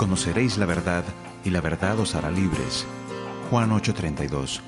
conoceréis 0.00 0.56
la 0.56 0.64
verdad, 0.64 1.04
y 1.44 1.50
la 1.50 1.60
verdad 1.60 2.00
os 2.00 2.14
hará 2.14 2.30
libres. 2.30 2.86
Juan 3.50 3.70
8:32. 3.70 4.62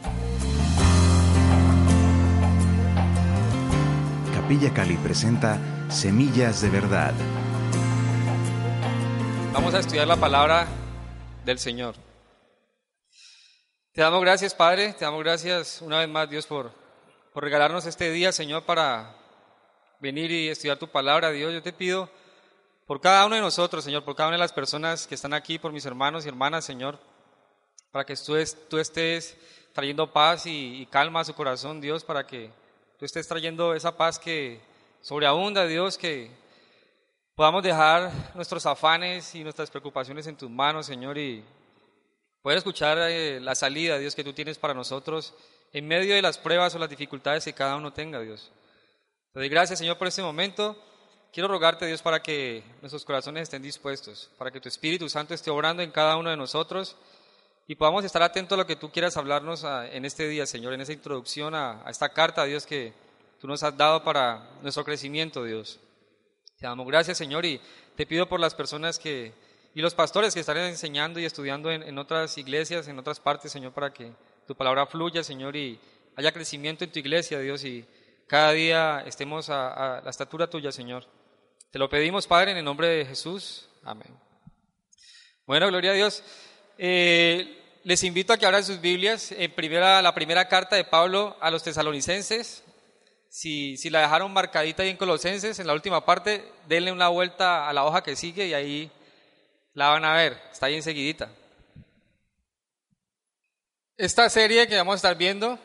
Capilla 4.35 4.75
Cali 4.75 4.99
presenta 4.99 5.59
Semillas 5.89 6.61
de 6.61 6.69
Verdad. 6.69 7.15
Vamos 9.55 9.73
a 9.73 9.79
estudiar 9.79 10.07
la 10.07 10.17
palabra 10.17 10.67
del 11.47 11.59
Señor. 11.59 11.95
Te 13.95 14.03
damos 14.03 14.21
gracias, 14.21 14.55
Padre, 14.55 14.93
te 14.93 15.07
damos 15.07 15.25
gracias 15.25 15.81
una 15.81 16.01
vez 16.01 16.11
más, 16.11 16.29
Dios, 16.29 16.47
por, 16.47 16.73
por 17.33 17.43
regalarnos 17.43 17.87
este 17.87 18.11
día, 18.11 18.33
Señor, 18.33 18.65
para 18.65 19.17
venir 19.99 20.31
y 20.31 20.49
estudiar 20.49 20.77
tu 20.77 20.89
palabra, 20.89 21.31
Dios. 21.31 21.55
Yo 21.55 21.63
te 21.63 21.73
pido 21.73 22.11
por 22.93 23.01
cada 23.01 23.25
uno 23.25 23.37
de 23.37 23.41
nosotros, 23.41 23.85
Señor, 23.85 24.05
por 24.05 24.15
cada 24.15 24.29
una 24.29 24.37
de 24.37 24.43
las 24.43 24.53
personas 24.53 25.07
que 25.07 25.15
están 25.15 25.33
aquí, 25.33 25.59
por 25.59 25.73
mis 25.73 25.87
hermanos 25.87 26.27
y 26.27 26.29
hermanas, 26.29 26.67
Señor, 26.67 26.99
para 27.91 28.05
que 28.05 28.15
tú, 28.17 28.35
tú 28.69 28.77
estés 28.77 29.35
trayendo 29.73 30.13
paz 30.13 30.45
y, 30.45 30.87
calma 30.91 31.21
a 31.21 31.25
su 31.25 31.33
corazón, 31.33 31.81
Dios, 31.81 32.05
para 32.05 32.27
que 32.27 32.51
tú 32.99 33.07
estés 33.07 33.27
trayendo 33.27 33.75
esa 33.75 33.97
paz 33.97 34.19
que 34.19 34.61
sobreabunda, 35.01 35.67
Dios, 35.67 35.97
que 35.97 36.31
podamos 37.35 37.63
dejar 37.63 38.13
nuestros 38.35 38.67
afanes 38.67 39.35
y 39.35 39.43
nuestras 39.43 39.71
preocupaciones 39.71 40.27
en 40.27 40.37
tus 40.37 40.51
manos, 40.51 40.85
Señor, 40.85 41.17
y 41.17 41.43
poder 42.43 42.59
escuchar 42.59 42.99
eh, 43.09 43.41
la 43.41 43.55
salida, 43.55 43.97
Dios, 43.97 44.15
que 44.15 44.23
tú 44.23 44.35
tienes 44.35 44.59
para 44.59 44.75
nosotros 44.75 45.33
en 45.73 45.89
medio 45.89 46.15
de 46.15 46.21
las 46.21 46.37
pruebas 46.37 46.75
o 46.75 46.79
las 46.79 46.91
dificultades 46.91 47.43
que 47.43 47.55
cada 47.55 47.75
uno 47.77 47.91
tenga, 47.91 48.21
Dios. 48.21 48.53
Te 49.33 49.41
doy 49.41 49.49
gracias, 49.49 49.79
Señor, 49.79 49.97
por 49.97 50.09
este 50.09 50.21
momento. 50.21 50.77
Quiero 51.33 51.49
rogarte, 51.49 51.87
Dios, 51.87 52.03
para 52.03 52.23
que 52.23 52.63
nuestros 52.83 53.07
corazones 53.07 53.45
estén 53.45 53.63
dispuestos, 53.63 54.29
para 54.37 54.51
que 54.51 54.61
tu 54.61 54.69
Espíritu 54.69 55.09
Santo 55.09 55.33
esté 55.33 55.51
obrando 55.51 55.83
en 55.83 55.91
cada 55.91 56.19
uno 56.19 56.29
de 56.29 56.37
nosotros 56.37 56.95
y 57.67 57.75
podamos 57.75 58.05
estar 58.05 58.23
atentos 58.23 58.55
a 58.55 58.61
lo 58.61 58.67
que 58.67 58.77
tú 58.77 58.91
quieras 58.91 59.17
hablarnos 59.17 59.65
ah, 59.65 59.89
en 59.91 60.05
este 60.05 60.29
día, 60.29 60.45
Señor, 60.45 60.75
en 60.75 60.83
esa 60.83 60.93
introducción 60.93 61.55
a, 61.55 61.85
esta 61.89 62.11
carta, 62.11 62.45
Dios, 62.45 62.67
que 62.67 62.93
tú 63.41 63.49
nos 63.49 63.63
has 63.63 63.75
dado 63.75 64.05
para 64.05 64.47
nuestro 64.61 64.85
crecimiento, 64.85 65.43
Dios. 65.43 65.81
Te 66.59 66.67
damos 66.67 66.87
gracias, 66.87 67.17
Señor, 67.17 67.47
y 67.47 67.63
te 67.97 68.05
pido 68.05 68.29
por 68.29 68.39
las 68.39 68.55
personas 68.55 68.99
que, 68.99 69.33
y 69.75 69.81
los 69.81 69.95
pastores 69.95 70.35
que 70.35 70.41
están 70.41 70.59
enseñando 70.59 71.19
y 71.19 71.25
estudiando 71.25 71.71
en, 71.71 71.97
otras 71.97 72.37
iglesias, 72.37 72.89
en 72.89 72.99
otras 72.99 73.21
partes, 73.21 73.51
Señor, 73.51 73.73
para 73.73 73.91
que 73.91 74.13
tu 74.47 74.55
palabra 74.55 74.85
fluya, 74.85 75.25
Señor, 75.25 75.57
y 75.57 75.81
haya 76.15 76.31
crecimiento 76.31 76.85
en 76.85 76.93
tu 76.93 76.99
iglesia, 76.99 77.39
Dios, 77.39 77.65
y 77.65 77.87
cada 78.27 78.53
día 78.53 79.03
estemos 79.07 79.49
a 79.49 80.03
la 80.05 80.11
estatura 80.11 80.51
tuya, 80.51 80.71
Señor. 80.71 81.07
Te 81.73 81.79
lo 81.79 81.89
pedimos, 81.89 82.27
Padre, 82.27 82.51
en 82.51 82.59
el 82.59 82.65
nombre 82.67 82.87
de 82.87 83.07
Jesús. 83.07 83.67
Amén. 83.83 84.15
Bueno, 85.47 85.69
gloria 85.69 85.93
a 85.93 85.95
Dios. 85.95 86.23
Eh, 86.77 87.79
les 87.83 88.05
invito 88.05 88.35
a 88.35 88.37
que 88.37 88.45
abran 88.45 88.63
sus 88.63 88.79
Biblias 88.79 89.33
en 89.33 89.51
primera, 89.55 90.03
la 90.03 90.13
primera 90.13 90.49
carta 90.49 90.77
de 90.77 90.85
Pablo 90.85 91.35
a 91.41 91.51
los 91.51 91.63
tesalonicenses. 91.63 92.63
Si, 93.31 93.79
si 93.79 93.89
la 93.89 94.03
dejaron 94.03 94.35
marcadita 94.35 94.83
ahí 94.83 94.91
en 94.91 94.99
Colosenses, 94.99 95.59
en 95.61 95.67
la 95.67 95.73
última 95.73 96.05
parte, 96.05 96.45
denle 96.69 96.93
una 96.93 97.09
vuelta 97.09 97.67
a 97.67 97.73
la 97.73 97.87
hoja 97.87 98.03
que 98.03 98.17
sigue 98.17 98.49
y 98.49 98.53
ahí 98.53 98.91
la 99.73 99.89
van 99.89 100.05
a 100.05 100.15
ver. 100.15 100.39
Está 100.53 100.67
ahí 100.67 100.75
enseguidita. 100.75 101.31
Esta 103.97 104.29
serie 104.29 104.69
que 104.69 104.77
vamos 104.77 104.93
a 104.93 104.97
estar 104.97 105.17
viendo 105.17 105.59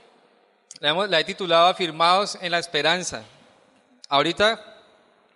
la, 0.80 0.94
la 1.06 1.20
he 1.20 1.26
titulado 1.26 1.68
Afirmados 1.68 2.38
en 2.40 2.52
la 2.52 2.60
Esperanza. 2.60 3.26
Ahorita 4.08 4.77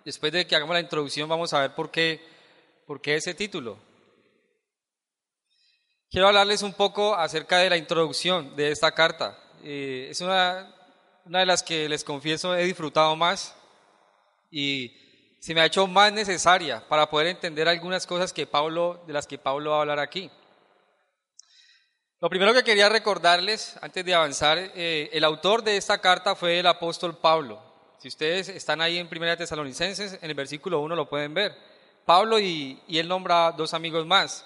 después 0.05 0.31
de 0.31 0.45
que 0.45 0.55
hagamos 0.55 0.73
la 0.73 0.81
introducción, 0.81 1.29
vamos 1.29 1.53
a 1.53 1.61
ver 1.61 1.75
por 1.75 1.91
qué, 1.91 2.21
por 2.85 3.01
qué 3.01 3.15
ese 3.15 3.33
título. 3.33 3.77
Quiero 6.09 6.27
hablarles 6.27 6.61
un 6.61 6.73
poco 6.73 7.15
acerca 7.15 7.59
de 7.59 7.69
la 7.69 7.77
introducción 7.77 8.55
de 8.55 8.71
esta 8.71 8.91
carta. 8.91 9.37
Eh, 9.63 10.07
es 10.09 10.19
una, 10.21 10.75
una 11.25 11.39
de 11.39 11.45
las 11.45 11.63
que 11.63 11.87
les 11.87 12.03
confieso 12.03 12.55
he 12.55 12.65
disfrutado 12.65 13.15
más 13.15 13.55
y 14.49 14.93
se 15.39 15.55
me 15.55 15.61
ha 15.61 15.65
hecho 15.65 15.87
más 15.87 16.11
necesaria 16.11 16.87
para 16.87 17.09
poder 17.09 17.27
entender 17.27 17.67
algunas 17.67 18.05
cosas 18.05 18.33
que 18.33 18.45
Pablo, 18.45 19.03
de 19.07 19.13
las 19.13 19.25
que 19.25 19.37
Pablo 19.37 19.71
va 19.71 19.77
a 19.77 19.81
hablar 19.81 19.99
aquí. 19.99 20.29
Lo 22.19 22.29
primero 22.29 22.53
que 22.53 22.63
quería 22.63 22.89
recordarles, 22.89 23.77
antes 23.81 24.05
de 24.05 24.13
avanzar, 24.13 24.59
eh, 24.59 25.09
el 25.13 25.23
autor 25.23 25.63
de 25.63 25.77
esta 25.77 25.99
carta 25.99 26.35
fue 26.35 26.59
el 26.59 26.67
apóstol 26.67 27.17
Pablo. 27.17 27.70
Si 28.01 28.07
ustedes 28.07 28.49
están 28.49 28.81
ahí 28.81 28.97
en 28.97 29.07
Primera 29.07 29.37
Tesalonicenses, 29.37 30.17
en 30.19 30.27
el 30.27 30.33
versículo 30.33 30.79
1 30.79 30.95
lo 30.95 31.07
pueden 31.07 31.35
ver. 31.35 31.55
Pablo 32.03 32.39
y, 32.39 32.81
él 32.87 33.07
nombra 33.07 33.51
dos 33.51 33.75
amigos 33.75 34.07
más. 34.07 34.43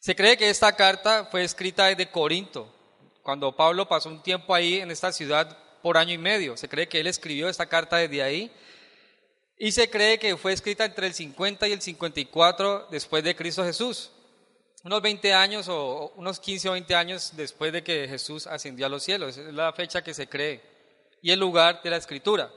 Se 0.00 0.16
cree 0.16 0.36
que 0.36 0.50
esta 0.50 0.74
carta 0.74 1.28
fue 1.30 1.44
escrita 1.44 1.86
desde 1.86 2.10
Corinto, 2.10 2.74
cuando 3.22 3.54
Pablo 3.54 3.86
pasó 3.86 4.08
un 4.08 4.20
tiempo 4.20 4.52
ahí 4.52 4.80
en 4.80 4.90
esta 4.90 5.12
ciudad 5.12 5.56
por 5.80 5.96
año 5.96 6.12
y 6.12 6.18
medio. 6.18 6.56
Se 6.56 6.68
cree 6.68 6.88
que 6.88 6.98
él 6.98 7.06
escribió 7.06 7.48
esta 7.48 7.66
carta 7.66 7.98
desde 7.98 8.20
ahí. 8.20 8.50
Y 9.56 9.70
se 9.70 9.88
cree 9.88 10.18
que 10.18 10.36
fue 10.36 10.52
escrita 10.52 10.84
entre 10.84 11.06
el 11.06 11.14
50 11.14 11.68
y 11.68 11.72
el 11.72 11.80
54 11.80 12.88
después 12.90 13.22
de 13.22 13.36
Cristo 13.36 13.62
Jesús. 13.62 14.10
Unos 14.82 15.02
20 15.02 15.34
años 15.34 15.68
o 15.68 16.12
unos 16.16 16.40
15 16.40 16.68
o 16.70 16.72
20 16.72 16.96
años 16.96 17.36
después 17.36 17.72
de 17.72 17.84
que 17.84 18.08
Jesús 18.08 18.48
ascendió 18.48 18.86
a 18.86 18.88
los 18.88 19.04
cielos. 19.04 19.36
es 19.36 19.54
la 19.54 19.72
fecha 19.72 20.02
que 20.02 20.14
se 20.14 20.28
cree 20.28 20.77
y 21.22 21.30
el 21.30 21.40
lugar 21.40 21.82
de 21.82 21.90
la 21.90 21.96
escritura. 21.96 22.50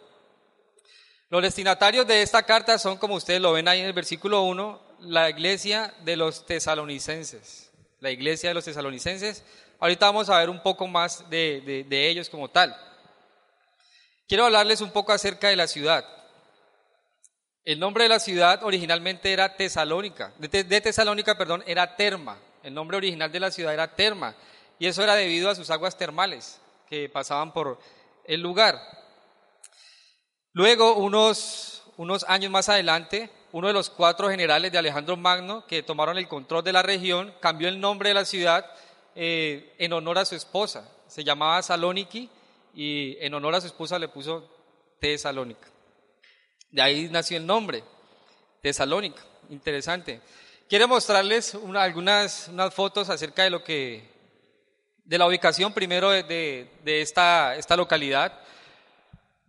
Los 1.29 1.41
destinatarios 1.41 2.05
de 2.05 2.21
esta 2.21 2.43
carta 2.43 2.77
son, 2.77 2.97
como 2.97 3.15
ustedes 3.15 3.39
lo 3.41 3.53
ven 3.53 3.67
ahí 3.67 3.79
en 3.79 3.85
el 3.85 3.93
versículo 3.93 4.41
1, 4.43 4.81
la 4.99 5.29
iglesia 5.29 5.93
de 6.03 6.17
los 6.17 6.45
tesalonicenses. 6.45 7.71
La 7.99 8.11
iglesia 8.11 8.49
de 8.49 8.53
los 8.53 8.65
tesalonicenses. 8.65 9.43
Ahorita 9.79 10.07
vamos 10.07 10.29
a 10.29 10.37
ver 10.39 10.49
un 10.49 10.61
poco 10.61 10.87
más 10.87 11.29
de, 11.29 11.85
ellos 11.89 12.29
como 12.29 12.49
tal. 12.49 12.75
Quiero 14.27 14.45
hablarles 14.45 14.81
un 14.81 14.91
poco 14.91 15.13
acerca 15.13 15.47
de 15.47 15.55
la 15.55 15.67
ciudad. 15.67 16.05
El 17.63 17.79
nombre 17.79 18.03
de 18.03 18.09
la 18.09 18.19
ciudad 18.19 18.63
originalmente 18.63 19.31
era 19.31 19.55
Tesalónica, 19.55 20.33
de, 20.37 20.63
de, 20.63 20.81
Tesalónica, 20.81 21.37
perdón, 21.37 21.63
era 21.65 21.95
Terma. 21.95 22.37
El 22.63 22.73
nombre 22.73 22.97
original 22.97 23.31
de 23.31 23.39
la 23.39 23.51
ciudad 23.51 23.73
era 23.73 23.95
Terma, 23.95 24.35
y 24.79 24.87
eso 24.87 25.03
era 25.03 25.15
debido 25.15 25.49
a 25.49 25.55
sus 25.55 25.69
aguas 25.69 25.97
termales 25.97 26.59
que 26.89 27.07
pasaban 27.07 27.53
por 27.53 27.79
el 28.25 28.41
lugar. 28.41 28.79
Luego, 30.53 30.95
unos, 30.95 31.83
unos 31.97 32.25
años 32.27 32.51
más 32.51 32.69
adelante, 32.69 33.29
uno 33.51 33.67
de 33.67 33.73
los 33.73 33.89
cuatro 33.89 34.29
generales 34.29 34.71
de 34.71 34.77
Alejandro 34.77 35.17
Magno, 35.17 35.65
que 35.65 35.83
tomaron 35.83 36.17
el 36.17 36.27
control 36.27 36.63
de 36.63 36.73
la 36.73 36.81
región, 36.81 37.33
cambió 37.39 37.67
el 37.67 37.79
nombre 37.79 38.09
de 38.09 38.15
la 38.15 38.25
ciudad 38.25 38.65
eh, 39.15 39.73
en 39.77 39.93
honor 39.93 40.17
a 40.17 40.25
su 40.25 40.35
esposa. 40.35 40.89
Se 41.07 41.23
llamaba 41.23 41.61
Salóniki 41.61 42.29
y 42.73 43.17
en 43.19 43.33
honor 43.33 43.55
a 43.55 43.61
su 43.61 43.67
esposa 43.67 43.99
le 43.99 44.07
puso 44.07 44.49
Tesalónica. 44.99 45.67
De 46.69 46.81
ahí 46.81 47.09
nació 47.09 47.37
el 47.37 47.45
nombre, 47.45 47.83
Tesalónica. 48.61 49.23
Interesante. 49.49 50.21
Quiero 50.69 50.87
mostrarles 50.87 51.57
algunas 51.75 52.47
unas 52.47 52.73
fotos 52.73 53.09
acerca 53.09 53.43
de 53.43 53.49
lo 53.49 53.63
que 53.63 54.10
de 55.11 55.17
la 55.17 55.27
ubicación 55.27 55.73
primero 55.73 56.09
de, 56.09 56.69
esta, 56.85 57.57
esta 57.57 57.75
localidad. 57.75 58.31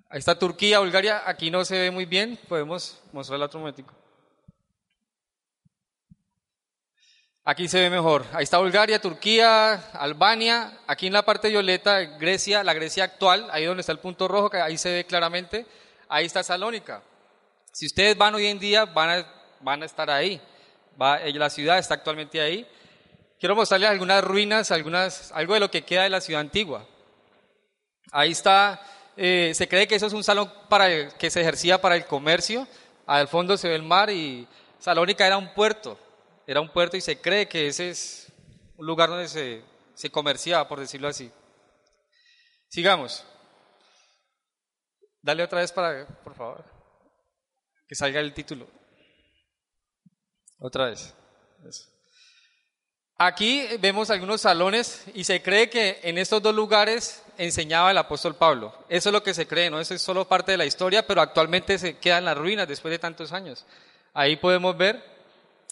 Ahí 0.09 0.19
está 0.19 0.37
Turquía, 0.37 0.81
Bulgaria, 0.81 1.23
aquí 1.25 1.53
no 1.53 1.65
se 1.65 1.79
ve 1.79 1.93
muy 1.93 2.05
bien, 2.05 2.37
podemos 2.49 3.01
mostrarla 3.13 3.47
otro 3.47 3.61
momentico. 3.61 3.95
Aquí 7.45 7.69
se 7.69 7.79
ve 7.79 7.91
mejor. 7.91 8.27
Ahí 8.33 8.43
está 8.43 8.59
Bulgaria, 8.59 9.01
Turquía, 9.01 9.75
Albania. 9.93 10.81
Aquí 10.89 11.07
en 11.07 11.13
la 11.13 11.25
parte 11.25 11.49
violeta, 11.49 12.01
Grecia, 12.01 12.65
la 12.65 12.75
Grecia 12.75 13.05
actual, 13.05 13.49
ahí 13.53 13.65
donde 13.65 13.83
está 13.83 13.93
el 13.93 14.01
punto 14.01 14.27
rojo, 14.27 14.51
que 14.51 14.61
ahí 14.61 14.77
se 14.77 14.91
ve 14.91 15.05
claramente. 15.07 15.65
Ahí 16.09 16.27
está 16.27 16.43
Salónica. 16.43 17.05
Si 17.71 17.87
ustedes 17.87 18.19
van 18.19 18.35
hoy 18.35 18.47
en 18.47 18.59
día, 18.59 18.85
van 18.85 19.11
a, 19.11 19.33
van 19.61 19.85
a 19.85 19.87
estar 19.87 20.11
ahí. 20.11 20.43
Va, 21.01 21.21
la 21.21 21.51
ciudad 21.51 21.79
está 21.79 21.95
actualmente 21.95 22.41
ahí. 22.41 22.67
Quiero 23.43 23.57
mostrarles 23.57 23.91
algunas 23.91 24.23
ruinas, 24.23 24.71
algunas, 24.71 25.33
algo 25.33 25.55
de 25.55 25.59
lo 25.59 25.69
que 25.69 25.83
queda 25.83 26.05
de 26.05 26.11
la 26.11 26.21
ciudad 26.21 26.41
antigua. 26.41 26.87
Ahí 28.13 28.31
está, 28.31 28.81
eh, 29.17 29.51
se 29.57 29.67
cree 29.67 29.89
que 29.89 29.97
eso 29.97 30.07
es 30.07 30.13
un 30.13 30.23
salón 30.23 30.49
para 30.69 31.09
que 31.19 31.29
se 31.29 31.41
ejercía 31.41 31.81
para 31.81 31.97
el 31.97 32.07
comercio. 32.07 32.69
Al 33.05 33.27
fondo 33.27 33.57
se 33.57 33.67
ve 33.67 33.75
el 33.75 33.83
mar 33.83 34.11
y 34.11 34.47
Salónica 34.79 35.27
era 35.27 35.39
un 35.39 35.53
puerto, 35.55 35.99
era 36.47 36.61
un 36.61 36.69
puerto 36.69 36.97
y 36.97 37.01
se 37.01 37.21
cree 37.21 37.49
que 37.49 37.67
ese 37.67 37.91
es 37.91 38.33
un 38.77 38.87
lugar 38.87 39.09
donde 39.09 39.27
se, 39.27 39.65
se 39.97 40.09
comerciaba, 40.09 40.69
por 40.69 40.79
decirlo 40.79 41.09
así. 41.09 41.29
Sigamos. 42.69 43.27
Dale 45.21 45.43
otra 45.43 45.63
vez 45.63 45.73
para, 45.73 46.07
por 46.23 46.37
favor, 46.37 46.65
que 47.89 47.97
salga 47.97 48.21
el 48.21 48.35
título. 48.35 48.69
Otra 50.61 50.85
vez. 50.85 51.13
Aquí 53.25 53.69
vemos 53.79 54.11
algunos 54.11 54.41
salones 54.41 55.05
y 55.15 55.23
se 55.23 55.41
cree 55.43 55.71
que 55.71 56.01
en 56.03 56.19
estos 56.19 56.43
dos 56.43 56.53
lugares 56.53 57.23
enseñaba 57.39 57.93
el 57.93 57.99
apóstol 57.99 58.35
Pablo. 58.35 58.75
Eso 58.89 59.11
es 59.11 59.13
lo 59.13 59.23
que 59.23 59.33
se 59.33 59.47
cree, 59.47 59.71
¿no? 59.71 59.79
Eso 59.79 59.95
es 59.95 60.03
solo 60.03 60.27
parte 60.27 60.51
de 60.51 60.59
la 60.59 60.67
historia, 60.67 61.07
pero 61.07 61.21
actualmente 61.21 61.79
se 61.79 61.99
quedan 61.99 62.25
las 62.25 62.37
ruinas 62.37 62.67
después 62.67 62.91
de 62.91 62.99
tantos 62.99 63.33
años. 63.33 63.65
Ahí 64.13 64.35
podemos 64.35 64.77
ver 64.77 65.05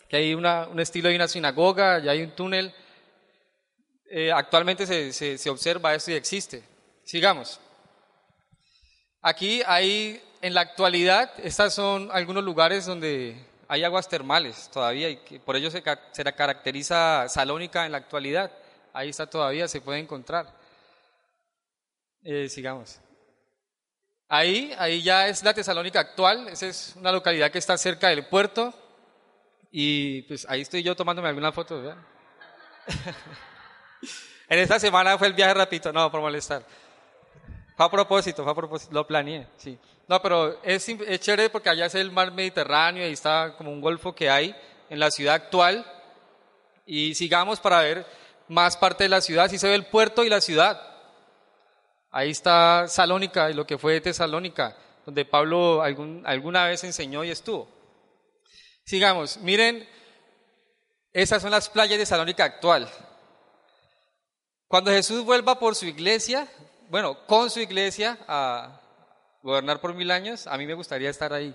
que 0.08 0.18
hay 0.18 0.32
una, 0.32 0.68
un 0.68 0.78
estilo 0.78 1.08
de 1.08 1.16
una 1.16 1.26
sinagoga, 1.26 1.98
ya 1.98 2.12
hay 2.12 2.22
un 2.22 2.30
túnel. 2.30 2.72
Eh, 4.08 4.30
actualmente 4.30 4.86
se, 4.86 5.12
se, 5.12 5.36
se 5.36 5.50
observa 5.50 5.92
esto 5.92 6.12
y 6.12 6.14
existe. 6.14 6.62
Sigamos. 7.02 7.58
Aquí 9.22 9.60
hay, 9.66 10.22
en 10.40 10.54
la 10.54 10.60
actualidad, 10.60 11.32
estos 11.42 11.74
son 11.74 12.10
algunos 12.12 12.44
lugares 12.44 12.86
donde 12.86 13.44
hay 13.70 13.84
aguas 13.84 14.08
termales 14.08 14.68
todavía 14.68 15.08
y 15.08 15.18
que 15.18 15.38
por 15.38 15.54
ello 15.54 15.70
se, 15.70 15.80
se 16.10 16.24
caracteriza 16.32 17.28
Salónica 17.28 17.86
en 17.86 17.92
la 17.92 17.98
actualidad. 17.98 18.50
Ahí 18.92 19.10
está 19.10 19.30
todavía, 19.30 19.68
se 19.68 19.80
puede 19.80 20.00
encontrar. 20.00 20.52
Eh, 22.24 22.48
sigamos. 22.48 22.98
Ahí, 24.28 24.74
ahí 24.76 25.02
ya 25.02 25.28
es 25.28 25.44
la 25.44 25.54
Tesalónica 25.54 26.00
actual, 26.00 26.48
esa 26.48 26.66
es 26.66 26.94
una 26.96 27.12
localidad 27.12 27.52
que 27.52 27.58
está 27.58 27.78
cerca 27.78 28.08
del 28.08 28.26
puerto 28.26 28.74
y 29.70 30.22
pues 30.22 30.44
ahí 30.48 30.62
estoy 30.62 30.82
yo 30.82 30.96
tomándome 30.96 31.28
alguna 31.28 31.52
foto. 31.52 31.80
en 34.48 34.58
esta 34.58 34.80
semana 34.80 35.16
fue 35.16 35.28
el 35.28 35.34
viaje 35.34 35.54
rapidito, 35.54 35.92
no, 35.92 36.10
por 36.10 36.20
molestar. 36.20 36.64
Fue 37.76 37.86
a 37.86 37.88
propósito, 37.88 38.42
fue 38.42 38.50
a 38.50 38.56
propósito, 38.56 38.92
lo 38.92 39.06
planeé, 39.06 39.46
sí. 39.56 39.78
No, 40.10 40.20
pero 40.20 40.58
es, 40.64 40.84
chévere 41.20 41.50
porque 41.50 41.68
allá 41.68 41.86
es 41.86 41.94
el 41.94 42.10
mar 42.10 42.32
Mediterráneo 42.32 43.08
y 43.08 43.12
está 43.12 43.54
como 43.56 43.70
un 43.70 43.80
golfo 43.80 44.12
que 44.12 44.28
hay 44.28 44.56
en 44.88 44.98
la 44.98 45.08
ciudad 45.08 45.36
actual. 45.36 45.86
Y 46.84 47.14
sigamos 47.14 47.60
para 47.60 47.80
ver 47.82 48.04
más 48.48 48.76
parte 48.76 49.04
de 49.04 49.08
la 49.08 49.20
ciudad. 49.20 49.48
Sí 49.48 49.56
se 49.56 49.68
ve 49.68 49.76
el 49.76 49.86
puerto 49.86 50.24
y 50.24 50.28
la 50.28 50.40
ciudad. 50.40 50.82
Ahí 52.10 52.30
está 52.30 52.88
Salónica 52.88 53.50
y 53.50 53.54
lo 53.54 53.64
que 53.64 53.78
fue 53.78 54.00
Tesalónica, 54.00 54.76
donde 55.06 55.24
Pablo 55.24 55.80
algún, 55.80 56.24
alguna 56.26 56.66
vez 56.66 56.82
enseñó 56.82 57.22
y 57.22 57.30
estuvo. 57.30 57.68
Sigamos, 58.82 59.36
miren, 59.36 59.88
esas 61.12 61.40
son 61.40 61.52
las 61.52 61.68
playas 61.68 62.00
de 62.00 62.06
Salónica 62.06 62.42
actual. 62.42 62.90
Cuando 64.66 64.90
Jesús 64.90 65.24
vuelva 65.24 65.56
por 65.60 65.76
su 65.76 65.86
iglesia, 65.86 66.48
bueno, 66.88 67.24
con 67.28 67.48
su 67.48 67.60
iglesia 67.60 68.18
a, 68.26 68.79
gobernar 69.42 69.80
por 69.80 69.94
mil 69.94 70.10
años, 70.10 70.46
a 70.46 70.56
mí 70.56 70.66
me 70.66 70.74
gustaría 70.74 71.10
estar 71.10 71.32
ahí. 71.32 71.54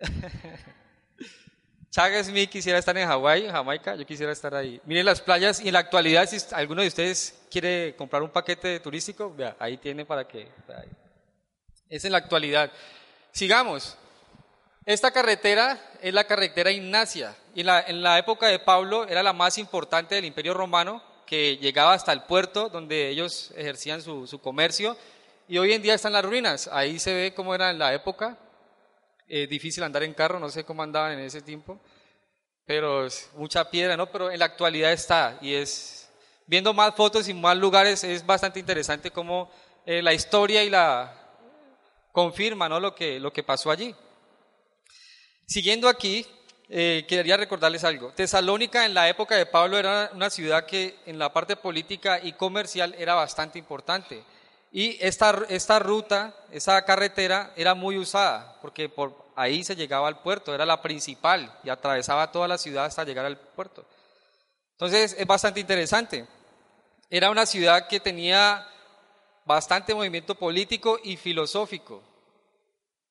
Chaga 1.90 2.22
Smith 2.22 2.50
quisiera 2.50 2.78
estar 2.78 2.96
en 2.98 3.08
Hawái, 3.08 3.48
Jamaica, 3.48 3.94
yo 3.94 4.04
quisiera 4.04 4.30
estar 4.32 4.54
ahí. 4.54 4.80
Miren 4.84 5.06
las 5.06 5.20
playas 5.22 5.60
y 5.60 5.68
en 5.68 5.72
la 5.72 5.78
actualidad, 5.78 6.28
si 6.28 6.36
alguno 6.54 6.82
de 6.82 6.88
ustedes 6.88 7.38
quiere 7.50 7.94
comprar 7.96 8.22
un 8.22 8.28
paquete 8.28 8.80
turístico, 8.80 9.34
vea, 9.34 9.56
ahí 9.58 9.78
tiene 9.78 10.04
para 10.04 10.28
que... 10.28 10.48
Es 11.88 12.04
en 12.04 12.12
la 12.12 12.18
actualidad. 12.18 12.70
Sigamos. 13.32 13.96
Esta 14.84 15.10
carretera 15.10 15.80
es 16.02 16.12
la 16.12 16.24
carretera 16.24 16.70
Ignacia. 16.70 17.34
Y 17.54 17.60
en 17.60 17.66
la, 17.66 17.80
en 17.80 18.02
la 18.02 18.18
época 18.18 18.48
de 18.48 18.58
Pablo 18.58 19.08
era 19.08 19.22
la 19.22 19.32
más 19.32 19.56
importante 19.56 20.16
del 20.16 20.26
Imperio 20.26 20.52
Romano, 20.52 21.02
que 21.24 21.56
llegaba 21.56 21.94
hasta 21.94 22.12
el 22.12 22.24
puerto 22.24 22.68
donde 22.68 23.08
ellos 23.08 23.52
ejercían 23.56 24.02
su, 24.02 24.26
su 24.26 24.38
comercio 24.40 24.98
y 25.48 25.58
hoy 25.58 25.72
en 25.72 25.82
día 25.82 25.94
están 25.94 26.12
las 26.12 26.24
ruinas. 26.24 26.68
Ahí 26.72 26.98
se 26.98 27.14
ve 27.14 27.34
cómo 27.34 27.54
era 27.54 27.70
en 27.70 27.78
la 27.78 27.94
época. 27.94 28.36
Eh, 29.28 29.46
difícil 29.46 29.82
andar 29.82 30.02
en 30.02 30.14
carro, 30.14 30.38
no 30.38 30.48
sé 30.48 30.64
cómo 30.64 30.82
andaban 30.82 31.12
en 31.12 31.20
ese 31.20 31.42
tiempo, 31.42 31.80
pero 32.64 33.06
es 33.06 33.28
mucha 33.34 33.68
piedra, 33.68 33.96
¿no? 33.96 34.06
Pero 34.10 34.30
en 34.30 34.38
la 34.38 34.44
actualidad 34.44 34.92
está 34.92 35.36
y 35.40 35.54
es, 35.54 36.08
viendo 36.46 36.72
más 36.72 36.94
fotos 36.94 37.28
y 37.28 37.34
más 37.34 37.56
lugares, 37.56 38.04
es 38.04 38.24
bastante 38.24 38.60
interesante 38.60 39.10
cómo 39.10 39.50
eh, 39.84 40.00
la 40.00 40.14
historia 40.14 40.62
y 40.62 40.70
la 40.70 41.12
confirma, 42.12 42.68
¿no? 42.68 42.78
Lo 42.78 42.94
que, 42.94 43.18
lo 43.18 43.32
que 43.32 43.42
pasó 43.42 43.70
allí. 43.70 43.94
Siguiendo 45.44 45.88
aquí, 45.88 46.24
eh, 46.68 47.04
quería 47.08 47.36
recordarles 47.36 47.82
algo. 47.82 48.12
Tesalónica 48.12 48.84
en 48.84 48.94
la 48.94 49.08
época 49.08 49.34
de 49.34 49.46
Pablo 49.46 49.76
era 49.76 50.10
una 50.14 50.30
ciudad 50.30 50.66
que 50.66 50.96
en 51.06 51.18
la 51.18 51.32
parte 51.32 51.56
política 51.56 52.20
y 52.22 52.32
comercial 52.32 52.94
era 52.96 53.14
bastante 53.14 53.58
importante. 53.58 54.22
Y 54.72 54.98
esta, 55.00 55.44
esta 55.48 55.78
ruta, 55.78 56.34
esa 56.50 56.84
carretera 56.84 57.52
era 57.56 57.74
muy 57.74 57.98
usada, 57.98 58.58
porque 58.60 58.88
por 58.88 59.26
ahí 59.36 59.62
se 59.64 59.76
llegaba 59.76 60.08
al 60.08 60.20
puerto, 60.20 60.54
era 60.54 60.66
la 60.66 60.82
principal 60.82 61.56
y 61.62 61.70
atravesaba 61.70 62.32
toda 62.32 62.48
la 62.48 62.58
ciudad 62.58 62.86
hasta 62.86 63.04
llegar 63.04 63.26
al 63.26 63.38
puerto. 63.38 63.84
Entonces 64.72 65.16
es 65.18 65.26
bastante 65.26 65.60
interesante. 65.60 66.26
Era 67.08 67.30
una 67.30 67.46
ciudad 67.46 67.86
que 67.86 68.00
tenía 68.00 68.66
bastante 69.44 69.94
movimiento 69.94 70.34
político 70.34 70.98
y 71.02 71.16
filosófico, 71.16 72.02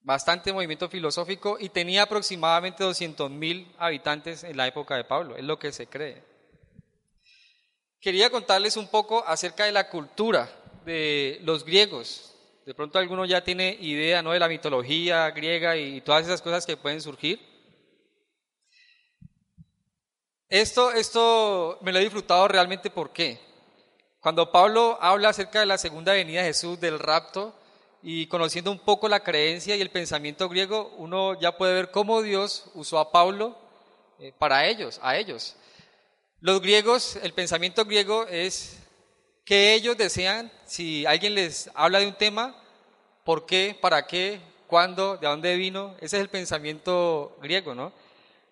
bastante 0.02 0.52
movimiento 0.52 0.90
filosófico 0.90 1.58
y 1.60 1.70
tenía 1.70 2.04
aproximadamente 2.04 2.84
200.000 2.84 3.74
habitantes 3.80 4.44
en 4.44 4.58
la 4.58 4.68
época 4.68 4.98
de 4.98 5.06
Pablo, 5.06 5.38
es 5.38 5.44
lo 5.44 5.58
que 5.58 5.72
se 5.72 5.88
cree. 5.88 6.22
Quería 8.02 8.30
contarles 8.30 8.78
un 8.78 8.88
poco 8.88 9.26
acerca 9.26 9.66
de 9.66 9.72
la 9.72 9.90
cultura 9.90 10.48
de 10.86 11.40
los 11.44 11.66
griegos. 11.66 12.34
De 12.66 12.74
pronto 12.74 12.98
alguno 12.98 13.26
ya 13.26 13.44
tiene 13.44 13.78
idea 13.82 14.22
¿no? 14.22 14.32
de 14.32 14.40
la 14.40 14.48
mitología 14.48 15.30
griega 15.32 15.76
y 15.78 16.02
todas 16.02 16.26
esas 16.26 16.42
cosas 16.42 16.66
que 16.66 16.78
pueden 16.78 17.02
surgir. 17.02 17.40
Esto, 20.48 20.92
esto 20.92 21.80
me 21.82 21.92
lo 21.92 22.00
he 22.00 22.04
disfrutado 22.04 22.48
realmente 22.48 22.90
¿por 22.90 23.12
qué? 23.12 23.40
Cuando 24.20 24.52
Pablo 24.52 24.98
habla 25.02 25.30
acerca 25.30 25.60
de 25.60 25.66
la 25.66 25.78
segunda 25.78 26.14
venida 26.14 26.42
de 26.42 26.48
Jesús, 26.48 26.80
del 26.80 26.98
rapto, 26.98 27.54
y 28.02 28.28
conociendo 28.28 28.72
un 28.72 28.80
poco 28.80 29.10
la 29.10 29.22
creencia 29.22 29.76
y 29.76 29.82
el 29.82 29.90
pensamiento 29.90 30.48
griego, 30.48 30.94
uno 30.98 31.40
ya 31.40 31.58
puede 31.58 31.74
ver 31.74 31.92
cómo 31.92 32.22
Dios 32.22 32.66
usó 32.76 33.00
a 33.00 33.12
Pablo 33.12 33.58
eh, 34.20 34.32
para 34.38 34.68
ellos, 34.68 35.00
a 35.02 35.18
ellos. 35.18 35.56
Los 36.40 36.62
griegos, 36.62 37.18
el 37.18 37.34
pensamiento 37.34 37.86
griego 37.86 38.28
es 38.28 38.78
que 39.46 39.76
ellos 39.76 39.96
desean, 39.96 40.52
si 40.66 41.06
alguien 41.06 41.36
les 41.36 41.70
habla 41.76 42.00
de 42.00 42.08
un 42.08 42.16
tema, 42.16 42.56
¿por 43.24 43.46
qué? 43.46 43.78
¿Para 43.80 44.08
qué? 44.08 44.42
¿Cuándo? 44.68 45.18
¿De 45.18 45.28
dónde 45.28 45.56
vino? 45.56 45.96
Ese 45.98 46.18
es 46.18 46.24
el 46.24 46.30
pensamiento 46.30 47.38
griego, 47.42 47.76
¿no? 47.76 47.94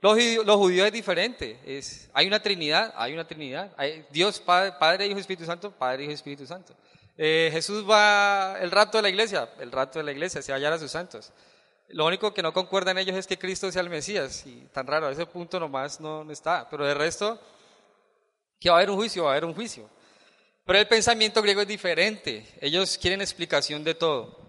Los, 0.02 0.18
los 0.46 0.58
judíos 0.58 0.86
es 0.86 0.94
diferente. 0.94 1.60
Es, 1.66 2.10
hay 2.14 2.28
una 2.28 2.42
Trinidad, 2.42 2.94
hay 2.96 3.14
una 3.14 3.26
Trinidad. 3.26 3.74
Hay 3.76 4.06
Dios, 4.12 4.40
Padre, 4.40 4.74
Padre, 4.80 5.08
Hijo, 5.08 5.18
Espíritu 5.18 5.46
Santo, 5.46 5.72
Padre, 5.72 6.04
Hijo, 6.04 6.12
Espíritu 6.12 6.46
Santo. 6.46 6.76
Eh, 7.18 7.50
Jesús 7.52 7.90
va 7.90 8.58
el 8.62 8.70
rato 8.70 8.98
de 8.98 9.04
la 9.04 9.10
iglesia, 9.10 9.50
el 9.60 9.72
rato 9.72 10.00
de 10.00 10.06
la 10.06 10.12
iglesia, 10.12 10.42
se 10.42 10.52
va 10.52 10.58
a 10.58 10.60
hallar 10.60 10.74
a 10.74 10.80
sus 10.80 10.92
santos. 10.92 11.32
Lo 11.90 12.06
único 12.06 12.34
que 12.34 12.42
no 12.42 12.54
concuerda 12.54 12.92
en 12.92 13.00
ellos 13.00 13.16
es 13.16 13.28
que 13.28 13.38
Cristo 13.38 13.72
sea 13.72 13.82
el 13.82 13.90
Mesías, 13.90 14.46
y 14.46 14.68
tan 14.72 14.88
raro, 14.88 15.08
a 15.08 15.12
ese 15.12 15.26
punto 15.26 15.60
nomás 15.60 16.00
no, 16.00 16.24
no 16.24 16.32
está. 16.32 16.68
Pero 16.70 16.86
de 16.86 16.94
resto, 16.94 17.40
que 18.60 18.70
va 18.70 18.76
a 18.76 18.80
haber 18.80 18.90
un 18.90 18.98
juicio, 18.98 19.24
va 19.24 19.30
a 19.30 19.34
haber 19.34 19.46
un 19.46 19.54
juicio. 19.54 19.90
Pero 20.66 20.80
el 20.80 20.88
pensamiento 20.88 21.42
griego 21.42 21.62
es 21.62 21.68
diferente. 21.68 22.48
Ellos 22.62 22.98
quieren 22.98 23.22
explicación 23.22 23.84
de 23.84 23.96
todo. 23.96 24.40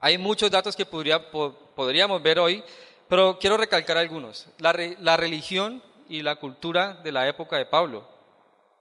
Hay 0.00 0.18
muchos 0.18 0.50
datos 0.50 0.74
que 0.74 0.84
podría, 0.84 1.30
podríamos 1.30 2.20
ver 2.20 2.40
hoy, 2.40 2.64
pero 3.08 3.38
quiero 3.38 3.56
recalcar 3.56 3.96
algunos. 3.96 4.48
La, 4.58 4.74
la 4.98 5.16
religión 5.16 5.82
y 6.08 6.22
la 6.22 6.36
cultura 6.36 6.94
de 7.04 7.12
la 7.12 7.28
época 7.28 7.56
de 7.56 7.66
Pablo. 7.66 8.08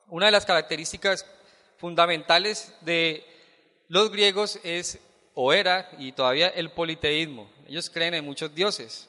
Una 0.08 0.26
de 0.26 0.32
las 0.32 0.46
características 0.46 1.26
fundamentales 1.78 2.74
de 2.82 3.24
los 3.88 4.12
griegos 4.12 4.60
es, 4.64 5.00
o 5.36 5.54
era, 5.54 5.90
y 6.00 6.14
todavía 6.14 6.48
el 6.48 6.72
politeísmo. 6.72 7.52
Ellos 7.68 7.92
creen 7.92 8.16
en 8.16 8.26
muchos 8.26 8.56
dioses. 8.56 9.08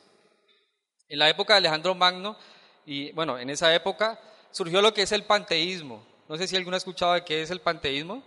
En 1.09 1.19
la 1.19 1.31
época 1.31 1.55
de 1.55 1.59
Alejandro 1.59 1.95
Magno, 1.95 2.37
y 2.85 3.13
bueno, 3.13 3.39
en 3.39 3.49
esa 3.49 3.75
época 3.75 4.21
surgió 4.51 4.83
lo 4.83 4.93
que 4.93 5.03
es 5.03 5.13
el 5.13 5.25
panteísmo, 5.25 6.07
no 6.33 6.39
sé 6.39 6.49
si 6.49 6.57
alguno 6.57 6.75
ha 6.75 6.79
escuchado 6.79 7.13
de 7.13 7.25
qué 7.27 7.43
es 7.43 7.51
el 7.51 7.61
panteísmo. 7.61 8.23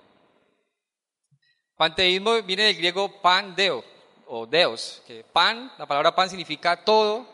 Panteísmo 1.76 2.40
viene 2.44 2.66
del 2.66 2.76
griego 2.76 3.20
pan 3.20 3.56
deo 3.56 3.84
o 4.28 4.46
deos, 4.46 5.02
que 5.08 5.24
pan, 5.24 5.72
la 5.80 5.88
palabra 5.88 6.14
pan 6.14 6.30
significa 6.30 6.86
todo 6.86 7.28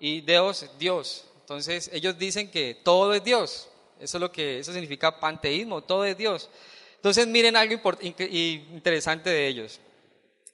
y 0.00 0.22
deos 0.22 0.64
Dios. 0.78 1.26
Entonces 1.40 1.90
ellos 1.92 2.16
dicen 2.16 2.50
que 2.50 2.74
todo 2.74 3.12
es 3.12 3.22
Dios. 3.22 3.68
Eso 4.00 4.16
es 4.16 4.20
lo 4.22 4.32
que 4.32 4.60
eso 4.60 4.72
significa 4.72 5.20
panteísmo, 5.20 5.82
todo 5.82 6.06
es 6.06 6.16
Dios. 6.16 6.48
Entonces 6.96 7.26
miren 7.26 7.54
algo 7.54 7.78
interesante 8.00 9.28
de 9.28 9.46
ellos. 9.46 9.78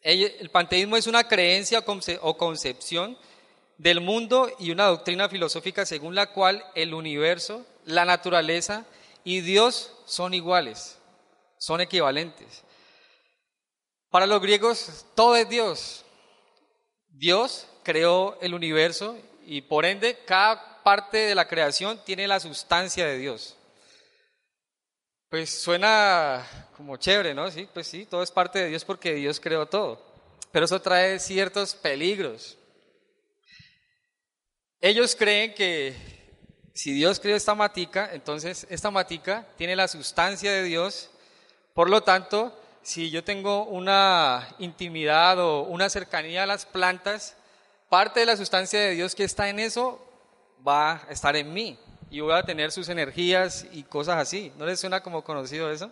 El 0.02 0.50
panteísmo 0.50 0.96
es 0.96 1.06
una 1.06 1.28
creencia 1.28 1.84
o 2.22 2.36
concepción 2.36 3.16
del 3.78 4.00
mundo 4.00 4.50
y 4.58 4.72
una 4.72 4.86
doctrina 4.86 5.28
filosófica 5.28 5.86
según 5.86 6.16
la 6.16 6.32
cual 6.32 6.64
el 6.74 6.92
universo, 6.92 7.64
la 7.84 8.04
naturaleza 8.04 8.84
y 9.24 9.40
Dios 9.40 9.92
son 10.06 10.34
iguales, 10.34 10.98
son 11.58 11.80
equivalentes. 11.80 12.62
Para 14.10 14.26
los 14.26 14.40
griegos 14.40 15.06
todo 15.14 15.36
es 15.36 15.48
Dios. 15.48 16.04
Dios 17.08 17.66
creó 17.82 18.38
el 18.40 18.54
universo 18.54 19.16
y 19.44 19.62
por 19.62 19.84
ende 19.84 20.18
cada 20.24 20.82
parte 20.82 21.18
de 21.18 21.34
la 21.34 21.48
creación 21.48 22.00
tiene 22.04 22.26
la 22.26 22.40
sustancia 22.40 23.06
de 23.06 23.18
Dios. 23.18 23.56
Pues 25.28 25.62
suena 25.62 26.44
como 26.76 26.96
chévere, 26.96 27.34
¿no? 27.34 27.50
Sí, 27.50 27.68
pues 27.72 27.86
sí, 27.86 28.04
todo 28.04 28.22
es 28.22 28.32
parte 28.32 28.58
de 28.58 28.68
Dios 28.68 28.84
porque 28.84 29.14
Dios 29.14 29.38
creó 29.38 29.66
todo. 29.66 30.04
Pero 30.50 30.64
eso 30.64 30.80
trae 30.80 31.20
ciertos 31.20 31.74
peligros. 31.74 32.58
Ellos 34.80 35.14
creen 35.14 35.54
que 35.54 36.19
si 36.80 36.94
Dios 36.94 37.20
creó 37.20 37.36
esta 37.36 37.54
matica, 37.54 38.08
entonces 38.10 38.66
esta 38.70 38.90
matica 38.90 39.44
tiene 39.58 39.76
la 39.76 39.86
sustancia 39.86 40.50
de 40.50 40.62
Dios, 40.62 41.10
por 41.74 41.90
lo 41.90 42.00
tanto, 42.02 42.58
si 42.80 43.10
yo 43.10 43.22
tengo 43.22 43.66
una 43.66 44.48
intimidad 44.58 45.38
o 45.40 45.64
una 45.64 45.90
cercanía 45.90 46.44
a 46.44 46.46
las 46.46 46.64
plantas, 46.64 47.36
parte 47.90 48.20
de 48.20 48.24
la 48.24 48.38
sustancia 48.38 48.80
de 48.80 48.92
Dios 48.92 49.14
que 49.14 49.24
está 49.24 49.50
en 49.50 49.58
eso 49.58 50.02
va 50.66 50.92
a 50.92 51.12
estar 51.12 51.36
en 51.36 51.52
mí 51.52 51.78
y 52.08 52.20
voy 52.20 52.32
a 52.32 52.44
tener 52.44 52.72
sus 52.72 52.88
energías 52.88 53.66
y 53.72 53.82
cosas 53.82 54.16
así. 54.16 54.50
¿No 54.56 54.64
les 54.64 54.80
suena 54.80 55.02
como 55.02 55.22
conocido 55.22 55.70
eso? 55.70 55.90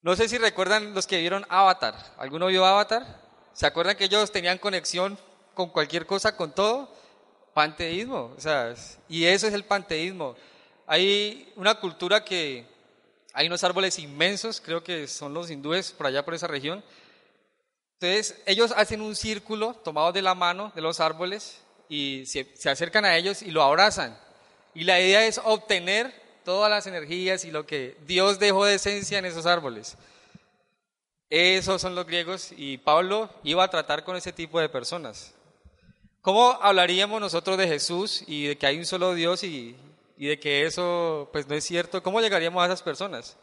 No 0.00 0.16
sé 0.16 0.30
si 0.30 0.38
recuerdan 0.38 0.94
los 0.94 1.06
que 1.06 1.20
vieron 1.20 1.44
Avatar. 1.50 1.94
¿Alguno 2.16 2.46
vio 2.46 2.64
Avatar? 2.64 3.20
¿Se 3.52 3.66
acuerdan 3.66 3.98
que 3.98 4.04
ellos 4.04 4.32
tenían 4.32 4.56
conexión 4.56 5.18
con 5.52 5.68
cualquier 5.68 6.06
cosa, 6.06 6.38
con 6.38 6.54
todo? 6.54 6.98
Panteísmo, 7.54 8.32
o 8.36 8.40
sea, 8.40 8.74
y 9.08 9.24
eso 9.24 9.46
es 9.46 9.54
el 9.54 9.64
panteísmo. 9.64 10.36
Hay 10.86 11.52
una 11.56 11.74
cultura 11.74 12.24
que 12.24 12.64
hay 13.32 13.46
unos 13.46 13.62
árboles 13.64 13.98
inmensos, 13.98 14.60
creo 14.60 14.82
que 14.82 15.06
son 15.06 15.34
los 15.34 15.50
hindúes 15.50 15.92
por 15.92 16.06
allá 16.06 16.24
por 16.24 16.34
esa 16.34 16.46
región. 16.46 16.82
Entonces, 18.00 18.40
ellos 18.46 18.72
hacen 18.76 19.00
un 19.00 19.14
círculo 19.14 19.74
tomados 19.74 20.14
de 20.14 20.22
la 20.22 20.34
mano 20.34 20.72
de 20.74 20.80
los 20.80 21.00
árboles 21.00 21.60
y 21.88 22.24
se, 22.26 22.48
se 22.54 22.70
acercan 22.70 23.04
a 23.04 23.16
ellos 23.16 23.42
y 23.42 23.50
lo 23.50 23.62
abrazan. 23.62 24.18
Y 24.74 24.84
la 24.84 25.00
idea 25.00 25.26
es 25.26 25.40
obtener 25.44 26.12
todas 26.44 26.70
las 26.70 26.86
energías 26.86 27.44
y 27.44 27.50
lo 27.50 27.66
que 27.66 27.96
Dios 28.06 28.38
dejó 28.38 28.64
de 28.64 28.74
esencia 28.76 29.18
en 29.18 29.26
esos 29.26 29.46
árboles. 29.46 29.96
Esos 31.28 31.80
son 31.80 31.94
los 31.94 32.06
griegos 32.06 32.52
y 32.56 32.78
Pablo 32.78 33.30
iba 33.44 33.62
a 33.62 33.70
tratar 33.70 34.02
con 34.02 34.16
ese 34.16 34.32
tipo 34.32 34.58
de 34.60 34.68
personas. 34.68 35.34
¿Cómo 36.22 36.50
hablaríamos 36.60 37.18
nosotros 37.18 37.56
de 37.56 37.66
Jesús 37.66 38.24
y 38.26 38.48
de 38.48 38.58
que 38.58 38.66
hay 38.66 38.78
un 38.78 38.84
solo 38.84 39.14
Dios 39.14 39.42
y, 39.42 39.74
de 40.18 40.38
que 40.38 40.66
eso 40.66 41.30
pues 41.32 41.48
no 41.48 41.54
es 41.54 41.64
cierto? 41.64 42.02
¿Cómo 42.02 42.20
llegaríamos 42.20 42.62
a 42.62 42.66
esas 42.66 42.82
personas? 42.82 43.38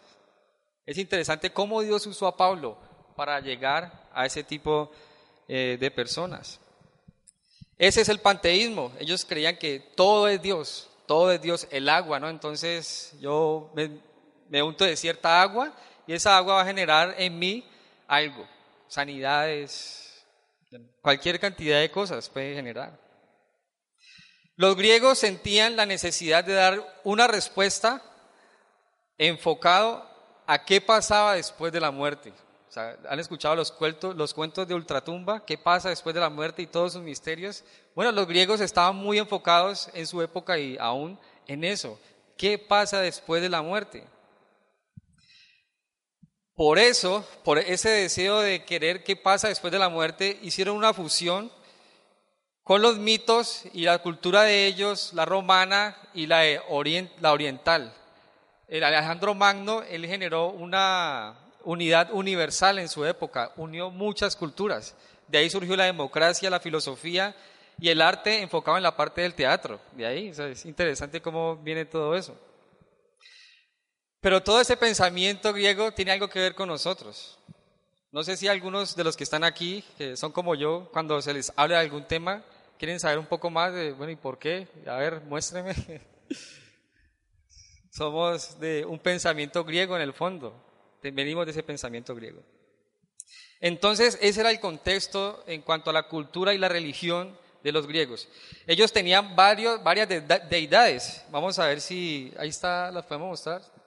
Es 0.85 0.99
interesante 0.99 1.51
cómo 1.51 1.81
Dios 1.81 2.05
usó 2.05 2.27
a 2.27 2.37
Pablo 2.37 2.77
para 3.15 3.39
llegar 3.39 4.07
a 4.13 4.27
ese 4.27 4.43
tipo 4.43 4.91
eh, 5.47 5.77
de 5.79 5.89
personas. 5.89 6.59
Ese 7.79 8.01
es 8.01 8.09
el 8.09 8.19
panteísmo. 8.19 8.91
Ellos 8.99 9.25
creían 9.25 9.57
que 9.57 9.79
todo 9.79 10.27
es 10.27 10.39
Dios, 10.39 10.87
todo 11.07 11.31
es 11.31 11.41
Dios, 11.41 11.67
el 11.71 11.89
agua, 11.89 12.19
¿no? 12.19 12.29
Entonces 12.29 13.15
yo 13.19 13.71
me, 13.73 14.61
unto 14.61 14.85
de 14.85 14.95
cierta 14.95 15.41
agua 15.41 15.73
y 16.05 16.13
esa 16.13 16.37
agua 16.37 16.55
va 16.55 16.61
a 16.61 16.65
generar 16.65 17.15
en 17.17 17.39
mí 17.39 17.67
algo, 18.07 18.47
sanidades, 18.87 20.06
cualquier 21.07 21.39
cantidad 21.39 21.79
de 21.79 21.89
cosas 21.89 22.27
puede 22.27 22.53
generar. 22.53 22.99
Los 24.57 24.75
griegos 24.75 25.17
sentían 25.17 25.77
la 25.77 25.85
necesidad 25.85 26.43
de 26.43 26.51
dar 26.51 27.01
una 27.05 27.27
respuesta 27.27 28.03
enfocado 29.17 30.05
a 30.45 30.65
qué 30.65 30.81
pasaba 30.81 31.35
después 31.35 31.71
de 31.71 31.79
la 31.79 31.91
muerte. 31.91 32.33
¿Han 33.09 33.21
escuchado 33.21 33.55
los 33.55 33.71
cuentos, 33.71 34.17
los 34.17 34.33
cuentos 34.33 34.67
de 34.67 34.75
Ultratumba? 34.75 35.45
¿Qué 35.45 35.57
pasa 35.57 35.87
después 35.87 36.13
de 36.13 36.19
la 36.19 36.29
muerte 36.29 36.61
y 36.61 36.67
todos 36.67 36.91
sus 36.91 37.01
misterios? 37.01 37.63
Bueno, 37.95 38.11
los 38.11 38.27
griegos 38.27 38.59
estaban 38.59 38.97
muy 38.97 39.17
enfocados 39.17 39.89
en 39.93 40.05
su 40.07 40.21
época 40.21 40.57
y 40.57 40.75
aún 40.77 41.17
en 41.47 41.63
eso. 41.63 41.97
¿Qué 42.35 42.57
pasa 42.57 42.99
después 42.99 43.41
de 43.41 43.47
la 43.47 43.61
muerte? 43.61 44.03
Por 46.57 46.77
eso, 46.77 47.25
por 47.45 47.59
ese 47.59 47.89
deseo 47.89 48.41
de 48.41 48.65
querer 48.65 49.05
qué 49.05 49.15
pasa 49.15 49.47
después 49.47 49.71
de 49.71 49.79
la 49.79 49.87
muerte, 49.87 50.37
hicieron 50.41 50.75
una 50.75 50.93
fusión 50.93 51.49
con 52.63 52.81
los 52.81 52.97
mitos 52.97 53.63
y 53.71 53.83
la 53.85 53.99
cultura 53.99 54.43
de 54.43 54.65
ellos, 54.65 55.13
la 55.13 55.23
romana 55.23 55.95
y 56.13 56.25
la, 56.25 56.43
la 57.21 57.31
oriental. 57.31 57.93
El 58.67 58.83
Alejandro 58.83 59.33
Magno, 59.35 59.83
él 59.83 60.05
generó 60.05 60.49
una, 60.49 61.37
unidad 61.67 62.13
universal 62.13 62.79
en 62.79 62.87
su 62.87 63.03
época, 63.03 63.51
unió 63.57 63.91
muchas 63.91 64.37
culturas. 64.37 64.95
De 65.27 65.37
ahí 65.37 65.49
surgió 65.49 65.75
la 65.75 65.83
democracia, 65.83 66.49
la 66.49 66.61
filosofía 66.61 67.35
y 67.77 67.89
el 67.89 68.01
arte 68.01 68.41
enfocado 68.41 68.77
en 68.77 68.83
la 68.83 68.95
parte 68.95 69.21
del 69.21 69.33
teatro. 69.33 69.77
De 69.91 70.05
ahí, 70.05 70.29
es 70.29 70.65
interesante 70.65 71.21
cómo 71.21 71.57
viene 71.57 71.83
todo 71.83 72.15
eso. 72.15 72.35
Pero 74.27 74.43
todo 74.43 74.59
ese 74.59 74.75
pensamiento 74.75 75.53
griego 75.53 75.93
tiene 75.93 76.11
algo 76.11 76.27
que 76.27 76.41
ver 76.41 76.53
con 76.53 76.67
nosotros. 76.67 77.39
No 78.11 78.25
sé 78.25 78.35
si 78.35 78.49
algunos 78.49 78.93
de 78.93 79.05
los 79.05 79.15
que 79.15 79.23
están 79.23 79.45
aquí, 79.45 79.85
que 79.97 80.17
son 80.17 80.33
como 80.33 80.53
yo, 80.53 80.89
cuando 80.91 81.21
se 81.21 81.33
les 81.33 81.53
habla 81.55 81.77
de 81.77 81.83
algún 81.83 82.03
tema, 82.03 82.43
quieren 82.77 82.99
saber 82.99 83.19
un 83.19 83.25
poco 83.25 83.49
más 83.49 83.73
de, 83.73 83.93
bueno, 83.93 84.11
¿y 84.11 84.17
por 84.17 84.37
qué? 84.37 84.67
A 84.85 84.97
ver, 84.97 85.21
muéstreme. 85.21 85.73
Somos 87.89 88.59
de 88.59 88.83
un 88.83 88.99
pensamiento 88.99 89.63
griego 89.63 89.95
en 89.95 90.01
el 90.01 90.11
fondo 90.11 90.61
venimos 91.03 91.45
de 91.45 91.51
ese 91.51 91.63
pensamiento 91.63 92.13
griego. 92.13 92.43
Entonces, 93.61 94.17
ese 94.19 94.41
era 94.41 94.51
el 94.51 94.59
contexto 94.59 95.41
en 95.47 95.61
cuanto 95.61 95.89
a 95.89 95.93
la 95.93 96.03
cultura 96.03 96.53
y 96.53 96.57
la 96.57 96.67
religión 96.67 97.39
de 97.63 97.71
los 97.71 97.87
griegos. 97.87 98.27
Ellos 98.65 98.91
tenían 98.91 99.37
varios, 99.37 99.81
varias 99.81 100.09
deidades. 100.49 101.23
Vamos 101.31 101.57
a 101.59 101.67
ver 101.67 101.79
si, 101.79 102.33
ahí 102.37 102.49
está, 102.49 102.91
las 102.91 103.05
podemos 103.05 103.29
mostrar. 103.29 103.77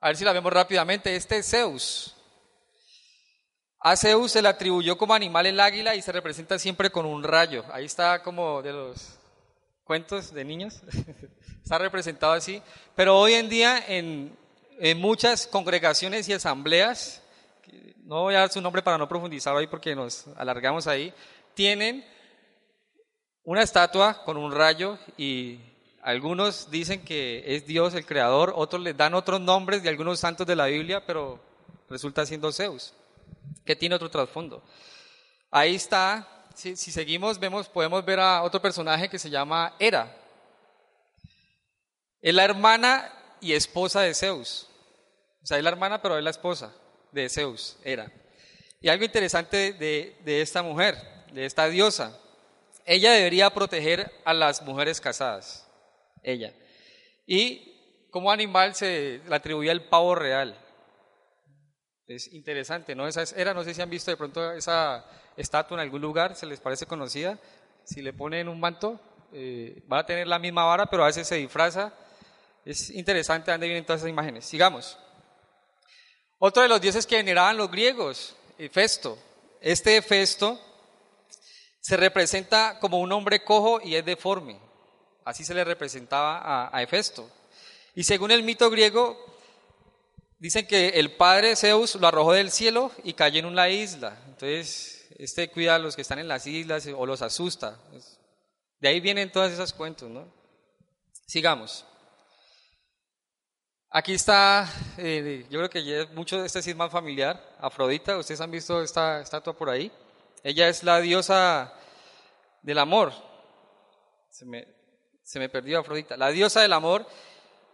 A 0.00 0.08
ver 0.08 0.16
si 0.16 0.24
la 0.24 0.32
vemos 0.32 0.52
rápidamente. 0.52 1.14
Este 1.16 1.38
es 1.38 1.50
Zeus. 1.50 2.14
A 3.80 3.96
Zeus 3.96 4.32
se 4.32 4.42
le 4.42 4.48
atribuyó 4.48 4.96
como 4.96 5.14
animal 5.14 5.46
el 5.46 5.58
águila 5.58 5.94
y 5.94 6.02
se 6.02 6.12
representa 6.12 6.58
siempre 6.58 6.90
con 6.90 7.04
un 7.04 7.22
rayo. 7.24 7.64
Ahí 7.72 7.84
está 7.84 8.22
como 8.22 8.62
de 8.62 8.72
los 8.72 9.18
cuentos 9.82 10.32
de 10.32 10.44
niños. 10.44 10.82
está 11.64 11.78
representado 11.78 12.32
así. 12.32 12.62
Pero 12.94 13.18
hoy 13.18 13.34
en 13.34 13.48
día 13.48 13.82
en, 13.88 14.36
en 14.78 14.98
muchas 15.00 15.48
congregaciones 15.48 16.28
y 16.28 16.32
asambleas, 16.32 17.20
no 18.04 18.22
voy 18.22 18.36
a 18.36 18.40
dar 18.40 18.52
su 18.52 18.60
nombre 18.60 18.82
para 18.82 18.98
no 18.98 19.08
profundizar 19.08 19.56
ahí 19.56 19.66
porque 19.66 19.96
nos 19.96 20.28
alargamos 20.36 20.86
ahí, 20.86 21.12
tienen 21.54 22.06
una 23.42 23.62
estatua 23.62 24.24
con 24.24 24.36
un 24.36 24.52
rayo 24.52 24.98
y 25.16 25.58
algunos 26.08 26.70
dicen 26.70 27.04
que 27.04 27.44
es 27.54 27.66
Dios 27.66 27.92
el 27.92 28.06
creador, 28.06 28.54
otros 28.56 28.80
les 28.80 28.96
dan 28.96 29.12
otros 29.12 29.42
nombres 29.42 29.82
de 29.82 29.90
algunos 29.90 30.18
santos 30.18 30.46
de 30.46 30.56
la 30.56 30.64
Biblia, 30.64 31.04
pero 31.04 31.38
resulta 31.90 32.24
siendo 32.24 32.50
Zeus, 32.50 32.94
que 33.66 33.76
tiene 33.76 33.94
otro 33.94 34.10
trasfondo. 34.10 34.62
Ahí 35.50 35.74
está, 35.74 36.46
si, 36.54 36.76
seguimos, 36.76 37.38
vemos, 37.38 37.68
podemos 37.68 38.02
ver 38.06 38.20
a 38.20 38.42
otro 38.42 38.62
personaje 38.62 39.10
que 39.10 39.18
se 39.18 39.28
llama 39.28 39.74
Hera. 39.78 40.16
Es 42.22 42.32
la 42.32 42.44
hermana 42.44 43.12
y 43.42 43.52
esposa 43.52 44.00
de 44.00 44.14
Zeus. 44.14 44.66
O 45.42 45.46
sea, 45.46 45.58
es 45.58 45.62
la 45.62 45.68
hermana, 45.68 46.00
pero 46.00 46.16
es 46.16 46.24
la 46.24 46.30
esposa 46.30 46.72
de 47.12 47.28
Zeus, 47.28 47.76
era. 47.84 48.10
Y 48.80 48.88
algo 48.88 49.04
interesante 49.04 49.74
de 49.74 50.40
esta 50.40 50.62
mujer, 50.62 50.96
de 51.34 51.44
esta 51.44 51.68
diosa, 51.68 52.18
ella 52.86 53.12
debería 53.12 53.50
proteger 53.50 54.10
a 54.24 54.32
las 54.32 54.62
mujeres 54.62 55.02
casadas, 55.02 55.67
ella. 56.22 56.52
Y 57.26 58.06
como 58.10 58.30
animal 58.30 58.74
se 58.74 59.20
le 59.26 59.34
atribuía 59.34 59.72
el 59.72 59.84
pavo 59.84 60.14
real. 60.14 60.58
Es 62.06 62.32
interesante, 62.32 62.94
¿no? 62.94 63.06
Esa 63.06 63.24
era, 63.36 63.52
no 63.52 63.64
sé 63.64 63.74
si 63.74 63.82
han 63.82 63.90
visto 63.90 64.10
de 64.10 64.16
pronto 64.16 64.52
esa 64.52 65.04
estatua 65.36 65.76
en 65.76 65.82
algún 65.82 66.00
lugar, 66.00 66.34
se 66.34 66.46
les 66.46 66.60
parece 66.60 66.86
conocida. 66.86 67.38
Si 67.84 68.00
le 68.00 68.12
ponen 68.12 68.48
un 68.48 68.58
manto, 68.58 68.98
eh, 69.32 69.82
va 69.90 70.00
a 70.00 70.06
tener 70.06 70.26
la 70.26 70.38
misma 70.38 70.64
vara, 70.64 70.86
pero 70.86 71.04
a 71.04 71.06
veces 71.06 71.28
se 71.28 71.36
disfraza. 71.36 71.92
Es 72.64 72.90
interesante 72.90 73.50
dónde 73.50 73.66
vienen 73.66 73.84
todas 73.84 74.00
esas 74.00 74.10
imágenes. 74.10 74.46
Sigamos. 74.46 74.98
Otro 76.38 76.62
de 76.62 76.68
los 76.68 76.80
dioses 76.80 77.06
que 77.06 77.16
veneraban 77.16 77.56
los 77.56 77.70
griegos, 77.70 78.36
Hefesto. 78.58 79.18
Este 79.60 79.96
Hefesto 79.96 80.58
se 81.80 81.96
representa 81.96 82.78
como 82.80 83.00
un 83.00 83.12
hombre 83.12 83.44
cojo 83.44 83.80
y 83.82 83.96
es 83.96 84.04
deforme. 84.04 84.58
Así 85.28 85.44
se 85.44 85.52
le 85.52 85.62
representaba 85.62 86.38
a, 86.38 86.74
a 86.74 86.82
Hefesto. 86.82 87.28
Y 87.94 88.04
según 88.04 88.30
el 88.30 88.42
mito 88.42 88.70
griego, 88.70 89.14
dicen 90.38 90.66
que 90.66 90.88
el 90.88 91.16
padre 91.16 91.54
Zeus 91.54 91.96
lo 91.96 92.06
arrojó 92.06 92.32
del 92.32 92.50
cielo 92.50 92.90
y 93.04 93.12
cayó 93.12 93.38
en 93.38 93.44
una 93.44 93.68
isla. 93.68 94.18
Entonces, 94.24 95.06
este 95.18 95.50
cuida 95.50 95.74
a 95.74 95.78
los 95.78 95.96
que 95.96 96.00
están 96.00 96.18
en 96.18 96.28
las 96.28 96.46
islas 96.46 96.88
o 96.96 97.04
los 97.04 97.20
asusta. 97.20 97.78
De 98.80 98.88
ahí 98.88 99.00
vienen 99.00 99.30
todas 99.30 99.52
esas 99.52 99.74
cuentos, 99.74 100.08
¿no? 100.08 100.32
Sigamos. 101.26 101.84
Aquí 103.90 104.14
está, 104.14 104.66
eh, 104.96 105.44
yo 105.50 105.58
creo 105.58 105.68
que 105.68 106.06
mucho 106.14 106.40
de 106.40 106.46
este 106.46 106.60
es 106.60 106.74
más 106.74 106.90
familiar, 106.90 107.54
Afrodita, 107.60 108.16
ustedes 108.16 108.40
han 108.40 108.50
visto 108.50 108.82
esta 108.82 109.20
estatua 109.20 109.54
por 109.54 109.68
ahí. 109.68 109.92
Ella 110.42 110.68
es 110.68 110.82
la 110.84 111.02
diosa 111.02 111.74
del 112.62 112.78
amor. 112.78 113.12
Se 114.30 114.46
me, 114.46 114.77
se 115.28 115.38
me 115.38 115.50
perdió 115.50 115.80
Afrodita. 115.80 116.16
La 116.16 116.30
diosa 116.30 116.62
del 116.62 116.72
amor. 116.72 117.06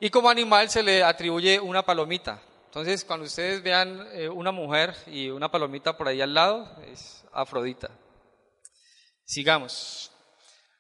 Y 0.00 0.10
como 0.10 0.28
animal 0.28 0.70
se 0.70 0.82
le 0.82 1.04
atribuye 1.04 1.60
una 1.60 1.84
palomita. 1.84 2.42
Entonces, 2.64 3.04
cuando 3.04 3.26
ustedes 3.26 3.62
vean 3.62 4.08
eh, 4.10 4.28
una 4.28 4.50
mujer 4.50 4.96
y 5.06 5.30
una 5.30 5.48
palomita 5.52 5.96
por 5.96 6.08
ahí 6.08 6.20
al 6.20 6.34
lado, 6.34 6.68
es 6.90 7.24
Afrodita. 7.32 7.90
Sigamos. 9.24 10.10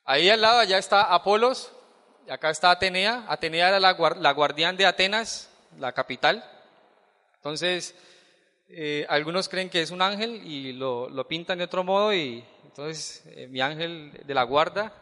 Ahí 0.04 0.28
al 0.28 0.40
lado 0.40 0.58
allá 0.58 0.78
está 0.78 1.14
Apolos, 1.14 1.70
y 2.26 2.32
acá 2.32 2.50
está 2.50 2.72
Atenea. 2.72 3.24
Atenea 3.28 3.68
era 3.68 3.78
la, 3.78 3.96
la 4.18 4.32
guardián 4.32 4.76
de 4.76 4.86
Atenas, 4.86 5.48
la 5.78 5.92
capital. 5.92 6.44
Entonces, 7.36 7.94
eh, 8.68 9.06
algunos 9.08 9.48
creen 9.48 9.70
que 9.70 9.80
es 9.80 9.92
un 9.92 10.02
ángel 10.02 10.44
y 10.44 10.72
lo, 10.72 11.08
lo 11.08 11.28
pintan 11.28 11.58
de 11.58 11.64
otro 11.64 11.84
modo 11.84 12.12
y 12.12 12.44
entonces 12.64 13.22
eh, 13.26 13.46
mi 13.46 13.60
ángel 13.60 14.10
de 14.26 14.34
la 14.34 14.42
guarda, 14.42 14.92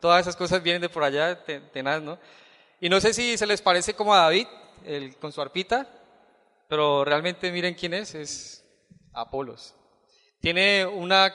todas 0.00 0.22
esas 0.22 0.36
cosas 0.36 0.62
vienen 0.62 0.82
de 0.82 0.88
por 0.88 1.02
allá, 1.02 1.42
tenaz, 1.44 2.02
¿no? 2.02 2.18
Y 2.80 2.88
no 2.88 3.00
sé 3.00 3.12
si 3.12 3.36
se 3.36 3.46
les 3.46 3.60
parece 3.60 3.94
como 3.94 4.14
a 4.14 4.18
David, 4.18 4.46
el, 4.84 5.16
con 5.16 5.32
su 5.32 5.40
arpita, 5.40 5.88
pero 6.68 7.04
realmente 7.04 7.50
miren 7.50 7.74
quién 7.74 7.94
es, 7.94 8.14
es 8.14 8.64
Apolos. 9.12 9.74
Tiene 10.40 10.86
una, 10.86 11.34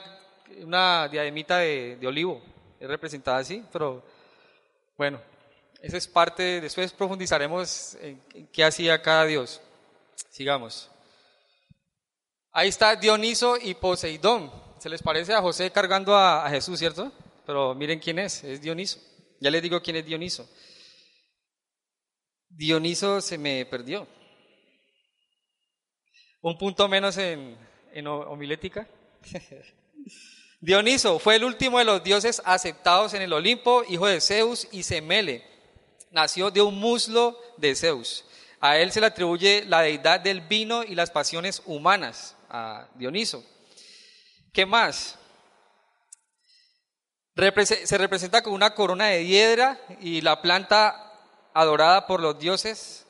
una 0.62 1.08
diademita 1.08 1.58
de, 1.58 1.96
de 1.96 2.06
olivo, 2.06 2.42
es 2.80 2.88
representada 2.88 3.38
así, 3.38 3.62
pero 3.72 4.02
bueno, 4.96 5.20
esa 5.84 5.98
es 5.98 6.08
parte, 6.08 6.62
después 6.62 6.92
profundizaremos 6.92 7.96
en, 8.00 8.18
qué 8.50 8.64
hacía 8.64 9.02
cada 9.02 9.26
dios. 9.26 9.60
Sigamos. 10.30 10.90
Ahí 12.52 12.68
está 12.68 12.96
Dioniso 12.96 13.58
y 13.60 13.74
Poseidón. 13.74 14.50
Se 14.78 14.88
les 14.88 15.02
parece 15.02 15.34
a 15.34 15.42
José 15.42 15.70
cargando 15.70 16.16
a 16.16 16.48
Jesús, 16.48 16.78
¿cierto? 16.78 17.12
Pero 17.46 17.74
miren 17.74 17.98
quién 17.98 18.18
es, 18.18 18.42
es 18.44 18.60
Dioniso. 18.60 19.00
Ya 19.40 19.50
les 19.50 19.62
digo 19.62 19.82
quién 19.82 19.96
es 19.96 20.06
Dioniso. 20.06 20.48
Dioniso 22.48 23.20
se 23.20 23.36
me 23.36 23.66
perdió. 23.66 24.06
Un 26.40 26.56
punto 26.56 26.88
menos 26.88 27.16
en, 27.18 27.56
en 27.92 28.06
homilética. 28.06 28.88
Dioniso 30.60 31.18
fue 31.18 31.36
el 31.36 31.44
último 31.44 31.78
de 31.78 31.84
los 31.84 32.02
dioses 32.02 32.40
aceptados 32.44 33.12
en 33.12 33.22
el 33.22 33.32
Olimpo, 33.32 33.84
hijo 33.88 34.06
de 34.06 34.20
Zeus 34.20 34.66
y 34.72 34.82
Semele. 34.82 35.44
Nació 36.10 36.50
de 36.50 36.62
un 36.62 36.78
muslo 36.78 37.38
de 37.58 37.74
Zeus. 37.74 38.24
A 38.60 38.78
él 38.78 38.92
se 38.92 39.00
le 39.00 39.06
atribuye 39.06 39.64
la 39.66 39.82
deidad 39.82 40.20
del 40.20 40.40
vino 40.40 40.82
y 40.82 40.94
las 40.94 41.10
pasiones 41.10 41.62
humanas, 41.66 42.34
a 42.48 42.88
Dioniso. 42.94 43.44
¿Qué 44.54 44.64
más? 44.64 45.18
Se 47.34 47.98
representa 47.98 48.42
con 48.42 48.52
una 48.52 48.74
corona 48.74 49.06
de 49.06 49.26
hiedra 49.26 49.80
y 50.00 50.20
la 50.20 50.40
planta 50.40 51.12
adorada 51.52 52.06
por 52.06 52.20
los 52.20 52.38
dioses. 52.38 53.06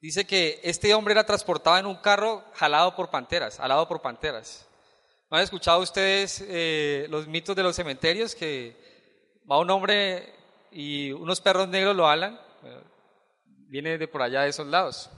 Dice 0.00 0.26
que 0.26 0.60
este 0.62 0.94
hombre 0.94 1.12
era 1.12 1.24
transportado 1.24 1.78
en 1.78 1.86
un 1.86 1.96
carro 1.96 2.44
jalado 2.54 2.94
por 2.94 3.10
panteras, 3.10 3.58
alado 3.58 3.88
por 3.88 4.02
panteras. 4.02 4.66
¿No 5.30 5.36
han 5.36 5.42
escuchado 5.42 5.80
ustedes 5.80 6.44
eh, 6.46 7.06
los 7.08 7.26
mitos 7.26 7.56
de 7.56 7.62
los 7.62 7.74
cementerios 7.74 8.34
que 8.34 8.76
va 9.50 9.58
un 9.58 9.70
hombre 9.70 10.34
y 10.70 11.10
unos 11.12 11.40
perros 11.40 11.68
negros 11.68 11.96
lo 11.96 12.06
alan? 12.06 12.40
viene 13.68 13.98
de 13.98 14.08
por 14.08 14.22
allá 14.22 14.42
de 14.42 14.50
esos 14.50 14.66
lados. 14.66 15.10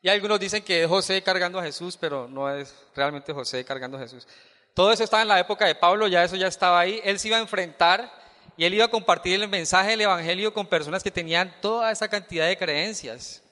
Y 0.00 0.08
algunos 0.08 0.40
dicen 0.40 0.64
que 0.64 0.82
es 0.82 0.88
José 0.88 1.22
cargando 1.22 1.58
a 1.58 1.62
Jesús, 1.62 1.96
pero 1.96 2.26
no 2.28 2.50
es 2.50 2.74
realmente 2.94 3.32
José 3.32 3.64
cargando 3.64 3.96
a 3.96 4.00
Jesús. 4.00 4.26
Todo 4.74 4.90
eso 4.90 5.04
estaba 5.04 5.22
en 5.22 5.28
la 5.28 5.38
época 5.38 5.66
de 5.66 5.74
Pablo, 5.74 6.06
ya 6.06 6.24
eso 6.24 6.36
ya 6.36 6.46
estaba 6.46 6.80
ahí. 6.80 7.00
Él 7.04 7.18
se 7.18 7.28
iba 7.28 7.36
a 7.36 7.40
enfrentar 7.40 8.10
y 8.56 8.64
él 8.64 8.74
iba 8.74 8.86
a 8.86 8.90
compartir 8.90 9.40
el 9.40 9.48
mensaje 9.48 9.90
del 9.90 10.02
Evangelio 10.02 10.54
con 10.54 10.66
personas 10.66 11.02
que 11.02 11.10
tenían 11.10 11.54
toda 11.60 11.90
esa 11.92 12.08
cantidad 12.08 12.46
de 12.46 12.56
creencias. 12.56 13.42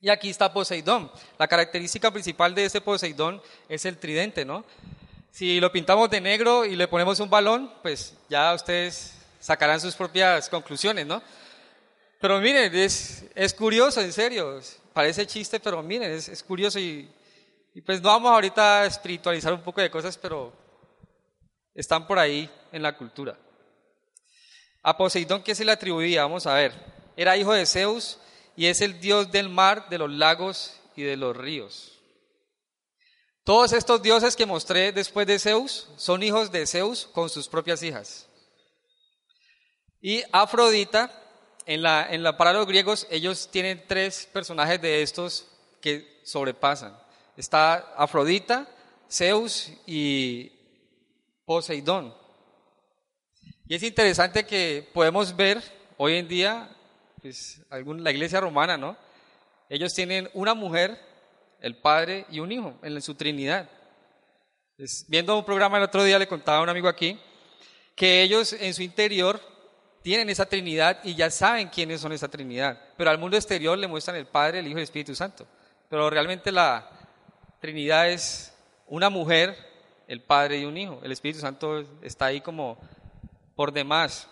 Y 0.00 0.08
aquí 0.08 0.30
está 0.30 0.52
Poseidón. 0.52 1.10
La 1.38 1.48
característica 1.48 2.10
principal 2.10 2.54
de 2.54 2.64
este 2.64 2.80
Poseidón 2.80 3.42
es 3.68 3.84
el 3.84 3.98
tridente, 3.98 4.44
¿no? 4.44 4.64
Si 5.32 5.60
lo 5.60 5.72
pintamos 5.72 6.10
de 6.10 6.20
negro 6.20 6.64
y 6.64 6.76
le 6.76 6.88
ponemos 6.88 7.18
un 7.18 7.30
balón, 7.30 7.72
pues 7.82 8.14
ya 8.28 8.52
ustedes 8.54 9.14
sacarán 9.40 9.80
sus 9.80 9.94
propias 9.94 10.48
conclusiones, 10.48 11.06
¿no? 11.06 11.22
Pero 12.20 12.40
miren, 12.40 12.72
es, 12.74 13.24
es 13.34 13.52
curioso, 13.52 14.00
en 14.00 14.12
serio. 14.12 14.60
Parece 14.92 15.26
chiste, 15.26 15.58
pero 15.58 15.82
miren, 15.82 16.12
es, 16.12 16.28
es 16.28 16.42
curioso 16.42 16.78
y, 16.78 17.08
y 17.74 17.80
pues 17.80 18.02
no 18.02 18.08
vamos 18.08 18.32
ahorita 18.32 18.82
a 18.82 18.86
espiritualizar 18.86 19.52
un 19.52 19.62
poco 19.62 19.80
de 19.80 19.90
cosas, 19.90 20.18
pero 20.18 20.52
están 21.74 22.06
por 22.06 22.18
ahí 22.18 22.50
en 22.70 22.82
la 22.82 22.96
cultura. 22.96 23.38
A 24.82 24.96
Poseidón, 24.96 25.42
¿qué 25.42 25.54
se 25.54 25.64
le 25.64 25.72
atribuía? 25.72 26.22
Vamos 26.22 26.46
a 26.46 26.54
ver. 26.54 26.72
Era 27.16 27.36
hijo 27.36 27.52
de 27.52 27.66
Zeus 27.66 28.18
y 28.56 28.66
es 28.66 28.80
el 28.80 29.00
dios 29.00 29.30
del 29.30 29.48
mar, 29.48 29.88
de 29.88 29.98
los 29.98 30.10
lagos 30.10 30.76
y 30.96 31.02
de 31.02 31.16
los 31.16 31.36
ríos. 31.36 31.98
Todos 33.44 33.72
estos 33.72 34.02
dioses 34.02 34.36
que 34.36 34.46
mostré 34.46 34.92
después 34.92 35.26
de 35.26 35.38
Zeus 35.38 35.88
son 35.96 36.22
hijos 36.22 36.52
de 36.52 36.66
Zeus 36.66 37.06
con 37.12 37.28
sus 37.28 37.48
propias 37.48 37.82
hijas. 37.82 38.28
Y 40.00 40.22
Afrodita, 40.32 41.10
en 41.64 41.82
la, 41.82 42.06
en 42.12 42.22
la, 42.22 42.36
para 42.36 42.52
los 42.52 42.66
griegos, 42.66 43.06
ellos 43.10 43.48
tienen 43.50 43.84
tres 43.86 44.28
personajes 44.32 44.80
de 44.80 45.02
estos 45.02 45.46
que 45.80 46.20
sobrepasan. 46.24 47.01
Está 47.36 47.94
Afrodita, 47.96 48.68
Zeus 49.10 49.72
y 49.86 50.52
Poseidón. 51.44 52.14
Y 53.66 53.74
es 53.74 53.82
interesante 53.82 54.44
que 54.44 54.88
podemos 54.92 55.34
ver 55.34 55.62
hoy 55.96 56.16
en 56.16 56.28
día, 56.28 56.68
pues, 57.20 57.62
la 57.70 58.10
iglesia 58.10 58.40
romana, 58.40 58.76
¿no? 58.76 58.96
Ellos 59.68 59.94
tienen 59.94 60.28
una 60.34 60.54
mujer 60.54 60.98
el 61.60 61.76
Padre 61.76 62.26
y 62.30 62.40
un 62.40 62.52
Hijo, 62.52 62.78
en 62.82 63.00
su 63.00 63.14
Trinidad. 63.14 63.70
viendo 65.06 65.38
un 65.38 65.44
programa 65.44 65.78
el 65.78 65.84
otro 65.84 66.02
día 66.02 66.18
le 66.18 66.26
contaba 66.26 66.58
a 66.58 66.62
un 66.62 66.68
amigo 66.68 66.88
aquí 66.88 67.18
que 67.94 68.22
ellos 68.22 68.52
en 68.52 68.74
su 68.74 68.82
interior 68.82 69.40
tienen 70.02 70.28
esa 70.28 70.46
Trinidad 70.46 70.98
y 71.04 71.14
ya 71.14 71.30
saben 71.30 71.68
quiénes 71.68 72.00
son 72.00 72.12
esa 72.12 72.28
Trinidad, 72.28 72.78
pero 72.96 73.10
al 73.10 73.18
mundo 73.18 73.36
exterior 73.36 73.78
le 73.78 73.86
muestran 73.86 74.16
el 74.16 74.26
Padre, 74.26 74.58
el 74.58 74.66
Hijo 74.66 74.78
y 74.78 74.80
el 74.80 74.84
Espíritu 74.84 75.14
Santo. 75.14 75.46
Pero 75.88 76.10
realmente 76.10 76.50
la 76.50 76.90
Trinidad 77.62 78.10
es 78.10 78.54
una 78.86 79.08
mujer, 79.08 79.56
el 80.06 80.20
Padre 80.20 80.58
y 80.58 80.66
un 80.66 80.76
Hijo. 80.76 81.00
El 81.02 81.12
Espíritu 81.12 81.40
Santo 81.40 81.82
está 82.02 82.26
ahí 82.26 82.42
como 82.42 82.76
por 83.56 83.72
demás. 83.72 84.28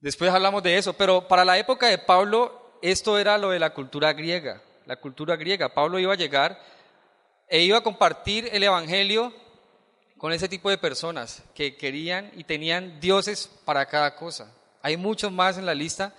Después 0.00 0.30
hablamos 0.30 0.62
de 0.62 0.78
eso, 0.78 0.94
pero 0.94 1.28
para 1.28 1.44
la 1.44 1.58
época 1.58 1.88
de 1.88 1.98
Pablo 1.98 2.78
esto 2.80 3.18
era 3.18 3.36
lo 3.36 3.50
de 3.50 3.58
la 3.58 3.74
cultura 3.74 4.14
griega 4.14 4.62
la 4.88 4.96
cultura 4.96 5.36
griega. 5.36 5.72
Pablo 5.72 5.98
iba 5.98 6.14
a 6.14 6.16
llegar 6.16 6.58
e 7.46 7.60
iba 7.60 7.76
a 7.78 7.82
compartir 7.82 8.48
el 8.50 8.62
Evangelio 8.62 9.32
con 10.16 10.32
ese 10.32 10.48
tipo 10.48 10.70
de 10.70 10.78
personas 10.78 11.44
que 11.54 11.76
querían 11.76 12.32
y 12.34 12.44
tenían 12.44 12.98
dioses 12.98 13.48
para 13.66 13.86
cada 13.86 14.16
cosa. 14.16 14.52
Hay 14.82 14.96
muchos 14.96 15.30
más 15.30 15.58
en 15.58 15.66
la 15.66 15.74
lista, 15.74 16.14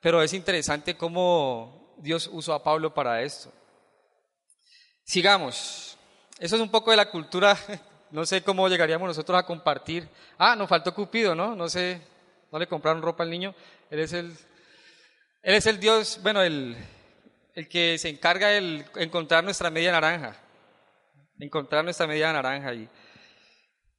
pero 0.00 0.22
es 0.22 0.32
interesante 0.32 0.96
cómo 0.96 1.94
Dios 1.98 2.28
usó 2.32 2.54
a 2.54 2.64
Pablo 2.64 2.94
para 2.94 3.22
esto. 3.22 3.52
Sigamos. 5.10 5.98
Eso 6.38 6.54
es 6.54 6.62
un 6.62 6.70
poco 6.70 6.92
de 6.92 6.96
la 6.96 7.10
cultura. 7.10 7.56
No 8.12 8.26
sé 8.26 8.42
cómo 8.42 8.68
llegaríamos 8.68 9.06
nosotros 9.06 9.38
a 9.38 9.44
compartir. 9.44 10.08
Ah, 10.36 10.56
nos 10.56 10.68
faltó 10.68 10.92
Cupido, 10.92 11.32
¿no? 11.32 11.54
No 11.54 11.68
sé, 11.68 12.02
no 12.50 12.58
le 12.58 12.66
compraron 12.66 13.02
ropa 13.02 13.22
al 13.22 13.30
niño. 13.30 13.54
Él 13.88 14.00
es 14.00 14.12
el, 14.12 14.36
él 15.44 15.54
es 15.54 15.66
el 15.66 15.78
Dios, 15.78 16.18
bueno, 16.20 16.42
el, 16.42 16.76
el 17.54 17.68
que 17.68 17.98
se 17.98 18.08
encarga 18.08 18.48
de 18.48 18.84
encontrar 18.96 19.44
nuestra 19.44 19.70
media 19.70 19.92
naranja, 19.92 20.36
encontrar 21.38 21.84
nuestra 21.84 22.08
media 22.08 22.32
naranja. 22.32 22.74
Y 22.74 22.88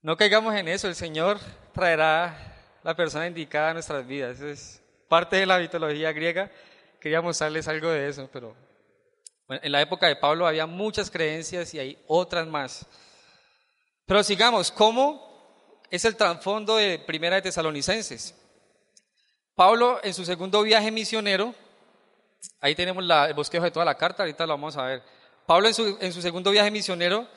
no 0.02 0.17
caigamos 0.17 0.54
en 0.56 0.67
eso, 0.67 0.89
el 0.89 0.95
Señor 0.95 1.39
traerá 1.74 2.36
la 2.84 2.93
persona 2.93 3.28
indicada 3.28 3.69
a 3.69 3.74
nuestras 3.76 4.06
vidas. 4.06 4.41
es 4.41 4.84
parte 5.08 5.38
de 5.38 5.45
la 5.45 5.58
mitología 5.58 6.12
griega. 6.12 6.52
Quería 7.00 7.21
mostrarles 7.21 7.65
algo 7.69 7.89
de 7.89 8.10
eso, 8.10 8.30
pero 8.34 8.54
en 9.52 9.72
la 9.72 9.82
época 9.82 10.08
de 10.08 10.16
Pablo 10.16 10.48
había 10.48 10.66
muchas 10.66 11.10
creencias 11.10 11.74
y 11.74 11.80
hay 11.80 12.04
otras 12.08 12.48
más. 12.48 12.86
Pero 14.06 14.24
sigamos, 14.24 14.72
¿cómo 14.72 15.82
es 15.90 16.06
el 16.06 16.16
trasfondo 16.16 16.78
de 16.78 17.00
Primera 17.00 17.36
de 17.38 17.44
Tesalonicenses? 17.44 18.36
Pablo 19.56 20.00
en 20.04 20.14
su 20.14 20.26
segundo 20.26 20.62
viaje 20.64 20.92
misionero 20.92 21.54
Ahí 22.60 22.76
tenemos 22.76 23.04
el 23.04 23.34
bosquejo 23.34 23.66
de 23.66 23.72
toda 23.72 23.86
la 23.86 23.96
carta, 23.96 24.24
ahorita 24.24 24.46
lo 24.46 24.54
vamos 24.54 24.78
a 24.78 24.84
ver. 24.84 25.04
Pablo 25.46 25.68
en 25.68 25.74
su, 25.74 25.98
en 26.00 26.14
su 26.14 26.22
segundo 26.22 26.52
viaje 26.52 26.72
misionero 26.72 27.28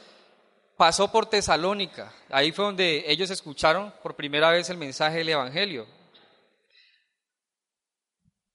pasó 0.77 1.11
por 1.11 1.27
Tesalónica. 1.27 2.13
Ahí 2.31 2.53
fue 2.53 2.65
donde 2.65 3.05
ellos 3.07 3.31
escucharon 3.31 3.93
por 4.03 4.15
primera 4.15 4.51
vez 4.51 4.69
el 4.71 4.77
mensaje 4.77 5.19
del 5.19 5.31
Evangelio. 5.31 5.87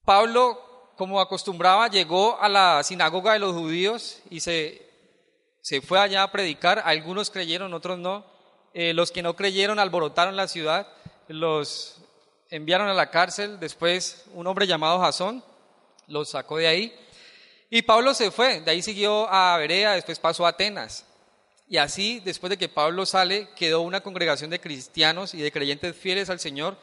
Pablo, 0.03 0.59
como 0.99 1.21
acostumbraba, 1.21 1.87
llegó 1.87 2.37
a 2.41 2.49
la 2.49 2.83
sinagoga 2.83 3.31
de 3.31 3.39
los 3.39 3.53
judíos 3.53 4.19
y 4.29 4.41
se, 4.41 4.85
se 5.61 5.79
fue 5.79 5.97
allá 5.97 6.23
a 6.23 6.31
predicar. 6.33 6.81
Algunos 6.83 7.29
creyeron, 7.29 7.73
otros 7.73 7.97
no. 7.97 8.25
Eh, 8.73 8.93
los 8.93 9.09
que 9.09 9.23
no 9.23 9.33
creyeron 9.33 9.79
alborotaron 9.79 10.35
la 10.35 10.49
ciudad, 10.49 10.87
los 11.29 12.01
enviaron 12.49 12.89
a 12.89 12.93
la 12.93 13.11
cárcel. 13.11 13.61
Después 13.61 14.25
un 14.33 14.45
hombre 14.45 14.67
llamado 14.67 14.99
Jasón 14.99 15.41
lo 16.07 16.25
sacó 16.25 16.57
de 16.57 16.67
ahí. 16.67 16.93
Y 17.69 17.83
Pablo 17.83 18.13
se 18.13 18.29
fue, 18.29 18.59
de 18.59 18.71
ahí 18.71 18.81
siguió 18.81 19.31
a 19.31 19.57
Berea, 19.57 19.93
después 19.93 20.19
pasó 20.19 20.45
a 20.45 20.49
Atenas. 20.49 21.05
Y 21.69 21.77
así, 21.77 22.19
después 22.25 22.49
de 22.49 22.57
que 22.57 22.67
Pablo 22.67 23.05
sale, 23.05 23.47
quedó 23.55 23.79
una 23.83 24.01
congregación 24.01 24.49
de 24.49 24.59
cristianos 24.59 25.33
y 25.33 25.37
de 25.37 25.51
creyentes 25.53 25.95
fieles 25.95 26.29
al 26.29 26.41
Señor 26.41 26.75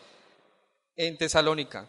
en 0.96 1.18
Tesalónica. 1.18 1.86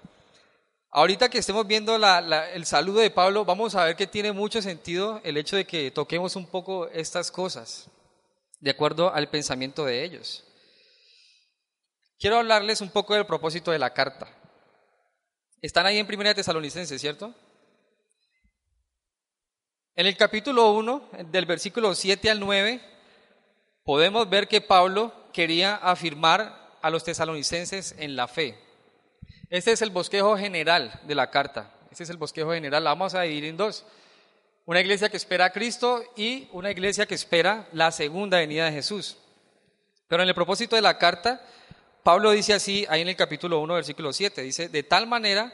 Ahorita 0.97 1.29
que 1.29 1.37
estemos 1.37 1.67
viendo 1.67 1.95
el 1.95 2.65
saludo 2.65 3.01
de 3.01 3.11
Pablo, 3.11 3.45
vamos 3.45 3.75
a 3.75 3.85
ver 3.85 3.95
que 3.95 4.07
tiene 4.07 4.31
mucho 4.31 4.63
sentido 4.63 5.21
el 5.23 5.37
hecho 5.37 5.55
de 5.55 5.63
que 5.63 5.91
toquemos 5.91 6.35
un 6.35 6.47
poco 6.47 6.87
estas 6.87 7.29
cosas, 7.29 7.87
de 8.59 8.71
acuerdo 8.71 9.13
al 9.13 9.29
pensamiento 9.29 9.85
de 9.85 10.03
ellos. 10.03 10.43
Quiero 12.17 12.39
hablarles 12.39 12.81
un 12.81 12.89
poco 12.89 13.13
del 13.13 13.27
propósito 13.27 13.69
de 13.69 13.77
la 13.77 13.93
carta. 13.93 14.27
Están 15.61 15.85
ahí 15.85 15.99
en 15.99 16.07
Primera 16.07 16.33
Tesalonicenses, 16.33 16.99
¿cierto? 16.99 17.31
En 19.95 20.07
el 20.07 20.17
capítulo 20.17 20.71
1, 20.71 21.09
del 21.29 21.45
versículo 21.45 21.93
7 21.93 22.31
al 22.31 22.39
9, 22.39 22.81
podemos 23.83 24.27
ver 24.27 24.47
que 24.47 24.61
Pablo 24.61 25.13
quería 25.31 25.75
afirmar 25.75 26.75
a 26.81 26.89
los 26.89 27.03
tesalonicenses 27.03 27.93
en 27.99 28.15
la 28.15 28.27
fe. 28.27 28.65
Este 29.49 29.71
es 29.71 29.81
el 29.81 29.89
bosquejo 29.89 30.37
general 30.37 30.99
de 31.03 31.15
la 31.15 31.29
carta. 31.29 31.71
Este 31.91 32.03
es 32.03 32.09
el 32.09 32.17
bosquejo 32.17 32.51
general. 32.51 32.83
La 32.83 32.91
vamos 32.91 33.13
a 33.13 33.21
dividir 33.21 33.45
en 33.45 33.57
dos. 33.57 33.85
Una 34.65 34.81
iglesia 34.81 35.09
que 35.09 35.17
espera 35.17 35.45
a 35.45 35.49
Cristo 35.51 36.03
y 36.15 36.49
una 36.51 36.71
iglesia 36.71 37.05
que 37.05 37.15
espera 37.15 37.67
la 37.71 37.91
segunda 37.91 38.39
venida 38.39 38.65
de 38.65 38.73
Jesús. 38.73 39.17
Pero 40.07 40.23
en 40.23 40.29
el 40.29 40.35
propósito 40.35 40.75
de 40.75 40.81
la 40.81 40.97
carta, 40.97 41.41
Pablo 42.03 42.31
dice 42.31 42.53
así, 42.53 42.85
ahí 42.89 43.01
en 43.01 43.09
el 43.09 43.15
capítulo 43.15 43.59
1, 43.59 43.73
versículo 43.73 44.11
7, 44.11 44.41
dice, 44.41 44.69
de 44.69 44.83
tal 44.83 45.07
manera 45.07 45.53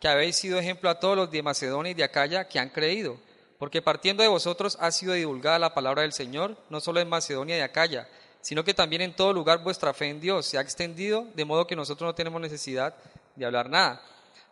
que 0.00 0.08
habéis 0.08 0.36
sido 0.36 0.58
ejemplo 0.58 0.90
a 0.90 1.00
todos 1.00 1.16
los 1.16 1.30
de 1.30 1.42
Macedonia 1.42 1.92
y 1.92 1.94
de 1.94 2.04
Acaya 2.04 2.48
que 2.48 2.58
han 2.58 2.68
creído 2.68 3.18
porque 3.60 3.82
partiendo 3.82 4.22
de 4.22 4.28
vosotros 4.30 4.78
ha 4.80 4.90
sido 4.90 5.12
divulgada 5.12 5.58
la 5.58 5.74
palabra 5.74 6.00
del 6.00 6.14
Señor, 6.14 6.56
no 6.70 6.80
solo 6.80 6.98
en 6.98 7.10
Macedonia 7.10 7.58
y 7.58 7.60
Acaya, 7.60 8.08
sino 8.40 8.64
que 8.64 8.72
también 8.72 9.02
en 9.02 9.14
todo 9.14 9.34
lugar 9.34 9.62
vuestra 9.62 9.92
fe 9.92 10.08
en 10.08 10.18
Dios 10.18 10.46
se 10.46 10.56
ha 10.56 10.62
extendido, 10.62 11.26
de 11.34 11.44
modo 11.44 11.66
que 11.66 11.76
nosotros 11.76 12.08
no 12.08 12.14
tenemos 12.14 12.40
necesidad 12.40 12.94
de 13.40 13.46
hablar 13.46 13.68
nada. 13.68 14.00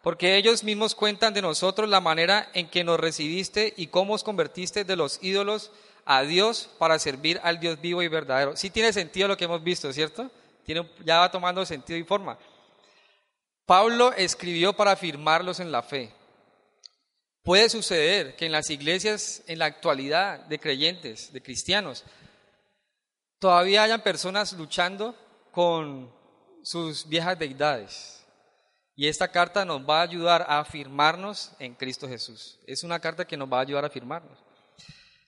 Porque 0.03 0.37
ellos 0.37 0.65
mismos 0.65 0.95
cuentan 0.95 1.35
de 1.35 1.43
nosotros 1.43 1.89
la 1.89 2.01
manera 2.01 2.49
en 2.55 2.69
que 2.69 2.85
nos 2.85 2.99
recibiste 2.99 3.75
y 3.77 3.89
cómo 3.89 4.15
os 4.15 4.25
convertiste 4.25 4.85
de 4.85 4.97
los 4.97 5.23
ídolos 5.23 5.71
a 6.05 6.23
Dios 6.23 6.71
para 6.79 6.99
servir 6.99 7.41
al 7.43 7.61
Dios 7.61 7.81
vivo 7.81 8.03
y 8.03 8.09
verdadero. 8.09 8.57
Sí 8.57 8.71
tiene 8.71 8.93
sentido 8.93 9.29
lo 9.29 9.37
que 9.37 9.45
hemos 9.45 9.63
visto, 9.63 9.93
¿cierto? 9.93 10.31
Tiene, 10.65 10.91
ya 11.05 11.19
va 11.19 11.31
tomando 11.31 11.65
sentido 11.67 11.99
y 11.99 12.05
forma. 12.05 12.39
Pablo 13.67 14.13
escribió 14.15 14.73
para 14.73 14.93
afirmarlos 14.93 15.61
en 15.61 15.71
la 15.71 15.83
fe. 15.83 16.13
Puede 17.43 17.69
suceder 17.69 18.37
que 18.37 18.47
en 18.47 18.53
las 18.53 18.71
iglesias, 18.71 19.43
en 19.47 19.59
la 19.59 19.67
actualidad, 19.67 20.41
de 20.41 20.59
creyentes, 20.59 21.33
de 21.33 21.43
cristianos, 21.43 22.05
todavía 23.39 23.83
hayan 23.83 24.03
personas 24.03 24.53
luchando 24.55 25.15
con 25.53 26.11
sus 26.63 27.09
viejas 27.09 27.39
deidades. 27.39 28.18
Y 28.99 29.07
esta 29.07 29.29
carta 29.29 29.65
nos 29.65 29.89
va 29.89 30.01
a 30.01 30.03
ayudar 30.03 30.45
a 30.49 30.59
afirmarnos 30.59 31.53
en 31.61 31.77
Cristo 31.77 32.09
Jesús. 32.09 32.59
Es 32.67 32.83
una 32.83 32.99
carta 32.99 33.25
que 33.25 33.37
nos 33.37 33.49
va 33.49 33.59
a 33.59 33.61
ayudar 33.61 33.85
a 33.85 33.87
afirmarnos. 33.87 34.37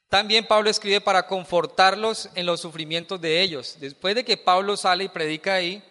También 0.09 0.45
Pablo 0.45 0.69
escribe 0.69 1.01
para 1.01 1.29
confortarlos 1.29 2.31
en 2.35 2.47
los 2.47 2.61
sufrimientos 2.61 3.21
de 3.21 3.41
ellos. 3.41 3.77
Después 3.79 4.17
de 4.17 4.25
que 4.25 4.37
Pablo 4.37 4.77
sale 4.77 5.05
y 5.05 5.09
predica 5.09 5.55
ahí, 5.55 5.85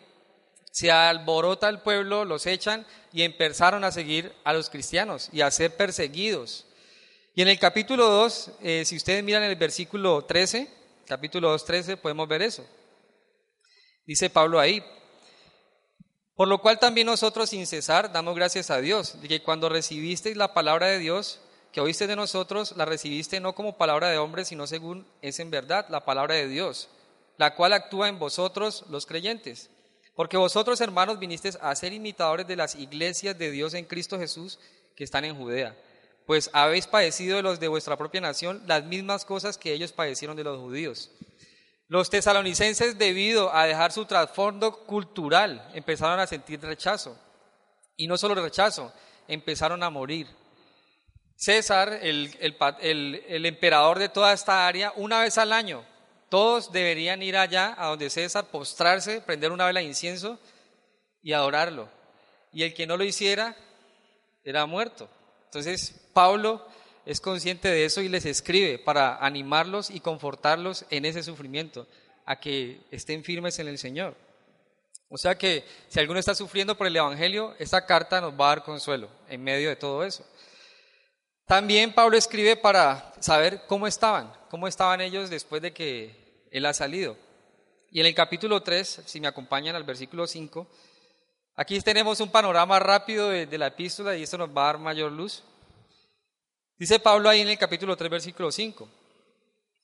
se 0.72 0.92
alborota 0.92 1.70
el 1.70 1.80
pueblo, 1.80 2.26
los 2.26 2.48
echan 2.48 2.86
y 3.14 3.22
empezaron 3.22 3.86
a 3.86 3.94
seguir 3.94 4.34
a 4.44 4.52
los 4.52 4.70
cristianos 4.70 5.30
y 5.32 5.40
a 5.40 5.50
ser 5.50 5.78
perseguidos. 5.78 6.66
Y 7.34 7.44
en 7.44 7.48
el 7.48 7.60
capítulo 7.60 8.10
2, 8.10 8.52
eh, 8.62 8.84
si 8.84 8.98
ustedes 8.98 9.24
miran 9.24 9.44
el 9.44 9.56
versículo 9.56 10.26
13, 10.26 10.70
capítulo 11.08 11.50
2, 11.52 11.64
13, 11.64 11.96
podemos 11.96 12.28
ver 12.28 12.42
eso. 12.42 12.68
Dice 14.06 14.30
Pablo 14.30 14.60
ahí, 14.60 14.84
por 16.40 16.48
lo 16.48 16.62
cual 16.62 16.80
también 16.80 17.08
nosotros 17.08 17.50
sin 17.50 17.68
cesar 17.68 18.14
damos 18.14 18.34
gracias 18.34 18.70
a 18.70 18.80
Dios, 18.80 19.22
de 19.22 19.28
que 19.28 19.44
cuando 19.44 19.68
recibisteis 19.68 20.38
la 20.38 20.54
palabra 20.54 20.88
de 20.88 20.98
Dios, 20.98 21.42
que 21.74 21.82
oíste 21.82 22.08
de 22.08 22.16
nosotros, 22.16 22.76
la 22.78 22.86
recibiste 22.86 23.42
no 23.42 23.54
como 23.56 23.78
palabra 23.78 24.08
de 24.08 24.20
hombre, 24.20 24.46
sino 24.46 24.66
según 24.66 25.06
es 25.22 25.42
en 25.42 25.52
verdad 25.52 25.88
la 25.90 26.06
palabra 26.06 26.36
de 26.36 26.48
Dios, 26.48 26.88
la 27.38 27.56
cual 27.56 27.74
actúa 27.74 28.08
en 28.08 28.20
vosotros 28.20 28.86
los 28.90 29.06
creyentes 29.06 29.70
porque 30.20 30.36
vosotros, 30.36 30.82
hermanos, 30.82 31.18
vinisteis 31.18 31.58
a 31.62 31.74
ser 31.76 31.94
imitadores 31.94 32.46
de 32.46 32.58
las 32.58 32.76
iglesias 32.76 33.38
de 33.38 33.52
Dios 33.52 33.74
en 33.74 33.86
Cristo 33.86 34.20
Jesús 34.20 34.60
que 34.94 35.06
están 35.06 35.24
en 35.24 35.34
Judea, 35.34 35.78
pues 36.26 36.50
habéis 36.52 36.88
padecido 36.88 37.38
de 37.38 37.42
los 37.42 37.62
de 37.62 37.70
vuestra 37.70 37.96
propia 37.96 38.20
nación 38.20 38.62
las 38.68 38.84
mismas 38.84 39.24
cosas 39.24 39.58
que 39.58 39.72
ellos 39.72 39.94
padecieron 39.94 40.36
de 40.36 40.44
los 40.44 40.60
judíos. 40.60 41.10
Los 41.90 42.10
tesalonicenses, 42.10 42.98
debido 42.98 43.54
a 43.54 43.66
dejar 43.66 43.92
su 43.92 44.06
trasfondo 44.06 44.86
cultural, 44.86 45.70
empezaron 45.74 46.20
a 46.20 46.28
sentir 46.28 46.62
rechazo. 46.62 47.18
Y 47.98 48.08
no 48.08 48.18
solo 48.18 48.36
rechazo, 48.36 48.94
empezaron 49.28 49.84
a 49.84 49.90
morir. 49.90 50.28
César, 51.36 52.00
el, 52.02 52.38
el 52.40 53.46
emperador 53.46 54.00
de 54.00 54.08
toda 54.08 54.32
esta 54.32 54.66
área, 54.68 54.94
una 54.96 55.20
vez 55.20 55.38
al 55.38 55.52
año 55.52 55.84
todos 56.30 56.72
deberían 56.72 57.24
ir 57.24 57.36
allá 57.36 57.76
a 57.78 57.88
donde 57.88 58.10
César, 58.10 58.46
postrarse, 58.46 59.20
prender 59.22 59.52
una 59.52 59.66
vela 59.66 59.80
de 59.80 59.88
incienso 59.88 60.40
y 61.24 61.34
adorarlo. 61.34 61.90
Y 62.54 62.64
el 62.64 62.74
que 62.74 62.86
no 62.86 62.98
lo 62.98 63.04
hiciera 63.04 63.56
era 64.44 64.66
muerto. 64.68 65.10
Entonces 65.46 66.08
Pablo 66.14 66.66
es 67.10 67.22
consciente 67.22 67.68
de 67.70 67.86
eso 67.86 68.02
y 68.02 68.08
les 68.08 68.24
escribe 68.26 68.78
para 68.78 69.18
animarlos 69.18 69.90
y 69.90 70.00
confortarlos 70.00 70.86
en 70.92 71.06
ese 71.06 71.24
sufrimiento, 71.24 71.88
a 72.24 72.40
que 72.40 72.82
estén 72.92 73.24
firmes 73.24 73.58
en 73.58 73.68
el 73.68 73.80
Señor. 73.80 74.16
O 75.10 75.18
sea 75.18 75.36
que 75.36 75.66
si 75.88 76.00
alguno 76.00 76.20
está 76.20 76.36
sufriendo 76.36 76.78
por 76.78 76.86
el 76.86 76.96
Evangelio, 76.96 77.56
esta 77.58 77.84
carta 77.88 78.22
nos 78.22 78.34
va 78.34 78.46
a 78.46 78.56
dar 78.56 78.64
consuelo 78.64 79.10
en 79.28 79.44
medio 79.44 79.70
de 79.70 79.76
todo 79.76 80.04
eso. 80.04 80.24
También 81.48 81.94
Pablo 81.94 82.16
escribe 82.16 82.56
para 82.56 83.12
saber 83.20 83.64
cómo 83.66 83.88
estaban, 83.88 84.32
cómo 84.52 84.68
estaban 84.68 85.02
ellos 85.02 85.32
después 85.32 85.64
de 85.64 85.74
que 85.74 86.46
él 86.52 86.64
ha 86.68 86.76
salido. 86.76 87.18
Y 87.90 88.02
en 88.02 88.06
el 88.06 88.14
capítulo 88.14 88.62
3, 88.62 89.02
si 89.08 89.20
me 89.20 89.28
acompañan 89.28 89.76
al 89.76 89.84
versículo 89.84 90.28
5, 90.28 90.68
aquí 91.56 91.82
tenemos 91.82 92.20
un 92.20 92.30
panorama 92.30 92.78
rápido 92.78 93.30
de, 93.30 93.58
la 93.58 93.66
epístola 93.66 94.16
y 94.16 94.22
esto 94.22 94.38
nos 94.38 94.56
va 94.56 94.62
a 94.62 94.74
dar 94.74 94.78
mayor 94.78 95.12
luz. 95.12 95.44
Dice 96.80 96.98
Pablo 96.98 97.30
ahí 97.30 97.42
en 97.42 97.50
el 97.50 97.58
capítulo 97.58 97.98
3, 97.98 98.10
versículo 98.10 98.54
5. 98.54 98.88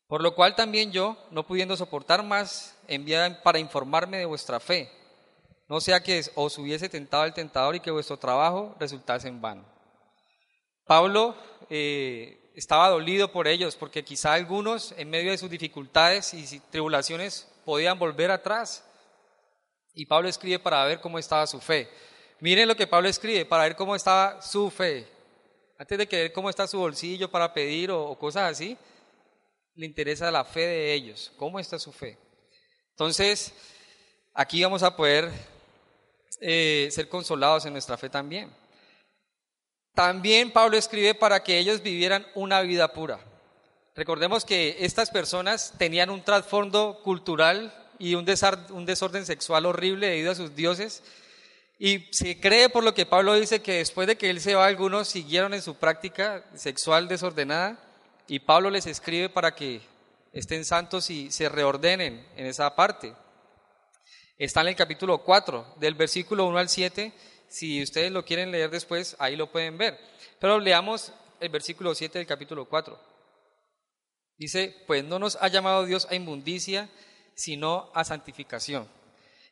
Por 0.07 0.23
lo 0.23 0.33
cual 0.33 0.55
también 0.55 0.93
yo, 0.93 1.17
no 1.29 1.45
pudiendo 1.45 1.75
soportar 1.75 2.23
más, 2.23 2.73
envié 2.87 3.31
para 3.43 3.59
informarme 3.59 4.17
de 4.17 4.25
vuestra 4.25 4.61
fe, 4.61 4.89
no 5.67 5.81
sea 5.81 6.01
que 6.01 6.23
os 6.35 6.57
hubiese 6.57 6.87
tentado 6.87 7.25
el 7.25 7.33
tentador 7.33 7.75
y 7.75 7.81
que 7.81 7.91
vuestro 7.91 8.17
trabajo 8.17 8.73
resultase 8.79 9.27
en 9.27 9.41
vano. 9.41 9.65
Pablo 10.85 11.35
eh, 11.69 12.51
estaba 12.55 12.89
dolido 12.89 13.29
por 13.29 13.49
ellos, 13.49 13.75
porque 13.75 14.05
quizá 14.05 14.33
algunos 14.33 14.93
en 14.93 15.09
medio 15.09 15.31
de 15.31 15.37
sus 15.37 15.49
dificultades 15.49 16.33
y 16.33 16.59
tribulaciones 16.71 17.51
podían 17.65 17.99
volver 17.99 18.31
atrás. 18.31 18.85
Y 19.95 20.05
Pablo 20.05 20.29
escribe 20.29 20.59
para 20.59 20.85
ver 20.85 21.01
cómo 21.01 21.19
estaba 21.19 21.45
su 21.45 21.59
fe. 21.59 21.89
Miren 22.39 22.69
lo 22.69 22.75
que 22.77 22.87
Pablo 22.87 23.09
escribe, 23.09 23.43
para 23.43 23.63
ver 23.63 23.75
cómo 23.75 23.97
estaba 23.97 24.41
su 24.41 24.69
fe. 24.69 25.14
Antes 25.77 25.97
de 25.97 26.07
que 26.07 26.21
ver 26.23 26.33
cómo 26.33 26.49
está 26.49 26.67
su 26.67 26.79
bolsillo 26.79 27.29
para 27.29 27.53
pedir 27.53 27.91
o, 27.91 28.17
cosas 28.17 28.51
así, 28.51 28.77
le 29.75 29.85
interesa 29.85 30.31
la 30.31 30.45
fe 30.45 30.61
de 30.61 30.93
ellos, 30.93 31.31
cómo 31.37 31.59
está 31.59 31.77
su 31.77 31.91
fe. 31.91 32.17
Entonces, 32.91 33.53
aquí 34.33 34.63
vamos 34.63 34.83
a 34.83 34.95
poder 34.95 35.29
eh, 36.39 36.87
ser 36.91 37.09
consolados 37.09 37.65
en 37.65 37.73
nuestra 37.73 37.97
fe 37.97 38.09
también. 38.09 38.49
También 39.93 40.51
Pablo 40.51 40.77
escribe 40.77 41.15
para 41.15 41.43
que 41.43 41.57
ellos 41.57 41.81
vivieran 41.81 42.25
una 42.35 42.61
vida 42.61 42.91
pura. 42.93 43.19
Recordemos 43.95 44.43
que 44.43 44.75
estas 44.81 45.09
personas 45.09 45.73
tenían 45.77 46.09
un 46.09 46.21
trasfondo 46.21 46.99
cultural 47.01 47.73
y 47.97 48.15
un, 48.15 48.25
desorden 48.25 49.25
sexual 49.25 49.65
horrible 49.65 50.07
debido 50.07 50.31
a 50.31 50.35
sus 50.35 50.53
dioses. 50.53 51.01
Y 51.77 52.07
se 52.11 52.39
cree 52.39 52.69
por 52.69 52.83
lo 52.83 52.93
que 52.93 53.05
Pablo 53.05 53.33
dice 53.33 53.61
que 53.61 53.79
después 53.79 54.07
de 54.07 54.17
que 54.17 54.29
él 54.29 54.39
se 54.39 54.55
va, 54.55 54.65
algunos 54.65 55.07
siguieron 55.07 55.53
en 55.53 55.61
su 55.61 55.75
práctica 55.75 56.45
sexual 56.55 57.07
desordenada 57.07 57.77
y 58.27 58.39
Pablo 58.39 58.69
les 58.69 58.85
escribe 58.85 59.29
para 59.29 59.55
que 59.55 59.81
estén 60.31 60.65
santos 60.65 61.09
y 61.09 61.31
se 61.31 61.49
reordenen 61.49 62.25
en 62.37 62.45
esa 62.45 62.75
parte. 62.75 63.13
Está 64.37 64.61
en 64.61 64.67
el 64.67 64.75
capítulo 64.75 65.19
4, 65.19 65.75
del 65.77 65.95
versículo 65.95 66.45
1 66.47 66.57
al 66.57 66.69
7 66.69 67.13
si 67.47 67.81
ustedes 67.81 68.11
lo 68.11 68.25
quieren 68.25 68.51
leer 68.51 68.69
después, 68.69 69.15
ahí 69.19 69.35
lo 69.35 69.51
pueden 69.51 69.77
ver. 69.77 69.97
Pero 70.39 70.59
leamos 70.59 71.13
el 71.39 71.49
versículo 71.49 71.93
7 71.95 72.17
del 72.17 72.27
capítulo 72.27 72.67
4. 72.67 72.99
Dice, 74.37 74.75
pues 74.87 75.03
no 75.03 75.19
nos 75.19 75.37
ha 75.37 75.47
llamado 75.47 75.85
Dios 75.85 76.07
a 76.09 76.15
inmundicia, 76.15 76.89
sino 77.33 77.91
a 77.93 78.03
santificación. 78.03 78.89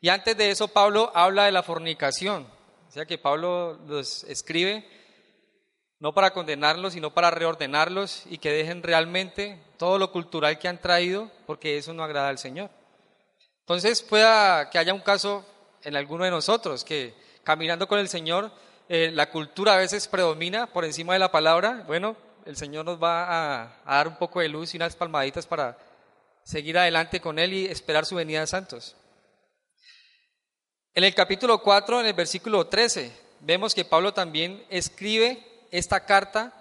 Y 0.03 0.09
antes 0.09 0.35
de 0.35 0.51
eso, 0.51 0.67
Pablo 0.67 1.13
habla 1.15 1.45
de 1.45 1.53
la 1.53 1.63
fornicación. 1.63 2.45
O 2.89 2.91
sea 2.91 3.05
que 3.05 3.17
Pablo 3.17 3.79
los 3.87 4.25
escribe 4.25 4.85
no 5.99 6.13
para 6.13 6.31
condenarlos, 6.33 6.91
sino 6.91 7.13
para 7.13 7.31
reordenarlos 7.31 8.23
y 8.25 8.37
que 8.37 8.51
dejen 8.51 8.83
realmente 8.83 9.63
todo 9.77 9.97
lo 9.97 10.11
cultural 10.11 10.59
que 10.59 10.67
han 10.67 10.81
traído, 10.81 11.31
porque 11.45 11.77
eso 11.77 11.93
no 11.93 12.03
agrada 12.03 12.27
al 12.27 12.37
Señor. 12.37 12.69
Entonces 13.61 14.01
pueda 14.01 14.69
que 14.69 14.77
haya 14.77 14.93
un 14.93 14.99
caso 14.99 15.45
en 15.83 15.95
alguno 15.95 16.25
de 16.25 16.31
nosotros, 16.31 16.83
que 16.83 17.13
caminando 17.45 17.87
con 17.87 17.97
el 17.97 18.09
Señor, 18.09 18.51
eh, 18.89 19.09
la 19.13 19.29
cultura 19.29 19.75
a 19.75 19.77
veces 19.77 20.09
predomina 20.09 20.67
por 20.67 20.83
encima 20.83 21.13
de 21.13 21.19
la 21.19 21.31
palabra. 21.31 21.85
Bueno, 21.87 22.17
el 22.45 22.57
Señor 22.57 22.83
nos 22.83 23.01
va 23.01 23.23
a, 23.23 23.77
a 23.85 23.95
dar 23.95 24.09
un 24.09 24.17
poco 24.17 24.41
de 24.41 24.49
luz 24.49 24.73
y 24.73 24.77
unas 24.77 24.97
palmaditas 24.97 25.47
para 25.47 25.77
seguir 26.43 26.77
adelante 26.77 27.21
con 27.21 27.39
Él 27.39 27.53
y 27.53 27.65
esperar 27.67 28.05
su 28.05 28.15
venida 28.15 28.41
de 28.41 28.47
santos. 28.47 28.97
En 30.95 31.03
el 31.03 31.15
capítulo 31.15 31.57
4, 31.57 32.01
en 32.01 32.05
el 32.05 32.13
versículo 32.13 32.67
13, 32.67 33.11
vemos 33.39 33.73
que 33.73 33.83
Pablo 33.83 34.13
también 34.13 34.63
escribe 34.69 35.43
esta 35.71 36.05
carta 36.05 36.53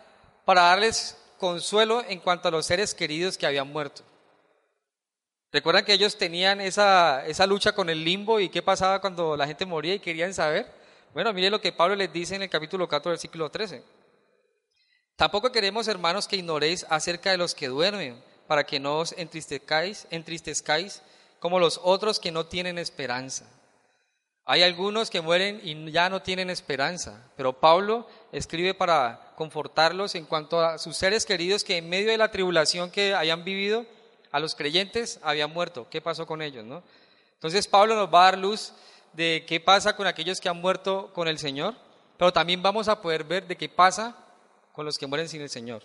para 0.47 0.63
darles 0.63 1.19
consuelo 1.39 2.03
en 2.09 2.19
cuanto 2.19 2.49
a 2.49 2.51
los 2.51 2.65
seres 2.65 2.95
queridos 2.95 3.37
que 3.37 3.45
habían 3.45 3.71
muerto. 3.71 4.03
¿Recuerdan 5.53 5.85
que 5.85 5.93
ellos 5.93 6.17
tenían 6.17 6.63
esa, 6.63 7.27
esa 7.27 7.47
lucha 7.47 7.73
con 7.73 7.91
el 7.91 8.03
limbo 8.03 8.41
y 8.41 8.49
qué 8.49 8.63
pasaba 8.63 9.03
cuando 9.03 9.37
la 9.37 9.47
gente 9.47 9.67
moría 9.67 9.97
y 9.97 10.01
querían 10.01 10.33
saber? 10.33 10.67
Bueno, 11.13 11.31
mire 11.35 11.51
lo 11.51 11.61
que 11.61 11.73
Pablo 11.73 11.95
les 11.95 12.11
dice 12.11 12.35
en 12.35 12.41
el 12.41 12.49
capítulo 12.49 12.89
4, 12.89 13.11
versículo 13.11 13.51
13. 13.51 13.85
Tampoco 15.15 15.53
queremos, 15.53 15.89
hermanos, 15.89 16.27
que 16.27 16.37
ignoréis 16.37 16.87
acerca 16.89 17.33
de 17.33 17.37
los 17.37 17.55
que 17.55 17.69
duermen, 17.69 18.25
para 18.47 18.65
que 18.65 18.81
no 18.81 19.01
os 19.01 19.13
entristezcáis, 19.13 20.07
entristezcáis 20.09 21.03
como 21.39 21.59
los 21.59 21.79
otros 21.85 22.19
que 22.19 22.33
no 22.33 22.47
tienen 22.47 22.79
esperanza. 22.79 23.45
Hay 24.45 24.63
algunos 24.63 25.09
que 25.09 25.21
mueren 25.21 25.61
y 25.63 25.93
ya 25.93 26.11
no 26.11 26.23
tienen 26.23 26.51
esperanza, 26.51 27.31
pero 27.37 27.61
Pablo 27.61 28.09
escribe 28.33 28.75
para 28.75 29.33
confortarlos 29.37 30.17
en 30.17 30.27
cuanto 30.27 30.61
a 30.61 30.79
sus 30.79 30.97
seres 30.97 31.25
queridos 31.25 31.63
que 31.63 31.77
en 31.77 31.89
medio 31.89 32.11
de 32.11 32.19
la 32.19 32.31
tribulación 32.31 32.91
que 32.91 33.15
hayan 33.15 33.45
vivido, 33.45 33.87
a 34.33 34.41
los 34.41 34.55
creyentes 34.55 35.21
habían 35.23 35.53
muerto. 35.53 35.87
¿Qué 35.91 36.01
pasó 36.01 36.27
con 36.27 36.43
ellos? 36.43 36.65
No? 36.65 36.83
Entonces 37.35 37.69
Pablo 37.69 37.95
nos 37.95 38.13
va 38.13 38.23
a 38.23 38.31
dar 38.33 38.39
luz 38.39 38.73
de 39.13 39.45
qué 39.47 39.61
pasa 39.61 39.95
con 39.95 40.07
aquellos 40.07 40.41
que 40.41 40.49
han 40.49 40.61
muerto 40.61 41.13
con 41.13 41.29
el 41.29 41.39
Señor, 41.39 41.77
pero 42.17 42.33
también 42.33 42.63
vamos 42.63 42.89
a 42.89 43.01
poder 43.01 43.25
ver 43.25 43.47
de 43.47 43.57
qué 43.57 43.69
pasa 43.69 44.17
con 44.73 44.87
los 44.87 44.99
que 44.99 45.07
mueren 45.07 45.29
sin 45.29 45.43
el 45.43 45.51
Señor. 45.51 45.85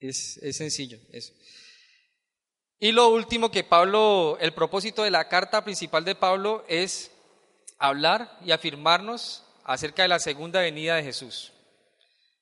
Es, 0.00 0.38
es 0.38 0.56
sencillo 0.56 0.98
eso. 1.12 1.32
Y 2.78 2.92
lo 2.92 3.08
último 3.08 3.50
que 3.50 3.64
Pablo, 3.64 4.36
el 4.40 4.52
propósito 4.52 5.02
de 5.02 5.10
la 5.10 5.28
carta 5.28 5.62
principal 5.62 6.04
de 6.04 6.14
Pablo 6.14 6.64
es 6.68 7.10
hablar 7.78 8.38
y 8.44 8.52
afirmarnos 8.52 9.44
acerca 9.64 10.02
de 10.02 10.08
la 10.08 10.18
segunda 10.18 10.60
venida 10.60 10.96
de 10.96 11.02
Jesús. 11.02 11.52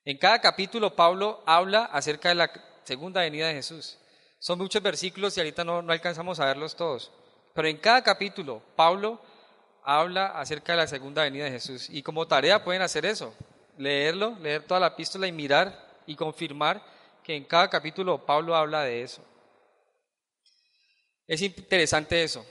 En 0.04 0.18
cada 0.18 0.40
capítulo 0.40 0.94
Pablo 0.94 1.42
habla 1.46 1.84
acerca 1.84 2.28
de 2.28 2.34
la 2.34 2.50
segunda 2.84 3.22
venida 3.22 3.48
de 3.48 3.54
Jesús. 3.54 3.98
Son 4.38 4.58
muchos 4.58 4.82
versículos 4.82 5.36
y 5.36 5.40
ahorita 5.40 5.64
no, 5.64 5.80
no 5.80 5.92
alcanzamos 5.92 6.38
a 6.38 6.46
verlos 6.46 6.76
todos. 6.76 7.10
Pero 7.54 7.68
en 7.68 7.78
cada 7.78 8.02
capítulo 8.02 8.62
Pablo 8.76 9.20
habla 9.82 10.26
acerca 10.26 10.72
de 10.72 10.78
la 10.78 10.86
segunda 10.86 11.22
venida 11.22 11.44
de 11.44 11.52
Jesús. 11.52 11.88
Y 11.88 12.02
como 12.02 12.26
tarea 12.26 12.62
pueden 12.62 12.82
hacer 12.82 13.06
eso, 13.06 13.34
leerlo, 13.78 14.36
leer 14.40 14.62
toda 14.62 14.80
la 14.80 14.88
epístola 14.88 15.26
y 15.26 15.32
mirar 15.32 16.02
y 16.06 16.16
confirmar 16.16 16.82
que 17.22 17.34
en 17.34 17.44
cada 17.44 17.70
capítulo 17.70 18.26
Pablo 18.26 18.54
habla 18.54 18.82
de 18.82 19.02
eso. 19.02 19.22
Es 21.26 21.40
interesante 21.40 22.22
eso. 22.22 22.44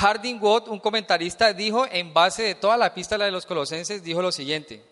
Harding 0.00 0.38
Watt, 0.40 0.68
un 0.68 0.80
comentarista, 0.80 1.52
dijo 1.52 1.86
en 1.90 2.14
base 2.14 2.42
de 2.42 2.54
toda 2.54 2.78
la 2.78 2.86
epístola 2.86 3.26
de 3.26 3.30
los 3.30 3.44
colosenses, 3.44 4.02
dijo 4.02 4.22
lo 4.22 4.32
siguiente. 4.32 4.82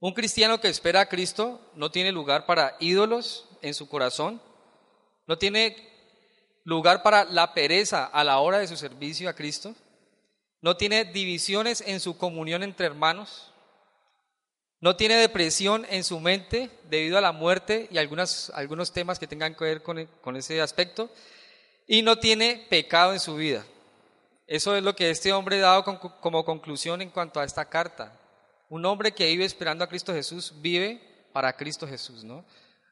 Un 0.00 0.12
cristiano 0.12 0.60
que 0.60 0.66
espera 0.66 1.02
a 1.02 1.08
Cristo 1.08 1.60
no 1.76 1.92
tiene 1.92 2.10
lugar 2.10 2.44
para 2.44 2.76
ídolos 2.80 3.48
en 3.62 3.72
su 3.72 3.88
corazón, 3.88 4.42
no 5.28 5.38
tiene 5.38 5.76
lugar 6.64 7.04
para 7.04 7.22
la 7.22 7.54
pereza 7.54 8.04
a 8.04 8.24
la 8.24 8.40
hora 8.40 8.58
de 8.58 8.66
su 8.66 8.76
servicio 8.76 9.28
a 9.28 9.34
Cristo, 9.34 9.76
no 10.60 10.76
tiene 10.76 11.04
divisiones 11.04 11.80
en 11.80 12.00
su 12.00 12.18
comunión 12.18 12.64
entre 12.64 12.86
hermanos, 12.86 13.52
no 14.80 14.96
tiene 14.96 15.14
depresión 15.14 15.86
en 15.88 16.02
su 16.02 16.18
mente 16.18 16.68
debido 16.90 17.16
a 17.16 17.20
la 17.20 17.30
muerte 17.30 17.86
y 17.92 17.98
algunos 17.98 18.92
temas 18.92 19.20
que 19.20 19.28
tengan 19.28 19.54
que 19.54 19.64
ver 19.64 19.82
con, 19.84 20.04
con 20.20 20.34
ese 20.34 20.60
aspecto, 20.60 21.10
y 21.86 22.02
no 22.02 22.18
tiene 22.18 22.66
pecado 22.68 23.12
en 23.12 23.20
su 23.20 23.36
vida. 23.36 23.64
Eso 24.46 24.76
es 24.76 24.82
lo 24.82 24.94
que 24.94 25.10
este 25.10 25.32
hombre 25.32 25.58
ha 25.58 25.70
dado 25.70 25.84
como 26.20 26.44
conclusión 26.44 27.00
en 27.00 27.10
cuanto 27.10 27.40
a 27.40 27.44
esta 27.44 27.64
carta. 27.64 28.18
Un 28.68 28.84
hombre 28.84 29.12
que 29.12 29.26
vive 29.26 29.44
esperando 29.44 29.84
a 29.84 29.88
Cristo 29.88 30.12
Jesús 30.12 30.52
vive 30.56 31.00
para 31.32 31.56
Cristo 31.56 31.86
Jesús, 31.86 32.24
¿no? 32.24 32.44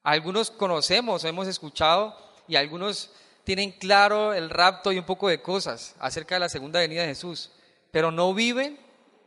Algunos 0.02 0.50
conocemos, 0.50 1.24
hemos 1.24 1.46
escuchado 1.46 2.16
y 2.48 2.56
algunos 2.56 3.10
tienen 3.44 3.72
claro 3.72 4.32
el 4.34 4.50
rapto 4.50 4.92
y 4.92 4.98
un 4.98 5.04
poco 5.04 5.28
de 5.28 5.42
cosas 5.42 5.94
acerca 5.98 6.34
de 6.34 6.40
la 6.40 6.48
segunda 6.48 6.80
venida 6.80 7.02
de 7.02 7.08
Jesús, 7.08 7.50
pero 7.90 8.10
no 8.10 8.34
viven 8.34 8.78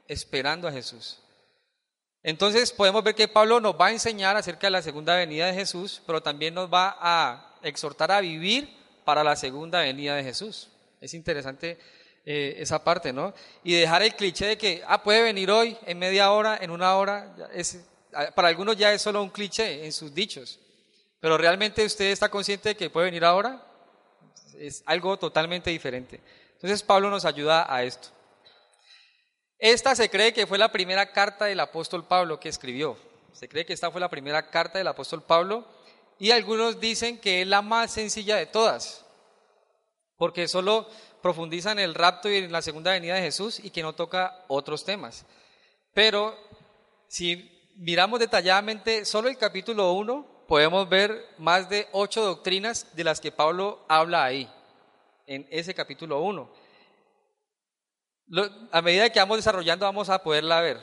esperando 0.07 0.67
a 0.67 0.71
Jesús. 0.71 1.19
Entonces 2.23 2.71
podemos 2.71 3.03
ver 3.03 3.15
que 3.15 3.27
Pablo 3.27 3.59
nos 3.59 3.79
va 3.79 3.87
a 3.87 3.91
enseñar 3.91 4.35
acerca 4.35 4.67
de 4.67 4.71
la 4.71 4.81
segunda 4.81 5.15
venida 5.15 5.45
de 5.45 5.53
Jesús, 5.53 6.01
pero 6.07 6.23
también 6.23 6.55
nos 6.55 6.73
va 6.73 6.97
a 6.99 7.55
exhortar 7.61 8.11
a 8.11 8.21
vivir 8.21 8.75
para 9.03 9.23
la 9.23 9.35
segunda 9.35 9.81
venida 9.81 10.15
de 10.15 10.23
Jesús. 10.23 10.69
Es 11.01 11.13
interesante 11.13 11.77
eh, 12.25 12.55
esa 12.57 12.83
parte, 12.83 13.13
¿no? 13.13 13.33
Y 13.63 13.75
dejar 13.75 14.01
el 14.01 14.15
cliché 14.15 14.47
de 14.47 14.57
que, 14.57 14.81
ah, 14.87 15.03
puede 15.03 15.21
venir 15.21 15.51
hoy, 15.51 15.77
en 15.85 15.99
media 15.99 16.31
hora, 16.31 16.57
en 16.59 16.71
una 16.71 16.95
hora, 16.95 17.35
es, 17.53 17.85
para 18.33 18.47
algunos 18.47 18.75
ya 18.75 18.91
es 18.91 19.01
solo 19.01 19.21
un 19.21 19.29
cliché 19.29 19.85
en 19.85 19.91
sus 19.91 20.13
dichos, 20.13 20.59
pero 21.19 21.37
realmente 21.37 21.85
usted 21.85 22.05
está 22.05 22.29
consciente 22.29 22.69
de 22.69 22.75
que 22.75 22.89
puede 22.89 23.05
venir 23.05 23.23
ahora, 23.23 23.63
es 24.57 24.81
algo 24.87 25.17
totalmente 25.17 25.69
diferente. 25.69 26.19
Entonces 26.53 26.81
Pablo 26.81 27.11
nos 27.11 27.25
ayuda 27.25 27.71
a 27.71 27.83
esto. 27.83 28.09
Esta 29.59 29.95
se 29.95 30.09
cree 30.09 30.33
que 30.33 30.47
fue 30.47 30.57
la 30.57 30.71
primera 30.71 31.11
carta 31.11 31.45
del 31.45 31.59
apóstol 31.59 32.07
Pablo 32.07 32.39
que 32.39 32.49
escribió. 32.49 32.97
Se 33.33 33.47
cree 33.47 33.65
que 33.65 33.73
esta 33.73 33.91
fue 33.91 34.01
la 34.01 34.09
primera 34.09 34.49
carta 34.49 34.79
del 34.79 34.87
apóstol 34.87 35.21
Pablo 35.21 35.63
y 36.17 36.31
algunos 36.31 36.79
dicen 36.79 37.19
que 37.19 37.43
es 37.43 37.47
la 37.47 37.61
más 37.61 37.91
sencilla 37.91 38.37
de 38.37 38.47
todas, 38.47 39.04
porque 40.17 40.47
solo 40.47 40.87
profundiza 41.21 41.71
en 41.71 41.79
el 41.79 41.95
rapto 41.95 42.29
y 42.29 42.37
en 42.37 42.51
la 42.51 42.61
segunda 42.61 42.91
venida 42.91 43.15
de 43.15 43.21
Jesús 43.21 43.59
y 43.59 43.71
que 43.71 43.83
no 43.83 43.93
toca 43.93 44.43
otros 44.47 44.85
temas. 44.85 45.25
Pero 45.93 46.37
si 47.07 47.51
miramos 47.75 48.19
detalladamente 48.19 49.05
solo 49.05 49.27
el 49.27 49.37
capítulo 49.37 49.91
1, 49.93 50.45
podemos 50.47 50.87
ver 50.87 51.25
más 51.37 51.69
de 51.69 51.87
ocho 51.91 52.23
doctrinas 52.23 52.95
de 52.95 53.03
las 53.03 53.19
que 53.19 53.31
Pablo 53.31 53.85
habla 53.87 54.23
ahí, 54.23 54.49
en 55.25 55.47
ese 55.49 55.73
capítulo 55.73 56.21
1. 56.21 56.49
A 58.71 58.81
medida 58.81 59.09
que 59.09 59.19
vamos 59.19 59.37
desarrollando 59.37 59.85
vamos 59.85 60.09
a 60.09 60.23
poderla 60.23 60.61
ver, 60.61 60.79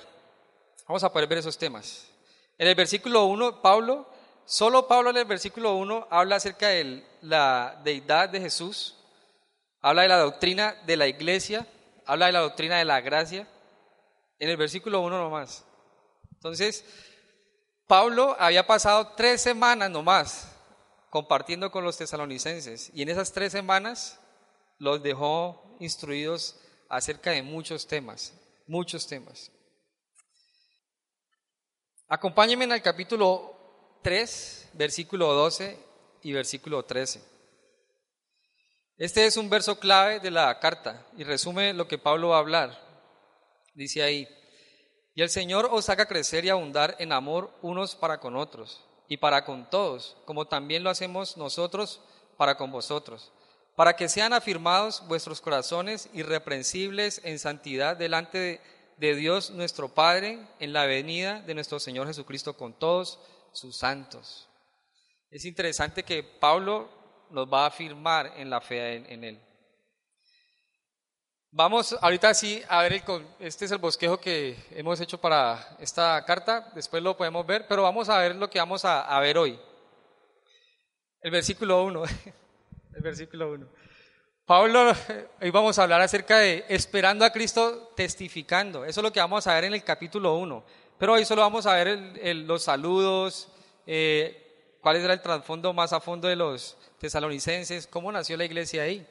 vamos 0.87 1.03
a 1.05 1.13
poder 1.13 1.29
ver 1.29 1.39
esos 1.39 1.59
temas. 1.59 2.09
En 2.59 2.69
el 2.69 2.75
versículo 2.75 3.25
1, 3.27 3.63
Pablo, 3.63 4.09
solo 4.45 4.87
Pablo 4.87 5.11
en 5.11 5.17
el 5.17 5.25
versículo 5.25 5.75
1 5.77 6.09
habla 6.11 6.37
acerca 6.37 6.69
de 6.69 7.05
la 7.21 7.81
deidad 7.83 8.29
de 8.29 8.41
Jesús, 8.41 8.97
habla 9.83 10.03
de 10.03 10.09
la 10.09 10.19
doctrina 10.19 10.77
de 10.87 10.97
la 10.97 11.09
iglesia, 11.09 11.67
habla 12.07 12.27
de 12.27 12.33
la 12.33 12.41
doctrina 12.41 12.79
de 12.79 12.85
la 12.85 13.01
gracia, 13.01 13.49
en 14.39 14.49
el 14.49 14.57
versículo 14.57 15.01
1 15.01 15.19
nomás. 15.19 15.65
Entonces, 16.35 16.85
Pablo 17.87 18.37
había 18.39 18.67
pasado 18.67 19.09
tres 19.17 19.43
semanas 19.43 19.91
nomás 19.91 20.49
compartiendo 21.11 21.71
con 21.71 21.85
los 21.85 21.99
tesalonicenses 21.99 22.91
y 22.95 23.03
en 23.03 23.11
esas 23.11 23.33
tres 23.33 23.53
semanas 23.53 24.19
los 24.79 25.03
dejó 25.03 25.77
instruidos 25.79 26.59
acerca 26.89 27.33
de 27.33 27.43
muchos 27.43 27.87
temas, 27.87 28.33
muchos 28.67 29.07
temas. 29.07 29.51
Acompáñenme 32.09 32.65
en 32.65 32.73
el 32.73 32.83
capítulo 32.83 33.99
3, 34.03 34.71
versículo 34.75 35.33
12 35.35 35.79
y 36.23 36.33
versículo 36.33 36.85
13. 36.85 37.32
Este 39.03 39.27
es 39.27 39.37
un 39.37 39.51
verso 39.51 39.81
clave 39.81 40.21
de 40.21 40.31
la 40.31 40.61
carta 40.61 41.05
y 41.17 41.25
resume 41.25 41.75
lo 41.75 41.89
que 41.89 41.99
Pablo 41.99 42.29
va 42.29 42.37
a 42.37 42.39
hablar. 42.39 42.81
Dice 43.75 44.01
ahí, 44.01 44.29
y 45.17 45.23
el 45.23 45.29
Señor 45.29 45.69
os 45.73 45.89
haga 45.89 46.07
crecer 46.07 46.45
y 46.45 46.51
abundar 46.51 46.95
en 47.01 47.11
amor 47.11 47.53
unos 47.63 47.97
para 47.97 48.21
con 48.21 48.37
otros 48.37 48.81
y 49.09 49.17
para 49.17 49.45
con 49.45 49.69
todos, 49.69 50.17
como 50.25 50.47
también 50.47 50.85
lo 50.85 50.91
hacemos 50.91 51.37
nosotros 51.37 52.01
para 52.37 52.57
con 52.57 52.71
vosotros, 52.71 53.33
para 53.75 53.97
que 53.97 54.09
sean 54.09 54.33
afirmados 54.33 55.05
vuestros 55.09 55.41
corazones 55.41 56.09
irreprensibles 56.13 57.23
en 57.25 57.41
santidad 57.41 57.97
delante 57.97 58.39
de, 58.39 58.61
de 58.99 59.17
Dios 59.17 59.51
nuestro 59.51 59.89
Padre 59.89 60.47
en 60.61 60.73
la 60.73 60.87
venida 60.87 61.41
de 61.41 61.55
nuestro 61.55 61.81
Señor 61.81 62.07
Jesucristo 62.07 62.57
con 62.57 62.73
todos 62.73 63.19
sus 63.51 63.77
santos. 63.77 64.49
Es 65.33 65.45
interesante 65.45 66.05
que 66.05 66.23
Pablo 66.23 67.02
nos 67.33 67.53
va 67.53 67.65
a 67.65 67.69
afirmar 67.69 68.33
en 68.37 68.51
la 68.51 68.61
fe 68.61 68.97
en, 69.13 69.25
Él. 69.25 69.41
Vamos 71.51 71.97
ahorita 72.01 72.33
sí 72.35 72.63
a 72.69 72.83
ver, 72.83 72.93
el, 72.93 73.03
este 73.41 73.65
es 73.65 73.71
el 73.71 73.79
bosquejo 73.79 74.19
que 74.19 74.57
hemos 74.71 75.01
hecho 75.01 75.21
para 75.21 75.77
esta 75.81 76.25
carta, 76.25 76.71
después 76.75 77.03
lo 77.03 77.17
podemos 77.17 77.47
ver, 77.47 77.67
pero 77.67 77.83
vamos 77.83 78.09
a 78.09 78.19
ver 78.19 78.37
lo 78.37 78.49
que 78.49 78.59
vamos 78.59 78.85
a, 78.85 79.19
ver 79.21 79.37
hoy. 79.37 79.59
El 81.21 81.31
versículo 81.31 81.83
1, 81.85 82.03
el 82.95 83.03
versículo 83.03 83.53
1. 83.53 83.67
Pablo, 84.45 84.93
hoy 85.41 85.51
vamos 85.51 85.79
a 85.79 85.85
hablar 85.85 86.01
acerca 86.01 86.39
de 86.39 86.65
esperando 86.69 87.25
a 87.25 87.31
Cristo 87.31 87.93
testificando, 87.97 88.85
eso 88.85 89.01
es 89.01 89.05
lo 89.05 89.13
que 89.13 89.21
vamos 89.21 89.47
a 89.47 89.55
ver 89.55 89.65
en 89.65 89.75
el 89.75 89.85
capítulo 89.85 90.35
1, 90.35 90.65
pero 90.99 91.15
hoy 91.15 91.25
solo 91.25 91.43
vamos 91.43 91.65
a 91.67 91.75
ver 91.75 92.37
los 92.37 92.63
saludos, 92.63 93.49
eh, 93.87 94.42
cuál 94.83 94.97
era 94.97 95.15
el 95.15 95.23
trasfondo 95.23 95.73
más 95.73 95.93
a 95.93 96.01
fondo 96.01 96.29
de 96.29 96.37
los 96.37 96.77
tesalonicenses, 96.99 97.87
cómo 97.87 98.13
nació 98.13 98.37
la 98.37 98.45
iglesia 98.45 98.83
ahí. 98.83 99.07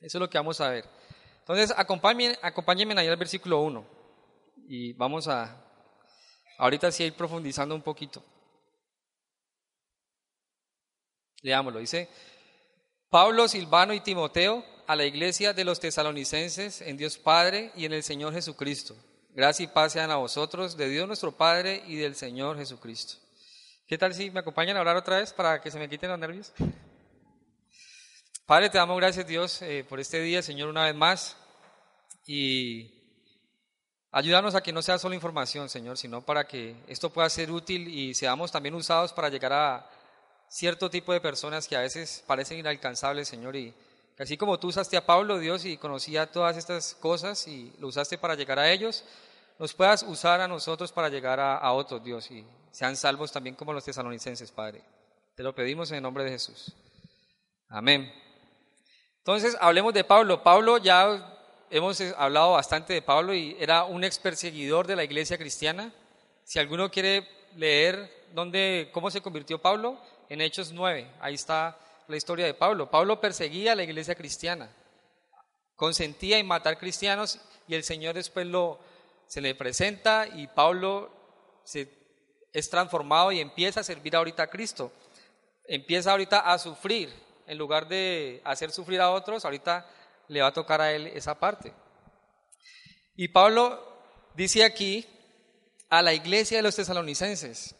Eso 0.00 0.18
es 0.18 0.20
lo 0.20 0.30
que 0.30 0.38
vamos 0.38 0.60
a 0.60 0.70
ver. 0.70 0.86
Entonces, 1.40 1.74
acompáñenme, 1.76 2.38
acompáñenme 2.40 2.98
ahí 2.98 3.08
al 3.08 3.16
versículo 3.16 3.60
1 3.60 3.84
y 4.68 4.92
vamos 4.94 5.28
a, 5.28 5.62
ahorita 6.58 6.90
sí 6.90 7.04
ir 7.04 7.14
profundizando 7.14 7.74
un 7.74 7.82
poquito. 7.82 8.22
Leámoslo, 11.42 11.80
dice, 11.80 12.08
Pablo, 13.10 13.48
Silvano 13.48 13.92
y 13.92 14.00
Timoteo 14.00 14.64
a 14.86 14.96
la 14.96 15.04
iglesia 15.04 15.52
de 15.52 15.64
los 15.64 15.80
tesalonicenses 15.80 16.80
en 16.80 16.96
Dios 16.96 17.18
Padre 17.18 17.72
y 17.74 17.84
en 17.84 17.92
el 17.92 18.02
Señor 18.02 18.32
Jesucristo. 18.32 18.96
Gracias 19.30 19.68
y 19.68 19.72
paz 19.72 19.92
sean 19.92 20.12
a 20.12 20.16
vosotros, 20.16 20.76
de 20.76 20.88
Dios 20.88 21.08
nuestro 21.08 21.32
Padre 21.32 21.82
y 21.86 21.96
del 21.96 22.14
Señor 22.14 22.56
Jesucristo. 22.56 23.23
¿Qué 23.94 23.98
tal 23.98 24.12
si 24.12 24.28
me 24.32 24.40
acompañan 24.40 24.76
a 24.76 24.80
hablar 24.80 24.96
otra 24.96 25.18
vez 25.18 25.32
para 25.32 25.60
que 25.60 25.70
se 25.70 25.78
me 25.78 25.88
quiten 25.88 26.10
los 26.10 26.18
nervios? 26.18 26.52
Padre, 28.44 28.68
te 28.68 28.76
damos 28.76 28.96
gracias 28.96 29.24
Dios 29.24 29.62
eh, 29.62 29.86
por 29.88 30.00
este 30.00 30.20
día, 30.20 30.42
Señor, 30.42 30.68
una 30.68 30.86
vez 30.86 30.96
más. 30.96 31.36
Y 32.26 32.90
ayúdanos 34.10 34.56
a 34.56 34.64
que 34.64 34.72
no 34.72 34.82
sea 34.82 34.98
solo 34.98 35.14
información, 35.14 35.68
Señor, 35.68 35.96
sino 35.96 36.22
para 36.22 36.44
que 36.44 36.74
esto 36.88 37.10
pueda 37.10 37.30
ser 37.30 37.52
útil 37.52 37.86
y 37.86 38.14
seamos 38.14 38.50
también 38.50 38.74
usados 38.74 39.12
para 39.12 39.28
llegar 39.28 39.52
a 39.52 39.88
cierto 40.48 40.90
tipo 40.90 41.12
de 41.12 41.20
personas 41.20 41.68
que 41.68 41.76
a 41.76 41.80
veces 41.82 42.24
parecen 42.26 42.58
inalcanzables, 42.58 43.28
Señor. 43.28 43.54
Y 43.54 43.72
así 44.18 44.36
como 44.36 44.58
tú 44.58 44.66
usaste 44.70 44.96
a 44.96 45.06
Pablo, 45.06 45.38
Dios, 45.38 45.64
y 45.64 45.76
conocía 45.76 46.32
todas 46.32 46.56
estas 46.56 46.96
cosas 46.96 47.46
y 47.46 47.72
lo 47.78 47.86
usaste 47.86 48.18
para 48.18 48.34
llegar 48.34 48.58
a 48.58 48.72
ellos, 48.72 49.04
nos 49.60 49.72
puedas 49.72 50.02
usar 50.02 50.40
a 50.40 50.48
nosotros 50.48 50.90
para 50.90 51.08
llegar 51.10 51.38
a, 51.38 51.56
a 51.58 51.72
otros, 51.74 52.02
Dios, 52.02 52.28
y 52.32 52.44
sean 52.74 52.96
salvos 52.96 53.30
también 53.30 53.54
como 53.54 53.72
los 53.72 53.84
tesalonicenses, 53.84 54.50
Padre. 54.50 54.82
Te 55.36 55.44
lo 55.44 55.54
pedimos 55.54 55.92
en 55.92 55.98
el 55.98 56.02
nombre 56.02 56.24
de 56.24 56.30
Jesús. 56.30 56.74
Amén. 57.68 58.12
Entonces, 59.18 59.56
hablemos 59.60 59.94
de 59.94 60.02
Pablo. 60.02 60.42
Pablo, 60.42 60.78
ya 60.78 61.38
hemos 61.70 62.00
hablado 62.00 62.50
bastante 62.50 62.92
de 62.92 63.00
Pablo 63.00 63.32
y 63.32 63.56
era 63.60 63.84
un 63.84 64.02
ex 64.02 64.18
perseguidor 64.18 64.88
de 64.88 64.96
la 64.96 65.04
iglesia 65.04 65.38
cristiana. 65.38 65.92
Si 66.42 66.58
alguno 66.58 66.90
quiere 66.90 67.28
leer 67.54 68.26
dónde, 68.32 68.90
cómo 68.92 69.08
se 69.08 69.20
convirtió 69.20 69.62
Pablo, 69.62 69.96
en 70.28 70.40
Hechos 70.40 70.72
9, 70.72 71.08
ahí 71.20 71.34
está 71.34 71.78
la 72.08 72.16
historia 72.16 72.44
de 72.44 72.54
Pablo. 72.54 72.90
Pablo 72.90 73.20
perseguía 73.20 73.70
a 73.70 73.76
la 73.76 73.84
iglesia 73.84 74.16
cristiana, 74.16 74.68
consentía 75.76 76.38
en 76.38 76.48
matar 76.48 76.76
cristianos 76.76 77.38
y 77.68 77.76
el 77.76 77.84
Señor 77.84 78.16
después 78.16 78.48
lo, 78.48 78.80
se 79.28 79.40
le 79.40 79.54
presenta 79.54 80.26
y 80.26 80.48
Pablo 80.48 81.12
se, 81.62 82.03
es 82.54 82.70
transformado 82.70 83.32
y 83.32 83.40
empieza 83.40 83.80
a 83.80 83.84
servir 83.84 84.16
ahorita 84.16 84.44
a 84.44 84.46
Cristo. 84.46 84.90
Empieza 85.66 86.12
ahorita 86.12 86.40
a 86.40 86.58
sufrir 86.58 87.12
en 87.46 87.58
lugar 87.58 87.88
de 87.88 88.40
hacer 88.44 88.70
sufrir 88.70 89.00
a 89.00 89.10
otros, 89.10 89.44
ahorita 89.44 89.86
le 90.28 90.40
va 90.40 90.48
a 90.48 90.52
tocar 90.52 90.80
a 90.80 90.92
él 90.92 91.08
esa 91.08 91.38
parte. 91.38 91.72
Y 93.16 93.28
Pablo 93.28 93.82
dice 94.34 94.64
aquí 94.64 95.06
a 95.90 96.00
la 96.00 96.14
iglesia 96.14 96.58
de 96.58 96.62
los 96.62 96.76
tesalonicenses. 96.76 97.74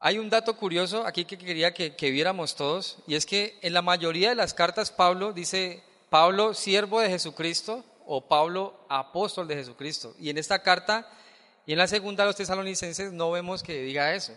Hay 0.00 0.18
un 0.18 0.30
dato 0.30 0.56
curioso 0.56 1.04
aquí 1.06 1.24
que 1.24 1.36
quería 1.36 1.74
que, 1.74 1.96
que, 1.96 2.10
viéramos 2.10 2.54
todos, 2.54 2.98
y 3.06 3.16
es 3.16 3.26
que 3.26 3.58
en 3.62 3.72
la 3.72 3.82
mayoría 3.82 4.28
de 4.28 4.36
las 4.36 4.54
cartas 4.54 4.92
Pablo 4.92 5.32
dice 5.32 5.82
Pablo 6.08 6.54
siervo 6.54 7.00
de 7.00 7.10
Jesucristo 7.10 7.84
o 8.06 8.28
Pablo 8.28 8.86
apóstol 8.88 9.48
de 9.48 9.56
Jesucristo. 9.56 10.14
Y 10.18 10.30
en 10.30 10.38
esta 10.38 10.62
carta 10.62 11.10
y 11.68 11.72
en 11.72 11.78
la 11.78 11.86
segunda 11.86 12.24
de 12.24 12.28
los 12.28 12.36
tesalonicenses 12.36 13.12
no 13.12 13.30
vemos 13.30 13.62
que 13.62 13.82
diga 13.82 14.14
eso. 14.14 14.32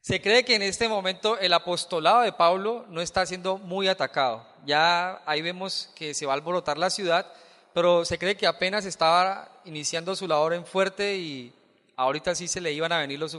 Se 0.00 0.20
cree 0.20 0.44
que 0.44 0.56
en 0.56 0.62
este 0.62 0.88
momento 0.88 1.38
el 1.38 1.52
apostolado 1.52 2.22
de 2.22 2.32
Pablo 2.32 2.84
no 2.88 3.00
está 3.00 3.24
siendo 3.26 3.58
muy 3.58 3.86
atacado. 3.86 4.44
Ya 4.66 5.22
ahí 5.24 5.40
vemos 5.40 5.90
que 5.94 6.14
se 6.14 6.26
va 6.26 6.32
a 6.32 6.34
alborotar 6.34 6.78
la 6.78 6.90
ciudad, 6.90 7.32
pero 7.72 8.04
se 8.04 8.18
cree 8.18 8.36
que 8.36 8.48
apenas 8.48 8.86
estaba 8.86 9.52
iniciando 9.64 10.16
su 10.16 10.26
labor 10.26 10.54
en 10.54 10.66
fuerte 10.66 11.16
y 11.16 11.54
ahorita 11.94 12.34
sí 12.34 12.48
se 12.48 12.60
le 12.60 12.72
iban 12.72 12.90
a 12.90 12.98
venir 12.98 13.20
los, 13.20 13.38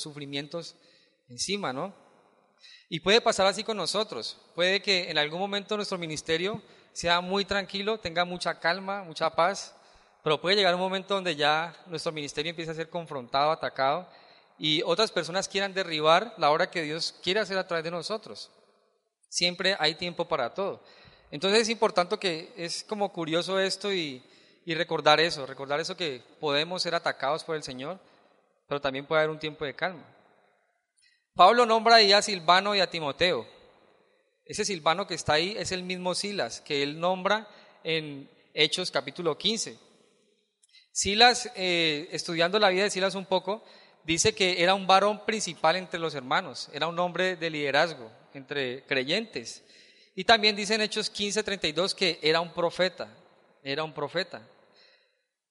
sufrimientos 0.00 0.76
encima, 1.28 1.72
¿no? 1.72 1.92
Y 2.88 3.00
puede 3.00 3.20
pasar 3.20 3.48
así 3.48 3.64
con 3.64 3.76
nosotros. 3.76 4.40
Puede 4.54 4.80
que 4.80 5.10
en 5.10 5.18
algún 5.18 5.40
momento 5.40 5.74
nuestro 5.74 5.98
ministerio 5.98 6.62
sea 6.92 7.20
muy 7.20 7.44
tranquilo, 7.44 7.98
tenga 7.98 8.24
mucha 8.24 8.60
calma, 8.60 9.02
mucha 9.02 9.28
paz, 9.30 9.74
pero 10.24 10.40
puede 10.40 10.56
llegar 10.56 10.74
un 10.74 10.80
momento 10.80 11.14
donde 11.14 11.36
ya 11.36 11.76
nuestro 11.86 12.10
ministerio 12.10 12.48
empiece 12.48 12.70
a 12.70 12.74
ser 12.74 12.88
confrontado, 12.88 13.50
atacado 13.50 14.08
y 14.58 14.80
otras 14.82 15.12
personas 15.12 15.46
quieran 15.46 15.74
derribar 15.74 16.32
la 16.38 16.50
obra 16.50 16.70
que 16.70 16.80
Dios 16.80 17.14
quiere 17.22 17.40
hacer 17.40 17.58
a 17.58 17.66
través 17.66 17.84
de 17.84 17.90
nosotros. 17.90 18.50
Siempre 19.28 19.76
hay 19.78 19.96
tiempo 19.96 20.26
para 20.26 20.54
todo. 20.54 20.82
Entonces 21.30 21.60
es 21.60 21.68
importante 21.68 22.16
que 22.16 22.54
es 22.56 22.84
como 22.84 23.12
curioso 23.12 23.60
esto 23.60 23.92
y, 23.92 24.24
recordar 24.66 25.20
eso, 25.20 25.44
recordar 25.44 25.78
eso 25.78 25.94
que 25.94 26.22
podemos 26.40 26.82
ser 26.82 26.94
atacados 26.94 27.44
por 27.44 27.54
el 27.54 27.62
Señor, 27.62 28.00
pero 28.66 28.80
también 28.80 29.04
puede 29.04 29.20
haber 29.20 29.30
un 29.30 29.38
tiempo 29.38 29.66
de 29.66 29.74
calma. 29.74 30.06
Pablo 31.34 31.66
nombra 31.66 31.96
ahí 31.96 32.14
a 32.14 32.22
Silvano 32.22 32.74
y 32.74 32.80
a 32.80 32.88
Timoteo. 32.88 33.46
Ese 34.46 34.64
Silvano 34.64 35.06
que 35.06 35.14
está 35.14 35.34
ahí 35.34 35.54
es 35.58 35.70
el 35.70 35.82
mismo 35.82 36.14
Silas 36.14 36.62
que 36.62 36.82
él 36.82 36.98
nombra 36.98 37.46
en 37.82 38.30
Hechos 38.54 38.90
capítulo 38.90 39.36
15. 39.36 39.92
Silas, 40.94 41.50
eh, 41.56 42.08
estudiando 42.12 42.60
la 42.60 42.68
vida 42.68 42.84
de 42.84 42.90
Silas 42.90 43.16
un 43.16 43.26
poco, 43.26 43.64
dice 44.04 44.32
que 44.32 44.62
era 44.62 44.74
un 44.74 44.86
varón 44.86 45.26
principal 45.26 45.74
entre 45.74 45.98
los 45.98 46.14
hermanos, 46.14 46.70
era 46.72 46.86
un 46.86 46.96
hombre 47.00 47.34
de 47.34 47.50
liderazgo 47.50 48.08
entre 48.32 48.84
creyentes. 48.84 49.64
Y 50.14 50.22
también 50.22 50.54
dice 50.54 50.76
en 50.76 50.82
Hechos 50.82 51.10
15:32 51.10 51.96
que 51.96 52.20
era 52.22 52.40
un 52.40 52.54
profeta, 52.54 53.08
era 53.64 53.82
un 53.82 53.92
profeta. 53.92 54.40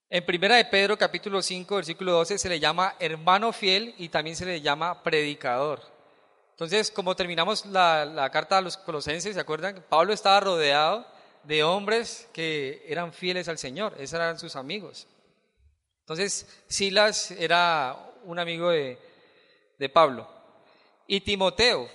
En 0.10 0.25
Primera 0.25 0.56
de 0.56 0.63
Pedro 0.63 0.97
capítulo 0.97 1.41
5 1.41 1.75
versículo 1.75 2.13
12 2.13 2.38
se 2.38 2.47
le 2.47 2.62
llama 2.62 2.95
hermano 2.97 3.51
fiel 3.51 3.95
y 3.97 4.08
también 4.08 4.38
se 4.38 4.45
le 4.45 4.62
llama 4.62 5.03
predicador. 5.03 5.82
Entonces, 6.51 6.89
como 6.89 7.17
terminamos 7.17 7.65
la, 7.65 8.06
la 8.06 8.29
carta 8.29 8.60
a 8.60 8.62
los 8.62 8.77
colosenses, 8.77 9.34
¿se 9.34 9.41
acuerdan? 9.41 9.84
Pablo 9.89 10.13
estaba 10.13 10.39
rodeado 10.39 11.06
de 11.43 11.63
hombres 11.63 12.29
que 12.32 12.86
eran 12.88 13.12
fieles 13.12 13.49
al 13.49 13.58
Señor, 13.58 13.93
esos 13.99 14.13
eran 14.13 14.39
sus 14.39 14.56
amigos. 14.56 15.06
Entonces, 16.04 16.46
Silas 16.68 17.32
era 17.32 17.98
un 18.26 18.38
amigo 18.38 18.70
de, 18.70 19.00
Pablo. 19.94 20.28
Y 21.08 21.22
Timoteo. 21.22 21.89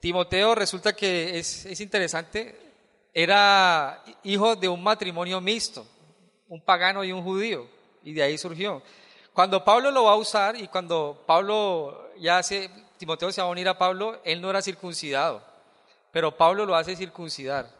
Timoteo 0.00 0.54
resulta 0.54 0.94
que 0.94 1.38
es, 1.38 1.66
es 1.66 1.80
interesante, 1.80 2.56
era 3.14 4.02
hijo 4.24 4.56
de 4.56 4.68
un 4.68 4.82
matrimonio 4.82 5.40
mixto, 5.40 5.86
un 6.48 6.60
pagano 6.60 7.04
y 7.04 7.12
un 7.12 7.22
judío, 7.22 7.68
y 8.02 8.12
de 8.12 8.22
ahí 8.22 8.38
surgió. 8.38 8.82
Cuando 9.32 9.64
Pablo 9.64 9.92
lo 9.92 10.04
va 10.04 10.12
a 10.12 10.16
usar 10.16 10.56
y 10.56 10.66
cuando 10.66 11.22
Pablo 11.24 12.10
ya 12.18 12.38
hace, 12.38 12.70
Timoteo 12.98 13.30
se 13.30 13.40
va 13.40 13.46
a 13.46 13.50
unir 13.50 13.68
a 13.68 13.78
Pablo, 13.78 14.20
él 14.24 14.40
no 14.40 14.50
era 14.50 14.62
circuncidado, 14.62 15.42
pero 16.10 16.36
Pablo 16.36 16.66
lo 16.66 16.74
hace 16.74 16.96
circuncidar. 16.96 17.70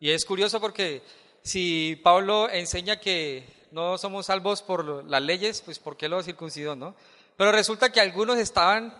Y 0.00 0.10
es 0.10 0.24
curioso 0.24 0.60
porque 0.60 1.02
si 1.42 2.00
Pablo 2.02 2.48
enseña 2.50 2.98
que 2.98 3.57
no 3.70 3.98
somos 3.98 4.26
salvos 4.26 4.62
por 4.62 5.04
las 5.04 5.22
leyes, 5.22 5.60
pues 5.60 5.78
¿por 5.78 5.96
qué 5.96 6.08
lo 6.08 6.22
circuncidó, 6.22 6.76
no? 6.76 6.94
Pero 7.36 7.52
resulta 7.52 7.90
que 7.92 8.00
algunos 8.00 8.38
estaban 8.38 8.94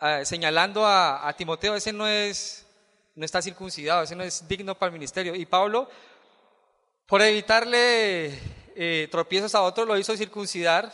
eh, 0.00 0.24
señalando 0.24 0.86
a, 0.86 1.32
Timoteo, 1.36 1.74
ese 1.74 1.92
no 1.92 2.06
es, 2.06 2.66
no 3.14 3.24
está 3.24 3.42
circuncidado, 3.42 4.02
ese 4.02 4.14
no 4.14 4.22
es 4.24 4.46
digno 4.46 4.74
para 4.74 4.88
el 4.88 4.92
ministerio. 4.92 5.34
Y 5.34 5.46
Pablo, 5.46 5.88
por 7.06 7.22
evitarle 7.22 8.38
eh, 8.76 9.08
tropiezos 9.10 9.54
a 9.54 9.62
otros, 9.62 9.88
lo 9.88 9.96
hizo 9.96 10.16
circuncidar 10.16 10.92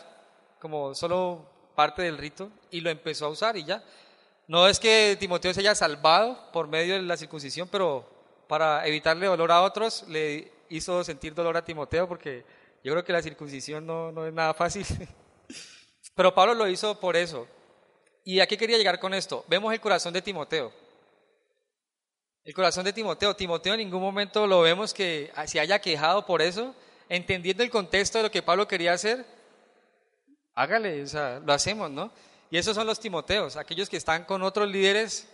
como 0.60 0.94
solo 0.94 1.44
parte 1.74 2.02
del 2.02 2.16
rito 2.16 2.50
y 2.70 2.80
lo 2.80 2.90
empezó 2.90 3.26
a 3.26 3.30
usar 3.30 3.56
y 3.56 3.64
ya. 3.64 3.82
No 4.46 4.68
es 4.68 4.78
que 4.78 5.16
Timoteo 5.18 5.52
se 5.52 5.60
haya 5.60 5.74
salvado 5.74 6.50
por 6.52 6.68
medio 6.68 6.94
de 6.94 7.02
la 7.02 7.16
circuncisión, 7.16 7.68
pero 7.70 8.08
para 8.46 8.86
evitarle 8.86 9.26
dolor 9.26 9.50
a 9.52 9.62
otros, 9.62 10.04
le 10.08 10.52
hizo 10.68 11.02
sentir 11.04 11.34
dolor 11.34 11.56
a 11.56 11.64
Timoteo 11.64 12.08
porque 12.08 12.44
yo 12.84 12.92
creo 12.92 13.04
que 13.04 13.14
la 13.14 13.22
circuncisión 13.22 13.86
no, 13.86 14.12
no 14.12 14.26
es 14.26 14.32
nada 14.32 14.52
fácil. 14.52 14.86
Pero 16.14 16.34
Pablo 16.34 16.52
lo 16.54 16.68
hizo 16.68 17.00
por 17.00 17.16
eso. 17.16 17.48
¿Y 18.24 18.40
a 18.40 18.46
qué 18.46 18.58
quería 18.58 18.76
llegar 18.76 19.00
con 19.00 19.14
esto? 19.14 19.42
Vemos 19.48 19.72
el 19.72 19.80
corazón 19.80 20.12
de 20.12 20.20
Timoteo. 20.20 20.70
El 22.44 22.52
corazón 22.52 22.84
de 22.84 22.92
Timoteo. 22.92 23.34
Timoteo 23.34 23.72
en 23.72 23.80
ningún 23.80 24.02
momento 24.02 24.46
lo 24.46 24.60
vemos 24.60 24.92
que 24.92 25.32
se 25.46 25.60
haya 25.60 25.80
quejado 25.80 26.26
por 26.26 26.42
eso, 26.42 26.74
entendiendo 27.08 27.62
el 27.62 27.70
contexto 27.70 28.18
de 28.18 28.24
lo 28.24 28.30
que 28.30 28.42
Pablo 28.42 28.68
quería 28.68 28.92
hacer. 28.92 29.24
Hágale, 30.54 31.02
o 31.02 31.06
sea, 31.06 31.40
lo 31.40 31.54
hacemos, 31.54 31.90
¿no? 31.90 32.12
Y 32.50 32.58
esos 32.58 32.74
son 32.74 32.86
los 32.86 33.00
Timoteos, 33.00 33.56
aquellos 33.56 33.88
que 33.88 33.96
están 33.96 34.24
con 34.24 34.42
otros 34.42 34.68
líderes 34.68 35.26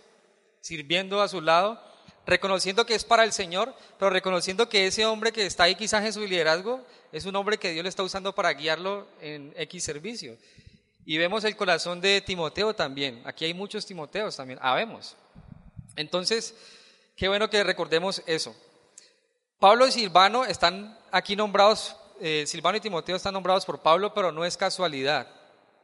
sirviendo 0.61 1.21
a 1.21 1.27
su 1.27 1.41
lado, 1.41 1.83
reconociendo 2.25 2.85
que 2.85 2.95
es 2.95 3.03
para 3.03 3.23
el 3.23 3.31
Señor, 3.31 3.73
pero 3.97 4.09
reconociendo 4.09 4.69
que 4.69 4.87
ese 4.87 5.05
hombre 5.05 5.31
que 5.31 5.45
está 5.45 5.63
ahí 5.63 5.75
quizás 5.75 6.05
en 6.05 6.13
su 6.13 6.21
liderazgo 6.21 6.85
es 7.11 7.25
un 7.25 7.35
hombre 7.35 7.57
que 7.57 7.71
Dios 7.71 7.83
le 7.83 7.89
está 7.89 8.03
usando 8.03 8.33
para 8.33 8.53
guiarlo 8.53 9.07
en 9.21 9.53
X 9.57 9.83
servicio. 9.83 10.37
Y 11.05 11.17
vemos 11.17 11.43
el 11.43 11.55
corazón 11.55 11.99
de 11.99 12.21
Timoteo 12.21 12.75
también. 12.75 13.21
Aquí 13.25 13.45
hay 13.45 13.53
muchos 13.53 13.85
Timoteos 13.85 14.35
también. 14.35 14.59
Habemos. 14.61 15.15
Entonces, 15.95 16.53
qué 17.15 17.27
bueno 17.27 17.49
que 17.49 17.63
recordemos 17.63 18.21
eso. 18.27 18.55
Pablo 19.59 19.87
y 19.87 19.91
Silvano 19.91 20.45
están 20.45 20.97
aquí 21.11 21.35
nombrados, 21.35 21.95
eh, 22.19 22.45
Silvano 22.47 22.77
y 22.77 22.81
Timoteo 22.81 23.15
están 23.15 23.33
nombrados 23.33 23.65
por 23.65 23.81
Pablo, 23.81 24.13
pero 24.13 24.31
no 24.31 24.45
es 24.45 24.57
casualidad. 24.57 25.27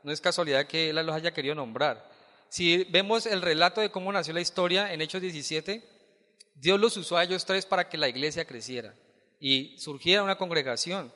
No 0.04 0.12
es 0.12 0.22
casualidad 0.22 0.68
que 0.68 0.90
él 0.92 0.96
los 0.96 1.16
haya 1.16 1.34
querido 1.34 1.56
nombrar. 1.56 2.04
Si 2.50 2.86
vemos 2.86 3.26
el 3.26 3.42
relato 3.42 3.82
de 3.82 3.92
cómo 3.92 4.12
nació 4.12 4.34
la 4.34 4.42
historia 4.42 4.94
en 4.94 5.02
Hechos 5.02 5.22
17, 5.22 5.84
Dios 6.60 6.80
los 6.80 6.98
usó 6.98 7.18
a 7.18 7.24
ellos 7.24 7.46
tres 7.46 7.66
para 7.66 7.88
que 7.88 7.98
la 7.98 8.10
iglesia 8.10 8.46
creciera 8.46 8.96
y 9.40 9.78
surgiera 9.78 10.24
una 10.24 10.38
congregación. 10.38 11.14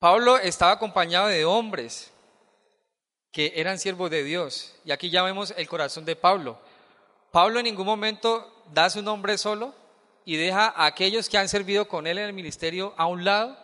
Pablo 0.00 0.38
estaba 0.38 0.72
acompañado 0.72 1.28
de 1.28 1.44
hombres 1.44 2.10
que 3.30 3.52
eran 3.54 3.78
siervos 3.78 4.10
de 4.10 4.24
Dios. 4.24 4.74
Y 4.84 4.90
aquí 4.90 5.10
ya 5.10 5.22
vemos 5.22 5.54
el 5.56 5.68
corazón 5.68 6.04
de 6.04 6.16
Pablo. 6.16 6.58
Pablo 7.30 7.60
en 7.60 7.64
ningún 7.64 7.86
momento 7.86 8.64
da 8.72 8.90
su 8.90 9.02
nombre 9.02 9.38
solo 9.38 9.74
y 10.24 10.36
deja 10.36 10.66
a 10.66 10.86
aquellos 10.86 11.28
que 11.28 11.38
han 11.38 11.48
servido 11.48 11.86
con 11.86 12.06
él 12.06 12.18
en 12.18 12.24
el 12.24 12.32
ministerio 12.32 12.92
a 12.96 13.06
un 13.06 13.24
lado 13.24 13.56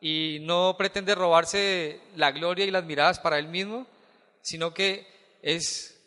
y 0.00 0.38
no 0.42 0.74
pretende 0.76 1.14
robarse 1.14 2.00
la 2.16 2.32
gloria 2.32 2.64
y 2.64 2.70
las 2.70 2.84
miradas 2.84 3.20
para 3.20 3.38
él 3.38 3.48
mismo, 3.48 3.86
sino 4.42 4.74
que 4.74 5.06
es 5.42 5.97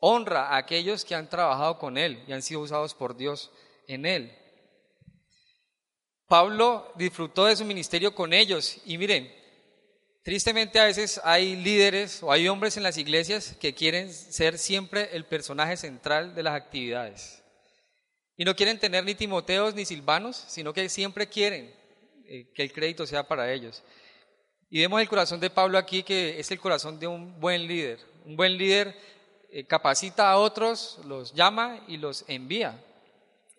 honra 0.00 0.48
a 0.48 0.56
aquellos 0.56 1.04
que 1.04 1.14
han 1.14 1.28
trabajado 1.28 1.78
con 1.78 1.98
él 1.98 2.22
y 2.26 2.32
han 2.32 2.42
sido 2.42 2.60
usados 2.60 2.94
por 2.94 3.16
Dios 3.16 3.50
en 3.86 4.06
él. 4.06 4.32
Pablo 6.26 6.92
disfrutó 6.96 7.46
de 7.46 7.56
su 7.56 7.64
ministerio 7.64 8.14
con 8.14 8.32
ellos 8.32 8.78
y 8.84 8.98
miren, 8.98 9.32
tristemente 10.22 10.78
a 10.78 10.84
veces 10.84 11.20
hay 11.24 11.56
líderes 11.56 12.22
o 12.22 12.30
hay 12.30 12.48
hombres 12.48 12.76
en 12.76 12.82
las 12.82 12.98
iglesias 12.98 13.56
que 13.58 13.74
quieren 13.74 14.12
ser 14.12 14.58
siempre 14.58 15.08
el 15.16 15.24
personaje 15.24 15.76
central 15.76 16.34
de 16.34 16.42
las 16.42 16.54
actividades. 16.54 17.42
Y 18.36 18.44
no 18.44 18.54
quieren 18.54 18.78
tener 18.78 19.04
ni 19.04 19.14
Timoteos 19.14 19.74
ni 19.74 19.84
Silvanos, 19.84 20.36
sino 20.48 20.72
que 20.72 20.88
siempre 20.88 21.28
quieren 21.28 21.74
eh, 22.26 22.52
que 22.54 22.62
el 22.62 22.72
crédito 22.72 23.06
sea 23.06 23.26
para 23.26 23.52
ellos. 23.52 23.82
Y 24.70 24.80
vemos 24.80 25.00
el 25.00 25.08
corazón 25.08 25.40
de 25.40 25.50
Pablo 25.50 25.78
aquí, 25.78 26.02
que 26.02 26.38
es 26.38 26.50
el 26.50 26.60
corazón 26.60 27.00
de 27.00 27.06
un 27.06 27.40
buen 27.40 27.66
líder. 27.66 27.98
Un 28.26 28.36
buen 28.36 28.56
líder 28.58 28.94
capacita 29.66 30.30
a 30.30 30.38
otros, 30.38 30.98
los 31.04 31.32
llama 31.34 31.80
y 31.88 31.96
los 31.96 32.24
envía. 32.28 32.82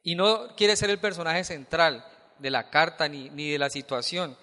Y 0.04 0.16
no 0.16 0.56
quiere 0.56 0.76
ser 0.76 0.90
el 0.90 1.00
personaje 1.00 1.44
central 1.44 2.06
de 2.38 2.50
la 2.50 2.70
carta 2.70 3.08
ni, 3.08 3.30
ni 3.30 3.52
de 3.52 3.60
la 3.60 3.70
situación. 3.70 4.38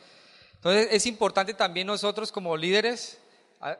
Entonces 0.54 0.88
es 0.90 1.06
importante 1.06 1.54
también 1.54 1.86
nosotros 1.86 2.32
como 2.32 2.56
líderes 2.56 3.18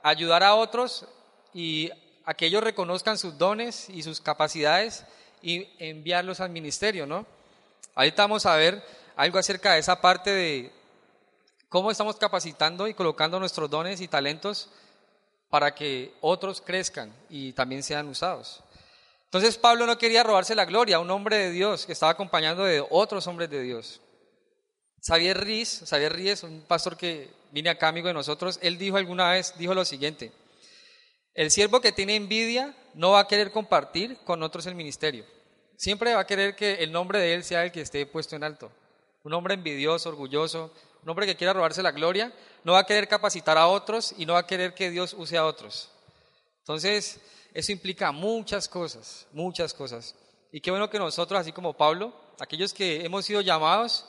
ayudar 0.02 0.42
a 0.42 0.54
otros 0.54 1.06
y 1.52 1.90
a 2.24 2.34
que 2.34 2.46
ellos 2.46 2.62
reconozcan 2.62 3.18
sus 3.18 3.38
dones 3.38 3.88
y 3.88 4.02
sus 4.02 4.20
capacidades 4.20 5.04
y 5.42 5.68
enviarlos 5.78 6.40
al 6.40 6.50
ministerio, 6.50 7.06
¿no? 7.06 7.26
Ahorita 7.94 8.22
vamos 8.22 8.46
a 8.46 8.56
ver 8.56 8.82
algo 9.16 9.38
acerca 9.38 9.72
de 9.72 9.78
esa 9.78 10.00
parte 10.00 10.30
de 10.30 10.72
cómo 11.68 11.90
estamos 11.90 12.16
capacitando 12.16 12.88
y 12.88 12.94
colocando 12.94 13.38
nuestros 13.38 13.70
dones 13.70 14.00
y 14.00 14.08
talentos 14.08 14.70
para 15.48 15.74
que 15.74 16.12
otros 16.20 16.60
crezcan 16.60 17.12
y 17.28 17.52
también 17.52 17.82
sean 17.82 18.08
usados. 18.08 18.62
Entonces 19.24 19.58
Pablo 19.58 19.86
no 19.86 19.98
quería 19.98 20.22
robarse 20.22 20.54
la 20.54 20.64
gloria, 20.64 20.98
un 20.98 21.10
hombre 21.10 21.36
de 21.36 21.50
Dios 21.50 21.86
que 21.86 21.92
estaba 21.92 22.12
acompañando 22.12 22.64
de 22.64 22.84
otros 22.90 23.26
hombres 23.26 23.50
de 23.50 23.62
Dios. 23.62 24.00
Xavier 25.06 25.38
Riz, 25.38 25.84
Xavier 25.86 26.12
Ries, 26.12 26.42
un 26.42 26.62
pastor 26.62 26.96
que 26.96 27.30
viene 27.52 27.70
acá 27.70 27.88
amigo 27.88 28.08
de 28.08 28.14
nosotros, 28.14 28.58
él 28.62 28.78
dijo 28.78 28.96
alguna 28.96 29.30
vez, 29.30 29.54
dijo 29.58 29.74
lo 29.74 29.84
siguiente, 29.84 30.32
el 31.34 31.50
siervo 31.50 31.80
que 31.80 31.92
tiene 31.92 32.16
envidia 32.16 32.74
no 32.94 33.10
va 33.10 33.20
a 33.20 33.28
querer 33.28 33.52
compartir 33.52 34.16
con 34.24 34.42
otros 34.42 34.66
el 34.66 34.74
ministerio. 34.74 35.24
Siempre 35.76 36.14
va 36.14 36.20
a 36.20 36.26
querer 36.26 36.56
que 36.56 36.76
el 36.82 36.90
nombre 36.90 37.18
de 37.18 37.34
él 37.34 37.44
sea 37.44 37.64
el 37.64 37.72
que 37.72 37.82
esté 37.82 38.06
puesto 38.06 38.34
en 38.34 38.42
alto. 38.42 38.72
Un 39.22 39.34
hombre 39.34 39.54
envidioso, 39.54 40.08
orgulloso, 40.08 40.72
un 41.06 41.10
hombre 41.10 41.26
que 41.26 41.36
quiera 41.36 41.52
robarse 41.52 41.84
la 41.84 41.92
gloria, 41.92 42.32
no 42.64 42.72
va 42.72 42.80
a 42.80 42.84
querer 42.84 43.06
capacitar 43.06 43.56
a 43.56 43.68
otros 43.68 44.12
y 44.18 44.26
no 44.26 44.32
va 44.32 44.40
a 44.40 44.46
querer 44.48 44.74
que 44.74 44.90
Dios 44.90 45.14
use 45.16 45.36
a 45.36 45.46
otros. 45.46 45.88
Entonces, 46.58 47.20
eso 47.54 47.70
implica 47.70 48.10
muchas 48.10 48.66
cosas, 48.66 49.24
muchas 49.30 49.72
cosas. 49.72 50.16
Y 50.50 50.60
qué 50.60 50.72
bueno 50.72 50.90
que 50.90 50.98
nosotros, 50.98 51.38
así 51.38 51.52
como 51.52 51.74
Pablo, 51.74 52.12
aquellos 52.40 52.74
que 52.74 53.04
hemos 53.04 53.24
sido 53.24 53.40
llamados, 53.40 54.04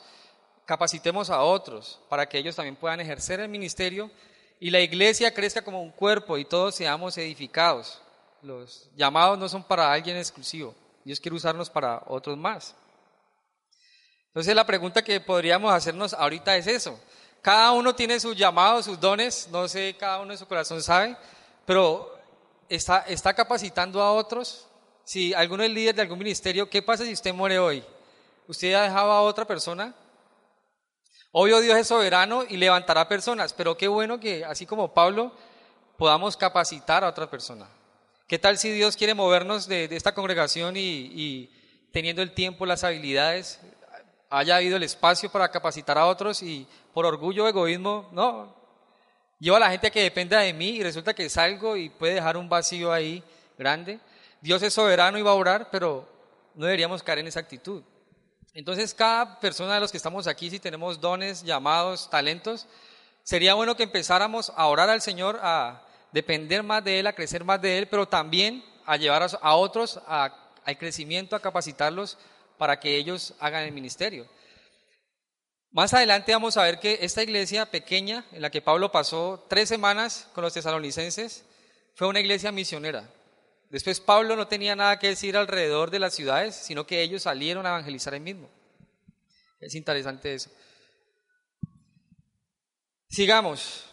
capacitemos 0.66 1.30
a 1.30 1.40
otros 1.42 2.00
para 2.08 2.28
que 2.28 2.36
ellos 2.36 2.56
también 2.56 2.74
puedan 2.74 2.98
ejercer 2.98 3.38
el 3.38 3.48
ministerio 3.48 4.10
y 4.58 4.70
la 4.70 4.80
iglesia 4.80 5.32
crezca 5.32 5.62
como 5.62 5.80
un 5.80 5.92
cuerpo 5.92 6.36
y 6.36 6.44
todos 6.44 6.74
seamos 6.74 7.16
edificados. 7.16 8.02
Los 8.42 8.90
llamados 8.96 9.38
no 9.38 9.48
son 9.48 9.62
para 9.62 9.92
alguien 9.92 10.16
exclusivo, 10.16 10.74
Dios 11.04 11.20
quiere 11.20 11.36
usarnos 11.36 11.70
para 11.70 12.02
otros 12.08 12.36
más. 12.36 12.74
Entonces 14.28 14.54
la 14.54 14.66
pregunta 14.66 15.02
que 15.02 15.20
podríamos 15.20 15.72
hacernos 15.72 16.14
ahorita 16.14 16.56
es 16.56 16.66
eso. 16.66 16.98
Cada 17.42 17.72
uno 17.72 17.94
tiene 17.94 18.20
sus 18.20 18.36
llamados, 18.36 18.84
sus 18.84 19.00
dones, 19.00 19.48
no 19.50 19.68
sé, 19.68 19.96
cada 19.98 20.20
uno 20.20 20.32
en 20.32 20.38
su 20.38 20.46
corazón 20.46 20.82
sabe, 20.82 21.16
pero 21.64 22.18
está, 22.68 23.00
está 23.08 23.34
capacitando 23.34 24.00
a 24.02 24.12
otros. 24.12 24.66
Si 25.04 25.32
alguno 25.32 25.62
es 25.62 25.70
líder 25.70 25.94
de 25.94 26.02
algún 26.02 26.18
ministerio, 26.18 26.68
¿qué 26.68 26.82
pasa 26.82 27.04
si 27.04 27.12
usted 27.12 27.32
muere 27.32 27.58
hoy? 27.58 27.82
¿Usted 28.46 28.74
ha 28.74 28.82
dejado 28.82 29.12
a 29.12 29.22
otra 29.22 29.44
persona 29.44 29.94
Obvio 31.30 31.60
Dios 31.60 31.76
es 31.76 31.86
soberano 31.86 32.44
y 32.48 32.56
levantará 32.56 33.06
personas, 33.06 33.52
pero 33.52 33.76
qué 33.76 33.86
bueno 33.86 34.18
que 34.18 34.44
así 34.44 34.64
como 34.64 34.94
Pablo 34.94 35.32
podamos 35.98 36.36
capacitar 36.36 37.04
a 37.04 37.08
otra 37.08 37.28
persona. 37.28 37.68
¿Qué 38.26 38.38
tal 38.38 38.56
si 38.56 38.70
Dios 38.70 38.96
quiere 38.96 39.14
movernos 39.14 39.68
de, 39.68 39.88
esta 39.90 40.14
congregación 40.14 40.74
y, 40.76 41.50
teniendo 41.92 42.22
el 42.22 42.32
tiempo, 42.32 42.64
las 42.64 42.82
habilidades, 42.82 43.60
haya 44.30 44.56
habido 44.56 44.76
el 44.76 44.82
espacio 44.82 45.30
para 45.30 45.50
capacitar 45.50 45.98
a 45.98 46.06
otros 46.06 46.42
y 46.42 46.66
por 46.92 47.06
orgullo 47.06 47.44
o 47.44 47.48
egoísmo, 47.48 48.08
no, 48.12 48.54
lleva 49.38 49.56
a 49.56 49.60
la 49.60 49.70
gente 49.70 49.90
que 49.90 50.02
dependa 50.02 50.40
de 50.40 50.52
mí 50.52 50.70
y 50.70 50.82
resulta 50.82 51.14
que 51.14 51.28
salgo 51.30 51.76
y 51.76 51.88
puede 51.88 52.14
dejar 52.14 52.36
un 52.36 52.48
vacío 52.48 52.92
ahí 52.92 53.22
grande. 53.56 54.00
Dios 54.40 54.62
es 54.62 54.74
soberano 54.74 55.18
y 55.18 55.22
va 55.22 55.30
a 55.30 55.34
orar, 55.34 55.68
pero 55.70 56.08
no 56.54 56.66
deberíamos 56.66 57.02
caer 57.02 57.20
en 57.20 57.28
esa 57.28 57.40
actitud. 57.40 57.82
Entonces, 58.54 58.94
cada 58.94 59.38
persona 59.40 59.74
de 59.74 59.80
los 59.80 59.90
que 59.90 59.96
estamos 59.96 60.26
aquí, 60.26 60.50
si 60.50 60.58
tenemos 60.58 61.00
dones, 61.00 61.42
llamados, 61.44 62.10
talentos, 62.10 62.66
sería 63.22 63.54
bueno 63.54 63.76
que 63.76 63.84
empezáramos 63.84 64.52
a 64.56 64.66
orar 64.66 64.90
al 64.90 65.00
Señor, 65.00 65.38
a 65.42 65.82
depender 66.12 66.62
más 66.62 66.82
de 66.82 67.00
Él, 67.00 67.06
a 67.06 67.12
crecer 67.12 67.44
más 67.44 67.60
de 67.60 67.78
Él, 67.78 67.88
pero 67.88 68.08
también 68.08 68.64
a 68.86 68.96
llevar 68.96 69.28
a 69.40 69.54
otros 69.54 70.00
al 70.06 70.78
crecimiento, 70.78 71.36
a 71.36 71.40
capacitarlos 71.40 72.18
para 72.58 72.80
que 72.80 72.96
ellos 72.96 73.34
hagan 73.38 73.64
el 73.64 73.72
ministerio. 73.72 74.28
Más 75.70 75.94
adelante 75.94 76.32
vamos 76.32 76.56
a 76.56 76.64
ver 76.64 76.80
que 76.80 76.98
esta 77.02 77.22
iglesia 77.22 77.66
pequeña, 77.66 78.24
en 78.32 78.42
la 78.42 78.50
que 78.50 78.62
Pablo 78.62 78.90
pasó 78.90 79.46
tres 79.48 79.68
semanas 79.68 80.28
con 80.34 80.42
los 80.42 80.54
tesalonicenses, 80.54 81.44
fue 81.94 82.08
una 82.08 82.20
iglesia 82.20 82.52
misionera. 82.52 83.08
Después 83.70 84.00
Pablo 84.00 84.34
no 84.34 84.48
tenía 84.48 84.74
nada 84.74 84.98
que 84.98 85.08
decir 85.08 85.36
alrededor 85.36 85.90
de 85.90 85.98
las 85.98 86.14
ciudades, 86.14 86.54
sino 86.54 86.86
que 86.86 87.02
ellos 87.02 87.22
salieron 87.22 87.66
a 87.66 87.70
evangelizar 87.70 88.14
el 88.14 88.22
mismo. 88.22 88.48
Es 89.60 89.74
interesante 89.74 90.34
eso. 90.34 90.50
Sigamos. 93.08 93.84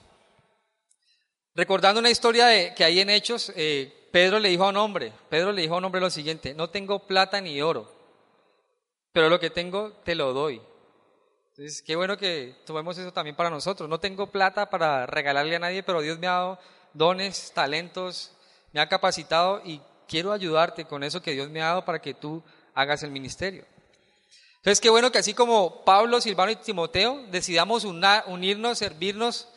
Recordando 1.53 1.99
una 1.99 2.09
historia 2.09 2.73
que 2.73 2.83
hay 2.83 2.99
en 2.99 3.09
Hechos, 3.09 3.51
eh, 3.55 4.09
Pedro 4.11 4.39
le 4.39 4.49
dijo 4.49 4.65
a 4.65 4.69
un 4.69 4.77
hombre, 4.77 5.13
Pedro 5.29 5.51
le 5.51 5.61
dijo 5.61 5.75
a 5.75 5.77
un 5.77 5.85
hombre 5.85 6.01
lo 6.01 6.09
siguiente, 6.09 6.53
no 6.53 6.69
tengo 6.69 7.07
plata 7.07 7.39
ni 7.41 7.61
oro, 7.61 7.94
pero 9.15 9.29
lo 9.29 9.39
que 9.39 9.49
tengo 9.49 9.93
te 10.03 10.13
lo 10.13 10.33
doy. 10.33 10.61
Entonces, 11.51 11.81
qué 11.81 11.95
bueno 11.95 12.17
que 12.17 12.53
tomemos 12.65 12.97
eso 12.97 13.13
también 13.13 13.33
para 13.33 13.49
nosotros. 13.49 13.87
No 13.87 13.97
tengo 13.97 14.29
plata 14.29 14.69
para 14.69 15.05
regalarle 15.05 15.55
a 15.55 15.59
nadie, 15.59 15.83
pero 15.83 16.01
Dios 16.01 16.19
me 16.19 16.27
ha 16.27 16.31
dado 16.31 16.59
dones, 16.91 17.53
talentos, 17.55 18.33
me 18.73 18.81
ha 18.81 18.89
capacitado 18.89 19.61
y 19.63 19.79
quiero 20.05 20.33
ayudarte 20.33 20.83
con 20.83 21.01
eso 21.01 21.21
que 21.21 21.31
Dios 21.31 21.49
me 21.49 21.61
ha 21.61 21.67
dado 21.67 21.85
para 21.85 22.01
que 22.01 22.13
tú 22.13 22.43
hagas 22.73 23.03
el 23.03 23.11
ministerio. 23.11 23.63
Entonces, 24.57 24.81
qué 24.81 24.89
bueno 24.89 25.09
que 25.13 25.19
así 25.19 25.33
como 25.33 25.85
Pablo, 25.85 26.19
Silvano 26.19 26.51
y 26.51 26.57
Timoteo 26.57 27.23
decidamos 27.31 27.85
unirnos, 27.85 28.79
servirnos, 28.79 29.47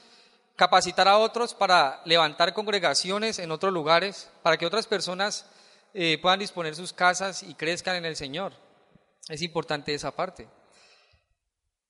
capacitar 0.55 1.09
a 1.09 1.19
otros 1.19 1.53
para 1.53 2.01
levantar 2.05 2.55
congregaciones 2.55 3.41
en 3.41 3.51
otros 3.51 3.73
lugares, 3.73 4.31
para 4.45 4.57
que 4.57 4.67
otras 4.67 4.87
personas 4.87 5.47
eh, 5.95 6.17
puedan 6.23 6.39
disponer 6.39 6.77
sus 6.77 6.93
casas 6.93 7.43
y 7.43 7.55
crezcan 7.55 7.97
en 7.97 8.05
el 8.05 8.15
Señor. 8.15 8.68
Es 9.29 9.43
importante 9.43 9.93
esa 9.93 10.11
parte. 10.11 10.49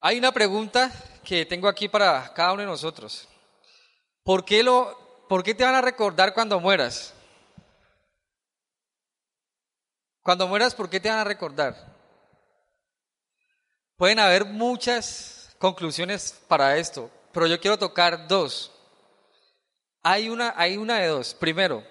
Hay 0.00 0.18
una 0.18 0.32
pregunta 0.32 0.92
que 1.22 1.46
tengo 1.46 1.68
aquí 1.68 1.88
para 1.88 2.32
cada 2.34 2.52
uno 2.52 2.62
de 2.62 2.68
nosotros. 2.68 3.28
¿Por 4.24 4.44
qué, 4.44 4.62
lo, 4.62 5.26
¿Por 5.28 5.44
qué 5.44 5.54
te 5.54 5.64
van 5.64 5.76
a 5.76 5.80
recordar 5.80 6.34
cuando 6.34 6.58
mueras? 6.58 7.14
Cuando 10.22 10.48
mueras, 10.48 10.74
¿por 10.74 10.90
qué 10.90 11.00
te 11.00 11.08
van 11.08 11.18
a 11.18 11.24
recordar? 11.24 11.74
Pueden 13.96 14.18
haber 14.18 14.44
muchas 14.44 15.56
conclusiones 15.58 16.40
para 16.48 16.76
esto, 16.76 17.10
pero 17.32 17.46
yo 17.46 17.60
quiero 17.60 17.78
tocar 17.78 18.28
dos. 18.28 18.72
Hay 20.02 20.28
una, 20.28 20.54
hay 20.56 20.76
una 20.76 20.98
de 20.98 21.06
dos. 21.06 21.34
Primero, 21.34 21.84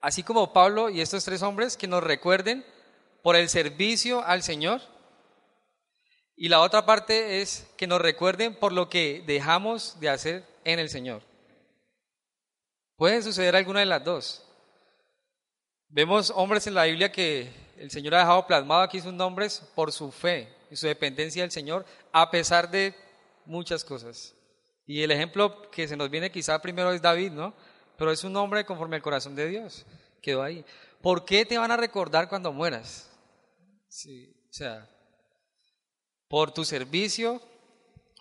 así 0.00 0.22
como 0.22 0.52
Pablo 0.52 0.88
y 0.88 1.00
estos 1.00 1.24
tres 1.24 1.42
hombres 1.42 1.76
que 1.76 1.86
nos 1.86 2.02
recuerden 2.02 2.64
por 3.24 3.36
el 3.36 3.48
servicio 3.48 4.22
al 4.22 4.42
Señor. 4.42 4.82
Y 6.36 6.50
la 6.50 6.60
otra 6.60 6.84
parte 6.84 7.40
es 7.40 7.66
que 7.78 7.86
nos 7.86 8.02
recuerden 8.02 8.54
por 8.54 8.70
lo 8.70 8.90
que 8.90 9.24
dejamos 9.26 9.98
de 9.98 10.10
hacer 10.10 10.44
en 10.62 10.78
el 10.78 10.90
Señor. 10.90 11.22
Pueden 12.96 13.22
suceder 13.22 13.56
alguna 13.56 13.80
de 13.80 13.86
las 13.86 14.04
dos. 14.04 14.44
Vemos 15.88 16.34
hombres 16.36 16.66
en 16.66 16.74
la 16.74 16.84
Biblia 16.84 17.10
que 17.10 17.50
el 17.78 17.90
Señor 17.90 18.14
ha 18.14 18.18
dejado 18.18 18.46
plasmado 18.46 18.82
aquí 18.82 19.00
sus 19.00 19.14
nombres 19.14 19.62
por 19.74 19.90
su 19.90 20.12
fe 20.12 20.54
y 20.70 20.76
su 20.76 20.86
dependencia 20.86 21.44
del 21.44 21.50
Señor, 21.50 21.86
a 22.12 22.30
pesar 22.30 22.70
de 22.70 22.94
muchas 23.46 23.84
cosas. 23.84 24.34
Y 24.86 25.02
el 25.02 25.10
ejemplo 25.10 25.70
que 25.70 25.88
se 25.88 25.96
nos 25.96 26.10
viene 26.10 26.30
quizá 26.30 26.60
primero 26.60 26.92
es 26.92 27.00
David, 27.00 27.32
¿no? 27.32 27.54
Pero 27.96 28.12
es 28.12 28.22
un 28.22 28.36
hombre 28.36 28.66
conforme 28.66 28.96
al 28.96 29.02
corazón 29.02 29.34
de 29.34 29.48
Dios. 29.48 29.86
Quedó 30.20 30.42
ahí. 30.42 30.62
¿Por 31.00 31.24
qué 31.24 31.46
te 31.46 31.56
van 31.56 31.70
a 31.70 31.78
recordar 31.78 32.28
cuando 32.28 32.52
mueras? 32.52 33.13
Sí, 33.96 34.34
o 34.50 34.52
sea, 34.52 34.90
por 36.26 36.52
tu 36.52 36.64
servicio 36.64 37.40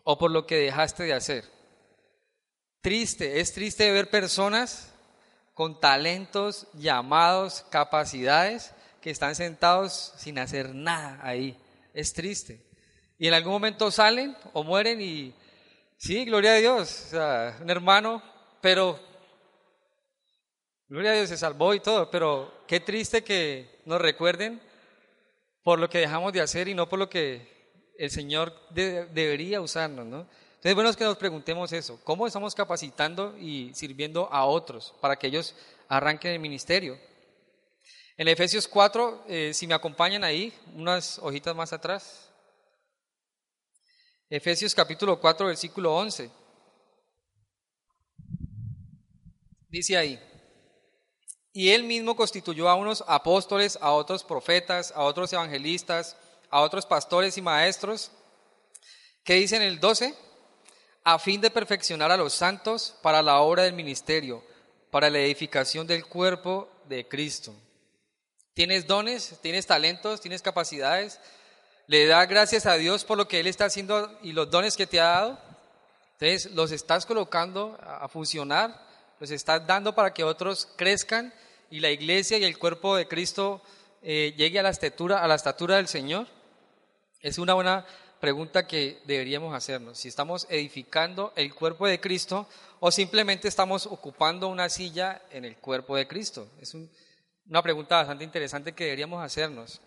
o 0.03 0.19
por 0.19 0.29
lo 0.29 0.45
que 0.45 0.57
dejaste 0.57 1.01
de 1.01 1.13
hacer. 1.13 1.45
Triste, 2.81 3.39
es 3.39 3.53
triste 3.53 3.91
ver 3.91 4.11
personas 4.11 4.93
con 5.55 5.79
talentos, 5.79 6.67
llamados, 6.73 7.65
capacidades, 7.71 8.71
que 9.01 9.09
están 9.09 9.33
sentados 9.33 10.13
sin 10.15 10.37
hacer 10.37 10.75
nada 10.75 11.17
ahí. 11.23 11.59
Es 11.95 12.13
triste. 12.13 12.63
Y 13.17 13.27
en 13.27 13.33
algún 13.33 13.53
momento 13.53 13.89
salen 13.89 14.37
o 14.53 14.63
mueren 14.63 15.01
y, 15.01 15.33
sí, 15.97 16.23
gloria 16.23 16.51
a 16.51 16.57
Dios, 16.57 17.05
o 17.07 17.09
sea, 17.09 17.57
un 17.59 17.71
hermano, 17.71 18.21
pero, 18.61 18.99
gloria 20.87 21.13
a 21.13 21.15
Dios, 21.15 21.29
se 21.29 21.37
salvó 21.37 21.73
y 21.73 21.79
todo, 21.79 22.11
pero 22.11 22.63
qué 22.67 22.79
triste 22.79 23.23
que 23.23 23.81
nos 23.85 23.99
recuerden 23.99 24.61
por 25.63 25.79
lo 25.79 25.89
que 25.89 25.99
dejamos 25.99 26.33
de 26.33 26.41
hacer 26.41 26.67
y 26.67 26.73
no 26.73 26.87
por 26.89 26.99
lo 26.99 27.09
que 27.09 27.53
el 27.97 28.11
Señor 28.11 28.53
debería 28.71 29.61
usarnos, 29.61 30.05
¿no? 30.05 30.27
Entonces, 30.55 30.75
bueno, 30.75 30.89
es 30.89 30.95
que 30.95 31.03
nos 31.03 31.17
preguntemos 31.17 31.73
eso, 31.73 31.99
¿cómo 32.03 32.25
estamos 32.25 32.55
capacitando 32.55 33.37
y 33.37 33.73
sirviendo 33.73 34.31
a 34.31 34.45
otros 34.45 34.93
para 35.01 35.17
que 35.17 35.27
ellos 35.27 35.55
arranquen 35.89 36.31
el 36.31 36.39
ministerio? 36.39 36.97
En 38.15 38.27
Efesios 38.27 38.67
4, 38.67 39.25
eh, 39.27 39.51
si 39.53 39.67
me 39.67 39.73
acompañan 39.73 40.23
ahí, 40.23 40.53
unas 40.75 41.19
hojitas 41.19 41.55
más 41.55 41.73
atrás. 41.73 42.29
Efesios 44.29 44.73
capítulo 44.73 45.19
4, 45.19 45.47
versículo 45.47 45.95
11. 45.95 46.29
Dice 49.69 49.97
ahí, 49.97 50.19
y 51.53 51.69
él 51.69 51.83
mismo 51.83 52.15
constituyó 52.15 52.67
a 52.67 52.75
unos 52.75 53.03
apóstoles, 53.07 53.77
a 53.81 53.91
otros 53.91 54.23
profetas, 54.23 54.91
a 54.95 55.03
otros 55.03 55.31
evangelistas, 55.31 56.17
a 56.49 56.61
otros 56.61 56.85
pastores 56.85 57.37
y 57.37 57.41
maestros. 57.41 58.11
¿Qué 59.23 59.35
dice 59.35 59.55
en 59.55 59.61
el 59.61 59.79
12? 59.79 60.15
a 61.03 61.19
fin 61.19 61.41
de 61.41 61.51
perfeccionar 61.51 62.11
a 62.11 62.17
los 62.17 62.33
santos 62.33 62.95
para 63.01 63.21
la 63.21 63.39
obra 63.39 63.63
del 63.63 63.73
ministerio, 63.73 64.43
para 64.89 65.09
la 65.09 65.19
edificación 65.19 65.85
del 65.85 66.05
cuerpo 66.05 66.69
de 66.87 67.07
Cristo. 67.07 67.53
Tienes 68.53 68.87
dones, 68.87 69.37
tienes 69.41 69.65
talentos, 69.65 70.21
tienes 70.21 70.41
capacidades. 70.41 71.19
Le 71.87 72.05
da 72.05 72.25
gracias 72.25 72.65
a 72.65 72.75
Dios 72.75 73.03
por 73.03 73.17
lo 73.17 73.27
que 73.27 73.39
Él 73.39 73.47
está 73.47 73.65
haciendo 73.65 74.17
y 74.21 74.31
los 74.31 74.49
dones 74.49 74.77
que 74.77 74.87
te 74.87 74.99
ha 74.99 75.05
dado. 75.05 75.39
Entonces 76.13 76.51
los 76.51 76.71
estás 76.71 77.05
colocando 77.05 77.77
a 77.81 78.07
funcionar, 78.07 78.79
los 79.19 79.31
estás 79.31 79.65
dando 79.67 79.93
para 79.93 80.13
que 80.13 80.23
otros 80.23 80.69
crezcan 80.77 81.33
y 81.69 81.79
la 81.79 81.91
iglesia 81.91 82.37
y 82.37 82.43
el 82.43 82.57
cuerpo 82.57 82.95
de 82.95 83.07
Cristo 83.07 83.61
eh, 84.01 84.33
llegue 84.37 84.59
a 84.59 84.63
la 84.63 84.69
estatura, 84.69 85.23
a 85.23 85.27
la 85.27 85.35
estatura 85.35 85.77
del 85.77 85.87
Señor. 85.87 86.27
Es 87.21 87.37
una 87.37 87.53
buena 87.53 87.85
pregunta 88.19 88.67
que 88.67 89.01
deberíamos 89.05 89.53
hacernos, 89.53 89.97
si 89.97 90.07
estamos 90.07 90.47
edificando 90.49 91.33
el 91.35 91.53
cuerpo 91.53 91.87
de 91.87 91.99
Cristo 91.99 92.47
o 92.79 92.89
simplemente 92.89 93.47
estamos 93.47 93.85
ocupando 93.85 94.47
una 94.47 94.69
silla 94.69 95.21
en 95.31 95.45
el 95.45 95.57
cuerpo 95.57 95.95
de 95.95 96.07
Cristo. 96.07 96.47
Es 96.61 96.73
una 96.73 97.61
pregunta 97.61 97.97
bastante 97.97 98.23
interesante 98.23 98.73
que 98.73 98.85
deberíamos 98.85 99.21
hacernos. 99.21 99.81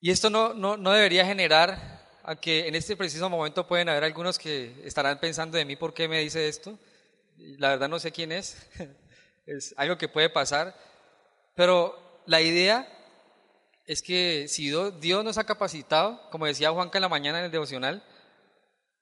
Y 0.00 0.10
esto 0.10 0.28
no, 0.28 0.52
no, 0.52 0.76
no 0.76 0.92
debería 0.92 1.24
generar 1.24 2.04
a 2.22 2.36
que 2.36 2.66
en 2.66 2.74
este 2.74 2.96
preciso 2.96 3.28
momento 3.28 3.66
pueden 3.66 3.88
haber 3.88 4.04
algunos 4.04 4.38
que 4.38 4.74
estarán 4.84 5.18
pensando 5.20 5.58
de 5.58 5.64
mí 5.64 5.76
por 5.76 5.92
qué 5.92 6.08
me 6.08 6.20
dice 6.20 6.48
esto. 6.48 6.78
La 7.36 7.70
verdad 7.70 7.88
no 7.88 7.98
sé 7.98 8.12
quién 8.12 8.32
es, 8.32 8.66
es 9.46 9.74
algo 9.76 9.98
que 9.98 10.08
puede 10.08 10.30
pasar, 10.30 10.74
pero 11.54 12.22
la 12.26 12.40
idea 12.40 12.88
es 13.86 14.02
que 14.02 14.46
si 14.48 14.70
Dios 15.00 15.24
nos 15.24 15.38
ha 15.38 15.44
capacitado, 15.44 16.20
como 16.30 16.46
decía 16.46 16.70
Juanca 16.70 16.98
en 16.98 17.02
la 17.02 17.08
mañana 17.08 17.38
en 17.38 17.46
el 17.46 17.50
devocional, 17.50 18.02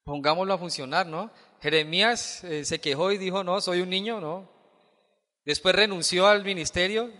pongámoslo 0.04 0.54
a 0.54 0.58
funcionar, 0.58 1.06
¿no? 1.06 1.30
Jeremías 1.60 2.42
eh, 2.44 2.64
se 2.64 2.80
quejó 2.80 3.12
y 3.12 3.18
dijo, 3.18 3.44
no, 3.44 3.60
soy 3.60 3.80
un 3.80 3.90
niño, 3.90 4.20
¿no? 4.20 4.50
Después 5.44 5.74
renunció 5.74 6.26
al 6.26 6.44
ministerio 6.44 7.12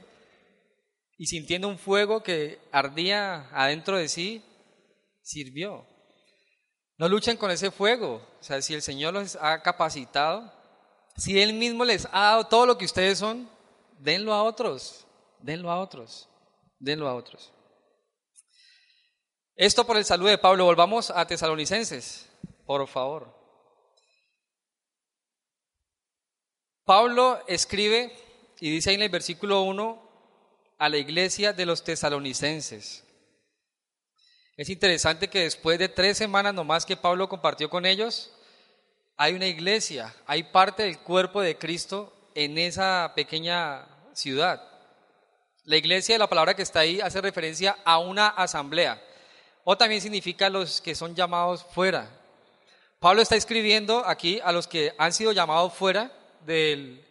y 1.17 1.27
sintiendo 1.27 1.69
un 1.69 1.79
fuego 1.79 2.23
que 2.23 2.59
ardía 2.73 3.49
adentro 3.53 3.97
de 3.97 4.09
sí, 4.09 4.45
sirvió. 5.23 5.87
No 6.99 7.09
luchen 7.09 7.37
con 7.37 7.51
ese 7.51 7.71
fuego. 7.71 8.27
O 8.41 8.43
sea, 8.43 8.61
si 8.63 8.75
el 8.75 8.83
Señor 8.83 9.15
los 9.15 9.37
ha 9.41 9.63
capacitado, 9.63 10.53
si 11.17 11.41
Él 11.41 11.53
mismo 11.55 11.85
les 11.85 12.07
ha 12.07 12.21
dado 12.21 12.47
todo 12.47 12.67
lo 12.67 12.79
que 12.79 12.85
ustedes 12.85 13.19
son, 13.19 13.49
denlo 13.99 14.33
a 14.33 14.43
otros, 14.43 15.07
denlo 15.41 15.71
a 15.71 15.81
otros 15.81 16.29
denlo 16.83 17.09
a 17.09 17.15
otros. 17.15 17.53
Esto 19.55 19.87
por 19.87 19.97
el 19.97 20.05
saludo 20.05 20.29
de 20.29 20.39
Pablo. 20.39 20.65
Volvamos 20.65 21.11
a 21.11 21.25
Tesalonicenses, 21.27 22.29
por 22.67 22.87
favor. 22.89 23.33
Pablo 26.85 27.41
escribe 27.47 28.13
y 28.59 28.71
dice 28.71 28.91
ahí 28.91 28.97
en 28.97 29.03
el 29.03 29.09
versículo 29.09 29.63
1 29.63 30.11
a 30.79 30.89
la 30.89 30.97
iglesia 30.97 31.53
de 31.53 31.65
los 31.65 31.85
tesalonicenses. 31.85 33.05
Es 34.57 34.69
interesante 34.69 35.29
que 35.29 35.45
después 35.45 35.79
de 35.79 35.89
tres 35.89 36.19
semanas 36.19 36.53
nomás 36.53 36.85
que 36.85 36.97
Pablo 36.97 37.29
compartió 37.29 37.71
con 37.71 37.87
ellos, 37.87 38.33
hay 39.17 39.35
una 39.35 39.47
iglesia, 39.47 40.15
hay 40.27 40.43
parte 40.45 40.85
del 40.85 40.99
cuerpo 40.99 41.41
de 41.41 41.57
Cristo 41.57 42.13
en 42.35 42.59
esa 42.59 43.13
pequeña 43.15 43.87
ciudad. 44.13 44.63
La 45.65 45.77
iglesia, 45.77 46.19
la 46.19 46.27
palabra 46.29 46.55
que 46.55 46.63
está 46.63 46.81
ahí, 46.81 47.01
hace 47.01 47.21
referencia 47.21 47.77
a 47.85 47.99
una 47.99 48.29
asamblea. 48.29 49.01
O 49.65 49.77
también 49.77 50.01
significa 50.01 50.51
los 50.51 50.81
que 50.81 50.95
son 50.95 51.15
llamados 51.15 51.65
fuera. 51.65 52.11
Pablo 52.99 53.23
está 53.23 53.37
escribiendo 53.37 54.05
aquí 54.07 54.41
a 54.43 54.53
los 54.53 54.67
que 54.67 54.93
han 54.99 55.13
sido 55.13 55.33
llamados 55.33 55.73
fuera 55.73 56.11
del 56.45 57.05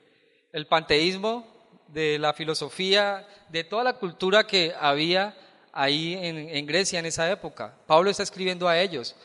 panteísmo, 0.69 1.45
de 1.87 2.19
la 2.19 2.33
filosofía, 2.33 3.27
de 3.49 3.63
toda 3.63 3.83
la 3.83 3.93
cultura 3.93 4.47
que 4.47 4.73
había 4.79 5.35
ahí 5.73 6.13
en, 6.13 6.65
Grecia 6.65 6.99
en 6.99 7.05
esa 7.05 7.29
época. 7.29 7.73
Pablo 7.87 8.09
está 8.09 8.23
escribiendo 8.23 8.67
a 8.67 8.79
ellos. 8.79 9.15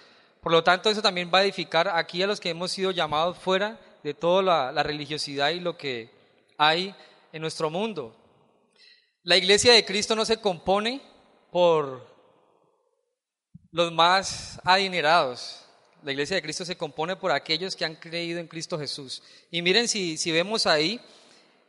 Por 0.47 0.53
lo 0.53 0.63
tanto, 0.63 0.89
eso 0.89 1.03
también 1.03 1.29
va 1.35 1.41
a 1.41 1.43
edificar 1.43 1.89
aquí 1.89 2.23
a 2.23 2.27
los 2.29 2.39
que 2.39 2.51
hemos 2.51 2.71
sido 2.71 2.93
llamados 2.93 3.37
fuera 3.37 3.81
de 4.05 4.15
toda 4.15 4.71
la 4.71 4.83
religiosidad 4.85 5.51
y 5.51 5.59
lo 5.59 5.77
que 5.77 6.09
hay 6.57 6.95
en 7.33 7.43
nuestro 7.43 7.69
mundo. 7.69 8.15
La 9.25 9.37
iglesia 9.37 9.73
de 9.73 9.85
Cristo 9.85 10.15
no 10.15 10.25
se 10.25 10.37
compone 10.37 11.03
por 11.51 12.07
los 13.73 13.91
más 13.91 14.61
adinerados. 14.63 15.65
La 16.05 16.13
iglesia 16.13 16.37
de 16.37 16.43
Cristo 16.43 16.65
se 16.65 16.77
compone 16.77 17.17
por 17.17 17.33
aquellos 17.33 17.75
que 17.75 17.85
han 17.85 17.97
creído 17.97 18.39
en 18.39 18.47
Cristo 18.47 18.79
Jesús. 18.79 19.25
Y 19.51 19.63
miren, 19.63 19.89
si, 19.89 20.17
si 20.17 20.31
vemos 20.31 20.69
ahí, 20.69 21.01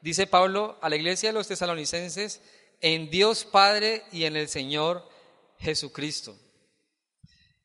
dice 0.02 0.28
Pablo 0.28 0.78
a 0.82 0.90
la 0.90 0.98
iglesia 0.98 1.30
de 1.30 1.34
los 1.34 1.48
tesalonicenses, 1.48 2.42
en 2.82 3.10
Dios 3.10 3.44
Padre 3.44 4.04
y 4.12 4.26
en 4.26 4.36
el 4.36 4.48
Señor 4.48 5.04
Jesucristo. 5.58 6.38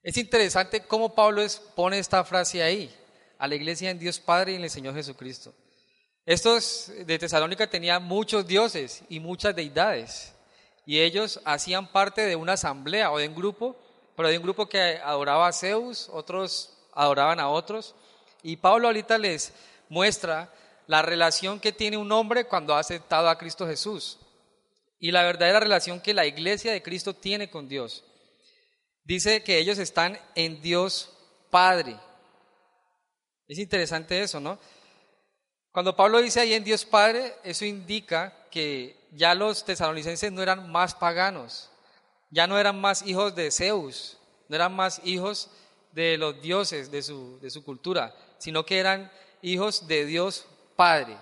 Es 0.02 0.16
interesante 0.16 0.84
cómo 0.84 1.14
Pablo 1.14 1.42
pone 1.76 1.98
esta 1.98 2.24
frase 2.24 2.60
ahí, 2.60 2.92
a 3.38 3.46
la 3.46 3.54
iglesia 3.54 3.88
en 3.90 4.00
Dios 4.00 4.18
Padre 4.18 4.52
y 4.52 4.56
en 4.56 4.64
el 4.64 4.70
Señor 4.70 4.94
Jesucristo. 4.94 5.54
Estos 6.26 6.90
de 7.06 7.18
Tesalónica 7.18 7.70
tenían 7.70 8.02
muchos 8.02 8.46
dioses 8.46 9.04
y 9.08 9.20
muchas 9.20 9.54
deidades, 9.54 10.34
y 10.84 10.98
ellos 10.98 11.40
hacían 11.44 11.92
parte 11.92 12.22
de 12.22 12.34
una 12.34 12.54
asamblea 12.54 13.12
o 13.12 13.18
de 13.18 13.28
un 13.28 13.34
grupo, 13.36 13.76
pero 14.16 14.28
de 14.28 14.38
un 14.38 14.42
grupo 14.42 14.68
que 14.68 15.00
adoraba 15.04 15.46
a 15.46 15.52
Zeus, 15.52 16.08
otros 16.12 16.76
adoraban 16.92 17.38
a 17.38 17.48
otros, 17.48 17.94
y 18.42 18.56
Pablo 18.56 18.88
ahorita 18.88 19.18
les 19.18 19.52
muestra 19.88 20.52
la 20.88 21.02
relación 21.02 21.60
que 21.60 21.70
tiene 21.70 21.96
un 21.96 22.10
hombre 22.10 22.46
cuando 22.46 22.74
ha 22.74 22.80
aceptado 22.80 23.28
a 23.28 23.38
Cristo 23.38 23.68
Jesús 23.68 24.18
y 24.98 25.10
la 25.10 25.22
verdadera 25.24 25.58
relación 25.60 26.00
que 26.00 26.14
la 26.14 26.26
iglesia 26.26 26.72
de 26.72 26.82
Cristo 26.82 27.14
tiene 27.14 27.50
con 27.50 27.68
Dios. 27.68 28.04
Dice 29.04 29.42
que 29.42 29.58
ellos 29.58 29.78
están 29.78 30.18
en 30.34 30.60
Dios 30.62 31.10
Padre. 31.50 31.98
Es 33.48 33.58
interesante 33.58 34.22
eso, 34.22 34.40
¿no? 34.40 34.58
Cuando 35.72 35.96
Pablo 35.96 36.20
dice 36.20 36.40
ahí 36.40 36.54
en 36.54 36.64
Dios 36.64 36.84
Padre, 36.84 37.34
eso 37.42 37.64
indica 37.64 38.46
que 38.50 38.96
ya 39.12 39.34
los 39.34 39.64
tesalonicenses 39.64 40.30
no 40.30 40.42
eran 40.42 40.70
más 40.70 40.94
paganos, 40.94 41.70
ya 42.30 42.46
no 42.46 42.58
eran 42.58 42.80
más 42.80 43.02
hijos 43.06 43.34
de 43.34 43.50
Zeus, 43.50 44.18
no 44.48 44.56
eran 44.56 44.74
más 44.74 45.00
hijos 45.04 45.50
de 45.92 46.18
los 46.18 46.40
dioses 46.40 46.90
de 46.90 47.02
su, 47.02 47.38
de 47.40 47.50
su 47.50 47.64
cultura, 47.64 48.14
sino 48.38 48.64
que 48.64 48.78
eran 48.78 49.10
hijos 49.40 49.86
de 49.86 50.04
Dios 50.04 50.46
Padre, 50.76 51.16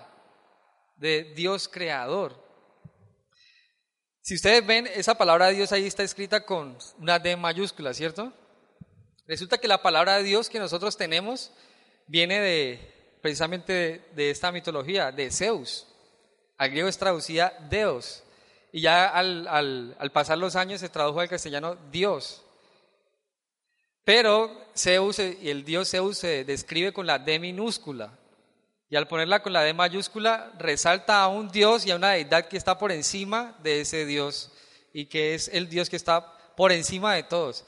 de 0.97 1.23
Dios 1.33 1.67
Creador. 1.67 2.50
Si 4.21 4.35
ustedes 4.35 4.65
ven, 4.65 4.87
esa 4.87 5.15
palabra 5.15 5.47
de 5.47 5.53
Dios 5.55 5.71
ahí 5.71 5.87
está 5.87 6.03
escrita 6.03 6.45
con 6.45 6.77
una 6.99 7.17
D 7.17 7.35
mayúscula, 7.35 7.93
¿cierto? 7.93 8.31
Resulta 9.25 9.57
que 9.57 9.67
la 9.67 9.81
palabra 9.81 10.17
de 10.17 10.23
Dios 10.23 10.47
que 10.47 10.59
nosotros 10.59 10.95
tenemos 10.95 11.51
viene 12.05 12.39
de 12.39 13.17
precisamente 13.21 14.03
de, 14.13 14.29
esta 14.29 14.51
mitología, 14.51 15.11
de 15.11 15.31
Zeus. 15.31 15.87
Al 16.57 16.69
griego 16.69 16.87
es 16.87 16.97
traducida 16.97 17.53
Deus. 17.69 18.23
Y 18.71 18.81
ya 18.81 19.07
al, 19.07 19.47
al 19.47 20.11
pasar 20.11 20.37
los 20.37 20.55
años 20.55 20.81
se 20.81 20.89
tradujo 20.89 21.19
al 21.19 21.29
castellano 21.29 21.75
Dios. 21.91 22.43
Pero 24.03 24.51
Zeus 24.75 25.19
y 25.19 25.49
el 25.49 25.63
dios 25.63 25.89
Zeus 25.89 26.17
se 26.17 26.43
describe 26.43 26.93
con 26.93 27.07
la 27.07 27.19
D 27.19 27.39
minúscula. 27.39 28.17
Y 28.91 28.97
al 28.97 29.07
ponerla 29.07 29.41
con 29.41 29.53
la 29.53 29.63
D 29.63 29.73
mayúscula, 29.73 30.51
resalta 30.59 31.23
a 31.23 31.29
un 31.29 31.49
Dios 31.49 31.85
y 31.85 31.91
a 31.91 31.95
una 31.95 32.11
deidad 32.11 32.49
que 32.49 32.57
está 32.57 32.77
por 32.77 32.91
encima 32.91 33.55
de 33.63 33.81
ese 33.81 34.05
Dios 34.05 34.51
y 34.91 35.05
que 35.05 35.33
es 35.33 35.47
el 35.47 35.69
Dios 35.69 35.89
que 35.89 35.95
está 35.95 36.37
por 36.57 36.73
encima 36.73 37.15
de 37.15 37.23
todos. 37.23 37.63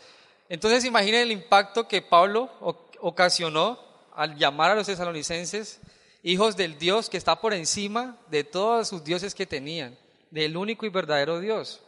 Entonces 0.49 0.83
imaginen 0.83 1.21
el 1.21 1.31
impacto 1.31 1.87
que 1.87 2.01
Pablo 2.01 2.51
ocasionó 2.99 3.79
al 4.13 4.35
llamar 4.35 4.71
a 4.71 4.75
los 4.75 4.87
tesalonicenses 4.87 5.79
hijos 6.23 6.57
del 6.57 6.77
Dios 6.77 7.09
que 7.09 7.15
está 7.15 7.39
por 7.39 7.53
encima 7.53 8.17
de 8.29 8.43
todos 8.43 8.89
sus 8.89 9.01
dioses 9.01 9.33
que 9.33 9.45
tenían, 9.45 9.97
del 10.29 10.57
único 10.57 10.85
y 10.85 10.89
verdadero 10.89 11.39
Dios. 11.39 11.79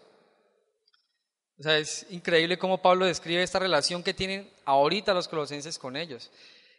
O 1.59 1.63
sea, 1.63 1.77
es 1.77 2.05
increíble 2.09 2.57
cómo 2.57 2.81
Pablo 2.81 3.05
describe 3.05 3.43
esta 3.43 3.59
relación 3.59 4.01
que 4.01 4.13
tienen 4.13 4.49
ahorita 4.63 5.13
los 5.13 5.27
colosenses 5.27 5.77
con 5.77 5.97
ellos. 5.97 6.31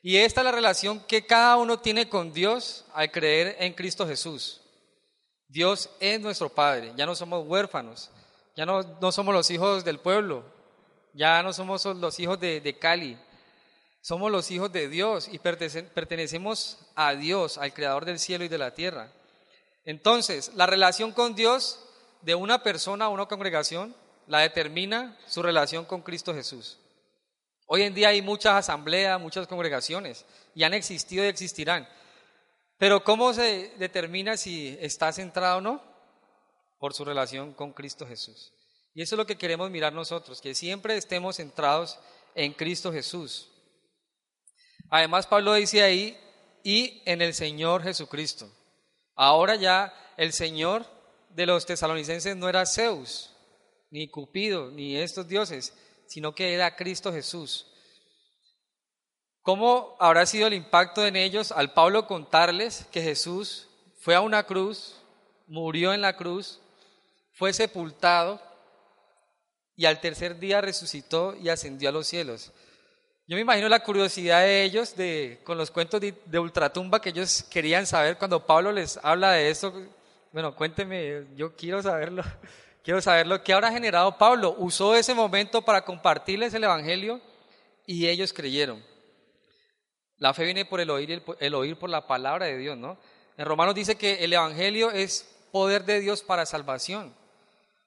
Y 0.06 0.18
esta 0.18 0.40
es 0.40 0.44
la 0.44 0.52
relación 0.52 1.00
que 1.00 1.26
cada 1.26 1.56
uno 1.56 1.80
tiene 1.80 2.08
con 2.08 2.32
Dios 2.32 2.84
al 2.94 3.10
creer 3.10 3.56
en 3.58 3.72
Cristo 3.72 4.06
Jesús. 4.06 4.60
Dios 5.48 5.90
es 5.98 6.20
nuestro 6.20 6.48
Padre, 6.48 6.92
ya 6.96 7.06
no 7.06 7.16
somos 7.16 7.44
huérfanos, 7.44 8.12
ya 8.54 8.64
no, 8.64 8.84
no 9.00 9.10
somos 9.10 9.34
los 9.34 9.50
hijos 9.50 9.84
del 9.84 9.98
pueblo, 9.98 10.44
ya 11.12 11.42
no 11.42 11.52
somos 11.52 11.84
los 11.86 12.20
hijos 12.20 12.38
de, 12.38 12.60
de 12.60 12.78
Cali, 12.78 13.18
somos 14.00 14.30
los 14.30 14.48
hijos 14.52 14.70
de 14.70 14.88
Dios 14.88 15.28
y 15.28 15.40
pertenecemos 15.40 16.78
a 16.94 17.16
Dios, 17.16 17.58
al 17.58 17.74
Creador 17.74 18.04
del 18.04 18.20
cielo 18.20 18.44
y 18.44 18.48
de 18.48 18.58
la 18.58 18.74
tierra. 18.74 19.10
Entonces, 19.84 20.52
la 20.54 20.66
relación 20.66 21.10
con 21.10 21.34
Dios 21.34 21.80
de 22.22 22.36
una 22.36 22.62
persona 22.62 23.08
o 23.08 23.12
una 23.12 23.26
congregación 23.26 23.92
la 24.28 24.38
determina 24.38 25.18
su 25.26 25.42
relación 25.42 25.84
con 25.84 26.02
Cristo 26.02 26.32
Jesús. 26.32 26.78
Hoy 27.66 27.82
en 27.82 27.94
día 27.94 28.08
hay 28.08 28.22
muchas 28.22 28.54
asambleas, 28.54 29.20
muchas 29.20 29.46
congregaciones, 29.46 30.24
y 30.54 30.62
han 30.62 30.72
existido 30.72 31.24
y 31.24 31.28
existirán. 31.28 31.88
Pero 32.78 33.02
¿cómo 33.02 33.34
se 33.34 33.72
determina 33.78 34.36
si 34.36 34.76
está 34.80 35.12
centrado 35.12 35.58
o 35.58 35.60
no? 35.60 35.82
Por 36.78 36.94
su 36.94 37.04
relación 37.04 37.52
con 37.54 37.72
Cristo 37.72 38.06
Jesús. 38.06 38.52
Y 38.94 39.02
eso 39.02 39.14
es 39.14 39.18
lo 39.18 39.26
que 39.26 39.36
queremos 39.36 39.70
mirar 39.70 39.92
nosotros, 39.92 40.40
que 40.40 40.54
siempre 40.54 40.96
estemos 40.96 41.36
centrados 41.36 41.98
en 42.34 42.52
Cristo 42.52 42.92
Jesús. 42.92 43.50
Además, 44.88 45.26
Pablo 45.26 45.54
dice 45.54 45.82
ahí, 45.82 46.16
y 46.62 47.02
en 47.04 47.22
el 47.22 47.34
Señor 47.34 47.82
Jesucristo. 47.82 48.50
Ahora 49.14 49.56
ya 49.56 49.94
el 50.16 50.32
Señor 50.32 50.86
de 51.30 51.46
los 51.46 51.66
tesalonicenses 51.66 52.36
no 52.36 52.48
era 52.48 52.66
Zeus, 52.66 53.32
ni 53.90 54.08
Cupido, 54.08 54.70
ni 54.70 54.96
estos 54.96 55.28
dioses, 55.28 55.74
sino 56.08 56.34
que 56.34 56.54
era 56.54 56.76
Cristo 56.76 57.12
Jesús. 57.12 57.66
¿Cómo 59.42 59.96
habrá 60.00 60.26
sido 60.26 60.48
el 60.48 60.54
impacto 60.54 61.06
en 61.06 61.14
ellos 61.14 61.52
al 61.52 61.72
Pablo 61.72 62.06
contarles 62.06 62.86
que 62.90 63.02
Jesús 63.02 63.68
fue 64.00 64.14
a 64.14 64.20
una 64.20 64.42
cruz, 64.42 64.96
murió 65.46 65.92
en 65.92 66.00
la 66.00 66.16
cruz, 66.16 66.60
fue 67.32 67.52
sepultado 67.52 68.42
y 69.76 69.84
al 69.84 70.00
tercer 70.00 70.38
día 70.38 70.60
resucitó 70.60 71.36
y 71.36 71.48
ascendió 71.48 71.90
a 71.90 71.92
los 71.92 72.08
cielos? 72.08 72.52
Yo 73.28 73.34
me 73.34 73.40
imagino 73.40 73.68
la 73.68 73.82
curiosidad 73.82 74.42
de 74.42 74.62
ellos 74.62 74.94
de, 74.94 75.40
con 75.42 75.58
los 75.58 75.72
cuentos 75.72 76.00
de, 76.00 76.38
ultratumba 76.38 77.00
que 77.00 77.08
ellos 77.08 77.42
querían 77.50 77.84
saber 77.84 78.18
cuando 78.18 78.46
Pablo 78.46 78.70
les 78.70 78.98
habla 79.02 79.32
de 79.32 79.50
eso. 79.50 79.74
Bueno, 80.32 80.54
cuénteme, 80.54 81.26
yo 81.34 81.56
quiero 81.56 81.82
saberlo. 81.82 82.22
Quiero 82.86 83.02
saber 83.02 83.26
lo 83.26 83.42
que 83.42 83.52
habrá 83.52 83.72
generado 83.72 84.16
Pablo. 84.16 84.54
Usó 84.58 84.94
ese 84.94 85.12
momento 85.12 85.60
para 85.60 85.84
compartirles 85.84 86.54
el 86.54 86.62
Evangelio 86.62 87.20
y 87.84 88.06
ellos 88.06 88.32
creyeron. 88.32 88.80
La 90.18 90.32
fe 90.32 90.44
viene 90.44 90.64
por 90.64 90.78
el 90.78 90.90
oír, 90.90 91.20
el 91.40 91.54
oír 91.56 91.76
por 91.76 91.90
la 91.90 92.06
palabra 92.06 92.46
de 92.46 92.56
Dios, 92.56 92.78
¿no? 92.78 92.96
En 93.36 93.44
Romanos 93.44 93.74
dice 93.74 93.96
que 93.96 94.22
el 94.22 94.32
Evangelio 94.32 94.92
es 94.92 95.28
poder 95.50 95.84
de 95.84 95.98
Dios 95.98 96.22
para 96.22 96.46
salvación. 96.46 97.12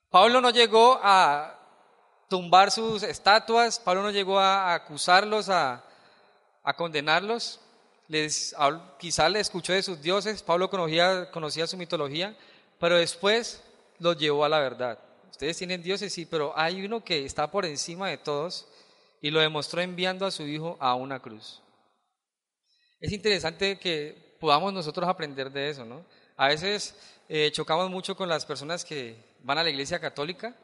Pablo 0.09 0.41
no 0.41 0.49
llegó 0.49 0.99
a 1.01 1.57
tumbar 2.27 2.69
sus 2.69 3.01
estatuas, 3.01 3.79
Pablo 3.79 4.03
no 4.03 4.11
llegó 4.11 4.37
a 4.37 4.73
acusarlos, 4.73 5.47
a, 5.47 5.81
a 6.61 6.73
condenarlos. 6.75 7.61
Les, 8.09 8.53
quizá 8.97 9.29
le 9.29 9.39
escuchó 9.39 9.71
de 9.71 9.81
sus 9.81 10.01
dioses, 10.01 10.43
Pablo 10.43 10.69
conocía, 10.69 11.31
conocía 11.31 11.67
su 11.67 11.77
mitología, 11.77 12.35
pero 12.81 12.97
después 12.97 13.63
los 13.99 14.17
llevó 14.17 14.45
a 14.45 14.49
la 14.49 14.59
verdad. 14.59 14.99
Ustedes 15.29 15.57
tienen 15.57 15.81
dioses, 15.81 16.11
sí, 16.11 16.25
pero 16.25 16.57
hay 16.57 16.83
uno 16.83 17.03
que 17.03 17.25
está 17.25 17.49
por 17.49 17.65
encima 17.65 18.09
de 18.09 18.17
todos 18.17 18.67
y 19.21 19.31
lo 19.31 19.39
demostró 19.39 19.81
enviando 19.81 20.25
a 20.25 20.31
su 20.31 20.43
hijo 20.43 20.77
a 20.79 20.95
una 20.95 21.19
cruz. 21.19 21.61
Es 22.99 23.11
interesante 23.11 23.77
que 23.79 24.35
podamos 24.39 24.73
nosotros 24.73 25.07
aprender 25.07 25.51
de 25.51 25.69
eso, 25.69 25.85
¿no? 25.85 26.05
A 26.35 26.47
veces 26.47 26.95
eh, 27.27 27.51
chocamos 27.51 27.89
mucho 27.89 28.15
con 28.15 28.29
las 28.29 28.45
personas 28.45 28.83
que 28.83 29.15
van 29.41 29.57
a 29.57 29.63
la 29.63 29.69
iglesia 29.69 29.99
católica. 29.99 30.55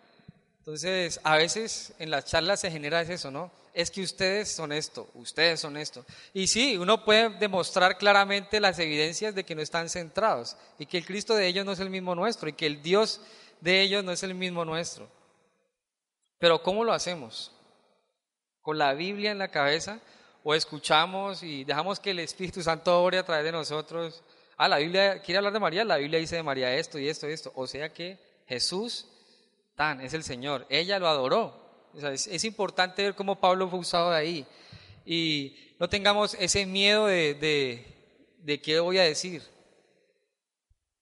Entonces, 0.60 1.20
a 1.24 1.38
veces 1.38 1.94
en 2.00 2.10
las 2.10 2.26
charlas 2.26 2.60
se 2.60 2.72
genera 2.72 3.02
eso, 3.02 3.30
¿no? 3.32 3.52
Es 3.76 3.92
que 3.92 4.02
ustedes 4.02 4.50
son 4.50 4.72
esto, 4.72 5.10
ustedes 5.16 5.60
son 5.60 5.76
esto. 5.76 6.06
Y 6.34 6.48
sí, 6.48 6.78
uno 6.78 7.04
puede 7.04 7.30
demostrar 7.32 7.98
claramente 7.98 8.62
las 8.62 8.80
evidencias 8.80 9.36
de 9.36 9.44
que 9.44 9.54
no 9.54 9.62
están 9.62 9.90
centrados 9.90 10.56
y 10.80 10.86
que 10.86 10.98
el 10.98 11.06
Cristo 11.06 11.36
de 11.36 11.46
ellos 11.46 11.66
no 11.66 11.74
es 11.74 11.82
el 11.82 11.90
mismo 11.90 12.16
nuestro 12.16 12.48
y 12.48 12.54
que 12.54 12.68
el 12.68 12.82
Dios 12.82 13.20
de 13.60 13.82
ellos 13.82 14.02
no 14.02 14.14
es 14.14 14.24
el 14.24 14.34
mismo 14.34 14.64
nuestro. 14.64 15.10
Pero 16.40 16.64
¿cómo 16.64 16.86
lo 16.86 16.94
hacemos? 16.94 17.52
¿Con 18.62 18.78
la 18.78 18.94
Biblia 18.94 19.32
en 19.32 19.40
la 19.40 19.50
cabeza? 19.50 20.00
¿O 20.46 20.56
escuchamos 20.56 21.44
y 21.44 21.66
dejamos 21.66 22.00
que 22.00 22.12
el 22.12 22.20
Espíritu 22.20 22.64
Santo 22.64 23.04
ore 23.04 23.18
a 23.18 23.26
través 23.26 23.44
de 23.44 23.52
nosotros? 23.52 24.24
Ah, 24.56 24.70
la 24.70 24.78
Biblia 24.78 25.22
quiere 25.22 25.40
hablar 25.40 25.52
de 25.52 25.60
María, 25.60 25.84
la 25.84 25.98
Biblia 25.98 26.18
dice 26.20 26.38
de 26.38 26.44
María 26.44 26.74
esto 26.74 26.98
y 26.98 27.10
esto 27.10 27.28
y 27.28 27.34
esto. 27.34 27.52
O 27.56 27.68
sea 27.68 27.92
que 27.92 28.18
Jesús, 28.48 29.06
tan, 29.76 30.00
es 30.00 30.14
el 30.14 30.24
Señor. 30.24 30.66
Ella 30.70 30.98
lo 30.98 31.10
adoró, 31.10 31.65
es, 32.04 32.44
importante 32.44 33.04
ver 33.04 33.16
cómo 33.16 33.40
Pablo 33.40 33.70
fue 33.70 33.80
usado 33.80 34.12
de 34.12 34.18
ahí. 34.18 34.48
Y 35.06 35.56
no 35.80 35.90
tengamos 35.90 36.36
ese 36.36 36.66
miedo 36.66 37.08
de, 37.08 37.34
de, 37.36 37.86
de 38.40 38.62
qué 38.62 38.80
voy 38.80 38.98
a 38.98 39.04
decir. 39.04 39.44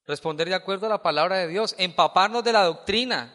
Responder 0.06 0.50
de 0.50 0.56
acuerdo 0.56 0.88
a 0.88 0.90
la 0.90 1.04
palabra 1.04 1.38
de 1.38 1.48
Dios, 1.48 1.76
empaparnos 1.78 2.44
de 2.44 2.54
la 2.54 2.64
doctrina. 2.64 3.34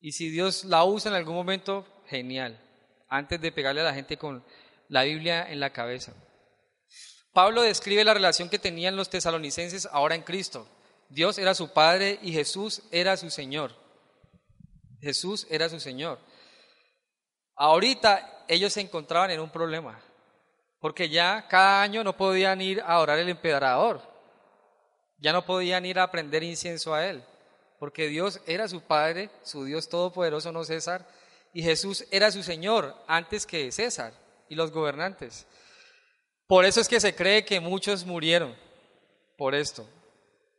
Y 0.00 0.12
si 0.12 0.28
Dios 0.30 0.64
la 0.64 0.84
usa 0.84 1.10
en 1.10 1.16
algún 1.16 1.34
momento, 1.34 1.86
genial. 2.06 2.60
Antes 3.08 3.40
de 3.40 3.52
pegarle 3.52 3.80
a 3.80 3.84
la 3.84 3.94
gente 3.94 4.16
con 4.16 4.44
la 4.88 5.02
Biblia 5.02 5.46
en 5.50 5.60
la 5.60 5.70
cabeza. 5.70 6.12
Pablo 7.32 7.62
describe 7.62 8.04
la 8.04 8.14
relación 8.14 8.50
que 8.50 8.58
tenían 8.58 8.94
los 8.94 9.08
tesalonicenses 9.08 9.88
ahora 9.90 10.14
en 10.14 10.22
Cristo. 10.22 10.66
Dios 11.08 11.38
era 11.38 11.54
su 11.54 11.72
Padre 11.72 12.18
y 12.22 12.32
Jesús 12.32 12.82
era 12.90 13.16
su 13.16 13.30
Señor. 13.30 13.81
Jesús 15.02 15.46
era 15.50 15.68
su 15.68 15.80
Señor. 15.80 16.18
Ahorita 17.56 18.44
ellos 18.48 18.72
se 18.72 18.80
encontraban 18.80 19.30
en 19.30 19.40
un 19.40 19.50
problema, 19.50 20.00
porque 20.80 21.08
ya 21.08 21.46
cada 21.48 21.82
año 21.82 22.02
no 22.02 22.16
podían 22.16 22.60
ir 22.62 22.80
a 22.80 22.98
orar 23.00 23.18
el 23.18 23.28
emperador, 23.28 24.00
Ya 25.18 25.32
no 25.32 25.44
podían 25.44 25.86
ir 25.86 26.00
a 26.00 26.10
prender 26.10 26.42
incienso 26.42 26.94
a 26.94 27.06
él, 27.06 27.22
porque 27.78 28.08
Dios 28.08 28.40
era 28.46 28.66
su 28.66 28.80
Padre, 28.80 29.30
su 29.44 29.64
Dios 29.64 29.88
todopoderoso, 29.88 30.50
no 30.50 30.64
César, 30.64 31.06
y 31.52 31.62
Jesús 31.62 32.04
era 32.10 32.32
su 32.32 32.42
Señor 32.42 32.96
antes 33.06 33.46
que 33.46 33.70
César 33.70 34.12
y 34.48 34.56
los 34.56 34.72
gobernantes. 34.72 35.46
Por 36.46 36.64
eso 36.64 36.80
es 36.80 36.88
que 36.88 37.00
se 37.00 37.14
cree 37.14 37.44
que 37.44 37.60
muchos 37.60 38.04
murieron 38.04 38.54
por 39.36 39.54
esto. 39.54 39.88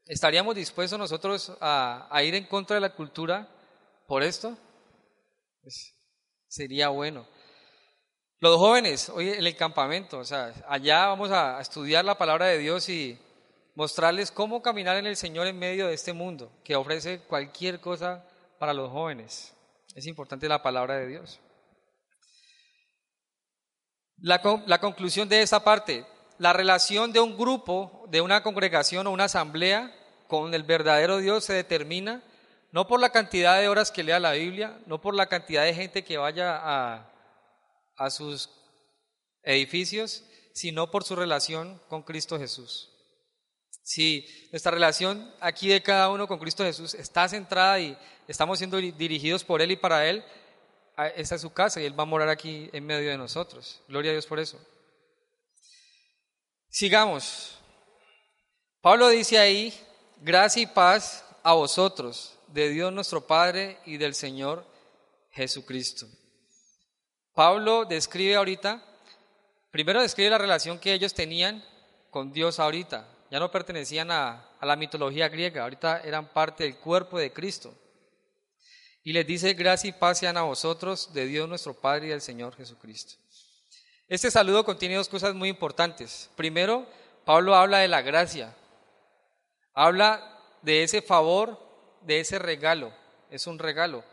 ¿Estaríamos 0.05 0.55
dispuestos 0.55 0.99
nosotros 0.99 1.51
a, 1.61 2.21
ir 2.23 2.35
en 2.35 2.45
contra 2.45 2.75
de 2.75 2.81
la 2.81 2.93
cultura 2.93 3.47
por 4.07 4.23
esto? 4.23 4.57
Pues, 5.61 5.93
sería 6.47 6.89
bueno. 6.89 7.27
Los 8.39 8.57
jóvenes, 8.57 9.07
hoy 9.09 9.29
en 9.29 9.45
el 9.45 9.55
campamento, 9.55 10.19
o 10.19 10.25
sea, 10.25 10.53
allá 10.67 11.07
vamos 11.07 11.31
a 11.31 11.61
estudiar 11.61 12.03
la 12.03 12.17
palabra 12.17 12.47
de 12.47 12.57
Dios 12.57 12.89
y 12.89 13.17
mostrarles 13.75 14.31
cómo 14.31 14.61
caminar 14.61 14.97
en 14.97 15.07
el 15.07 15.15
Señor 15.15 15.47
en 15.47 15.57
medio 15.57 15.87
de 15.87 15.93
este 15.93 16.13
mundo 16.13 16.51
que 16.63 16.75
ofrece 16.75 17.19
cualquier 17.21 17.79
cosa 17.79 18.25
para 18.59 18.73
los 18.73 18.91
jóvenes. 18.91 19.53
Es 19.95 20.07
importante 20.07 20.49
la 20.49 20.61
palabra 20.61 20.97
de 20.97 21.07
Dios. 21.07 21.39
La, 24.17 24.41
la 24.65 24.79
conclusión 24.79 25.29
de 25.29 25.41
esta 25.41 25.63
parte, 25.63 26.05
la 26.37 26.53
relación 26.53 27.13
de 27.13 27.19
un 27.19 27.37
grupo, 27.37 28.05
de 28.09 28.21
una 28.21 28.43
congregación 28.43 29.07
o 29.07 29.11
una 29.11 29.25
asamblea 29.25 29.95
con 30.27 30.53
el 30.53 30.63
verdadero 30.63 31.17
Dios 31.17 31.45
se 31.45 31.53
determina 31.53 32.23
no 32.73 32.87
por 32.87 32.99
la 32.99 33.11
cantidad 33.11 33.59
de 33.59 33.69
horas 33.69 33.91
que 33.91 34.03
lea 34.03 34.19
la 34.19 34.31
Biblia, 34.31 34.79
no 34.87 34.99
por 34.99 35.13
la 35.13 35.27
cantidad 35.27 35.63
de 35.63 35.75
gente 35.75 36.03
que 36.03 36.17
vaya 36.17 36.57
a, 36.57 37.07
a 37.95 38.09
sus 38.09 38.49
edificios, 39.43 40.23
sino 40.55 40.89
por 40.89 41.03
su 41.03 41.15
relación 41.15 41.79
con 41.87 42.01
Cristo 42.01 42.39
Jesús. 42.39 42.89
Si 43.83 44.25
nuestra 44.51 44.71
relación 44.71 45.31
aquí 45.39 45.67
de 45.67 45.83
cada 45.83 46.09
uno 46.09 46.27
con 46.27 46.39
Cristo 46.39 46.63
Jesús 46.63 46.95
está 46.95 47.29
centrada 47.29 47.79
y 47.79 47.95
estamos 48.27 48.57
siendo 48.57 48.77
dirigidos 48.77 49.43
por 49.43 49.61
Él 49.61 49.71
y 49.71 49.75
para 49.75 50.09
Él, 50.09 50.23
esa 51.15 51.35
es 51.35 51.41
su 51.41 51.53
casa 51.53 51.79
y 51.79 51.85
Él 51.85 51.97
va 51.97 52.03
a 52.03 52.07
morar 52.07 52.29
aquí 52.29 52.71
en 52.73 52.87
medio 52.87 53.07
de 53.11 53.17
nosotros. 53.19 53.81
Gloria 53.87 54.09
a 54.09 54.13
Dios 54.13 54.25
por 54.25 54.39
eso. 54.39 54.59
Sigamos. 56.69 57.59
Pablo 58.81 59.09
dice 59.09 59.37
ahí, 59.37 59.71
gracia 60.21 60.63
y 60.63 60.65
paz 60.65 61.23
a 61.43 61.53
vosotros, 61.53 62.32
de 62.53 62.69
Dios 62.69 62.93
nuestro 62.93 63.25
Padre 63.25 63.79
y 63.85 63.97
del 63.97 64.13
Señor 64.13 64.63
Jesucristo. 65.31 66.07
Pablo 67.33 67.85
describe 67.85 68.35
ahorita, 68.35 68.79
primero 69.71 70.03
describe 70.03 70.29
la 70.29 70.37
relación 70.37 70.77
que 70.77 70.93
ellos 70.93 71.15
tenían 71.15 71.65
con 72.11 72.31
Dios 72.31 72.59
ahorita. 72.59 73.07
Ya 73.31 73.39
no 73.39 73.49
pertenecían 73.49 74.11
a, 74.11 74.51
la 74.61 74.75
mitología 74.75 75.29
griega, 75.29 75.63
ahorita 75.63 76.01
eran 76.01 76.31
parte 76.31 76.65
del 76.65 76.77
cuerpo 76.77 77.17
de 77.17 77.33
Cristo. 77.33 77.73
Y 79.03 79.13
les 79.13 79.25
dice, 79.25 79.55
gracia 79.55 79.89
y 79.89 79.93
paz 79.93 80.19
sean 80.19 80.37
a 80.37 80.43
vosotros, 80.43 81.11
de 81.11 81.25
Dios 81.25 81.49
nuestro 81.49 81.73
Padre 81.73 82.05
y 82.05 82.09
del 82.09 82.21
Señor 82.21 82.55
Jesucristo. 82.55 83.15
Este 84.07 84.29
saludo 84.29 84.63
contiene 84.63 84.95
dos 84.95 85.09
cosas 85.09 85.33
muy 85.33 85.49
importantes. 85.49 86.29
Primero, 86.35 86.85
Pablo 87.25 87.55
habla 87.55 87.79
de 87.79 87.87
la 87.87 88.03
gracia. 88.03 88.55
Habla 89.73 90.39
de 90.61 90.83
ese 90.83 91.01
favor, 91.01 91.72
de 92.05 92.19
ese 92.19 92.39
regalo. 92.39 92.93
Es 93.29 93.47
un 93.47 93.59
regalo. 93.59 94.03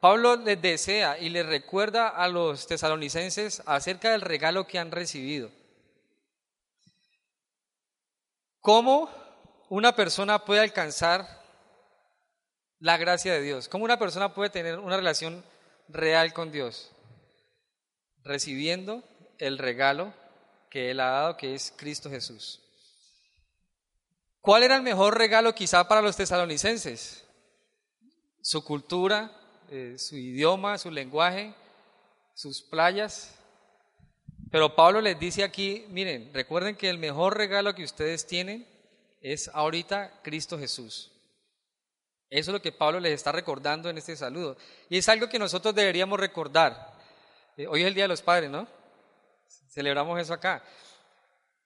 Pablo 0.00 0.36
les 0.36 0.60
desea 0.62 1.18
y 1.18 1.28
les 1.28 1.44
recuerda 1.44 2.08
a 2.08 2.28
los 2.28 2.66
tesalonicenses 2.66 3.62
acerca 3.66 4.12
del 4.12 4.20
regalo 4.20 4.66
que 4.66 4.78
han 4.78 4.92
recibido. 4.92 5.50
¿Cómo 8.60 9.10
una 9.68 9.96
persona 9.96 10.44
puede 10.44 10.60
alcanzar 10.60 11.26
la 12.78 12.96
gracia 12.96 13.32
de 13.32 13.40
Dios? 13.40 13.68
¿Cómo 13.68 13.84
una 13.84 13.98
persona 13.98 14.34
puede 14.34 14.50
tener 14.50 14.78
una 14.78 14.96
relación 14.96 15.44
real 15.88 16.32
con 16.32 16.52
Dios? 16.52 16.92
Recibiendo 18.22 19.02
el 19.38 19.58
regalo 19.58 20.12
que 20.70 20.90
Él 20.90 21.00
ha 21.00 21.10
dado, 21.10 21.36
que 21.36 21.54
es 21.54 21.72
Cristo 21.76 22.10
Jesús. 22.10 22.60
¿Cuál 24.40 24.62
era 24.62 24.76
el 24.76 24.82
mejor 24.82 25.18
regalo 25.18 25.54
quizá 25.54 25.88
para 25.88 26.02
los 26.02 26.16
tesalonicenses? 26.16 27.24
Su 28.48 28.64
cultura, 28.64 29.30
eh, 29.68 29.96
su 29.98 30.16
idioma, 30.16 30.78
su 30.78 30.90
lenguaje, 30.90 31.52
sus 32.32 32.62
playas. 32.62 33.34
Pero 34.50 34.74
Pablo 34.74 35.02
les 35.02 35.20
dice 35.20 35.44
aquí, 35.44 35.84
miren, 35.90 36.32
recuerden 36.32 36.74
que 36.74 36.88
el 36.88 36.96
mejor 36.96 37.36
regalo 37.36 37.74
que 37.74 37.84
ustedes 37.84 38.26
tienen 38.26 38.66
es 39.20 39.50
ahorita 39.52 40.22
Cristo 40.22 40.58
Jesús. 40.58 41.12
Eso 42.30 42.50
es 42.50 42.54
lo 42.54 42.62
que 42.62 42.72
Pablo 42.72 43.00
les 43.00 43.12
está 43.12 43.32
recordando 43.32 43.90
en 43.90 43.98
este 43.98 44.16
saludo. 44.16 44.56
Y 44.88 44.96
es 44.96 45.06
algo 45.10 45.28
que 45.28 45.38
nosotros 45.38 45.74
deberíamos 45.74 46.18
recordar. 46.18 46.94
Eh, 47.58 47.66
hoy 47.66 47.82
es 47.82 47.86
el 47.88 47.92
Día 47.92 48.04
de 48.04 48.08
los 48.08 48.22
Padres, 48.22 48.48
¿no? 48.48 48.66
Celebramos 49.68 50.18
eso 50.18 50.32
acá. 50.32 50.64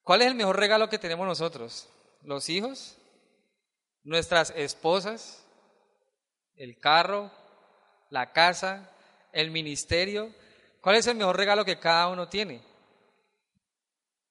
¿Cuál 0.02 0.22
es 0.22 0.26
el 0.26 0.34
mejor 0.34 0.58
regalo 0.58 0.88
que 0.88 0.98
tenemos 0.98 1.28
nosotros? 1.28 1.88
¿Los 2.24 2.48
hijos? 2.48 2.96
¿Nuestras 4.02 4.50
esposas? 4.56 5.41
¿El 6.56 6.78
carro? 6.78 7.30
la 8.12 8.30
casa, 8.32 8.90
el 9.32 9.50
ministerio. 9.50 10.30
¿Cuál 10.80 10.96
es 10.96 11.06
el 11.06 11.16
mejor 11.16 11.36
regalo 11.36 11.64
que 11.64 11.78
cada 11.78 12.08
uno 12.08 12.28
tiene? 12.28 12.60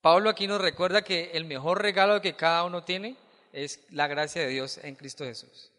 Pablo 0.01 0.29
aquí 0.29 0.47
nos 0.47 0.61
recuerda 0.61 1.01
que 1.01 1.31
el 1.33 1.45
mejor 1.45 1.81
regalo 1.81 2.21
que 2.21 2.35
cada 2.35 2.63
uno 2.63 2.83
tiene 2.83 3.17
es 3.51 3.81
la 3.89 4.07
gracia 4.07 4.43
de 4.43 4.49
Dios 4.49 4.79
en 4.83 4.95
Cristo 4.95 5.25
Jesús. 5.25 5.71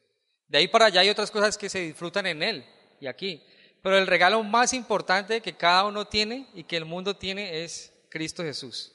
De 0.49 0.59
ahí 0.59 0.69
para 0.69 0.87
allá 0.87 1.01
hay 1.01 1.11
otras 1.11 1.31
cosas 1.31 1.57
que 1.57 1.69
se 1.69 1.79
disfrutan 1.79 2.27
en 2.27 2.43
Él 2.43 2.67
y 3.01 3.07
aquí. 3.07 3.43
Pero 3.83 3.99
el 3.99 4.07
regalo 4.07 4.43
más 4.43 4.75
importante 4.75 5.41
que 5.41 5.57
cada 5.57 5.87
uno 5.87 6.07
tiene 6.07 6.49
y 6.55 6.65
que 6.65 6.77
el 6.77 6.85
mundo 6.85 7.17
tiene 7.17 7.63
es 7.65 7.93
Cristo 8.09 8.43
Jesús. 8.43 8.93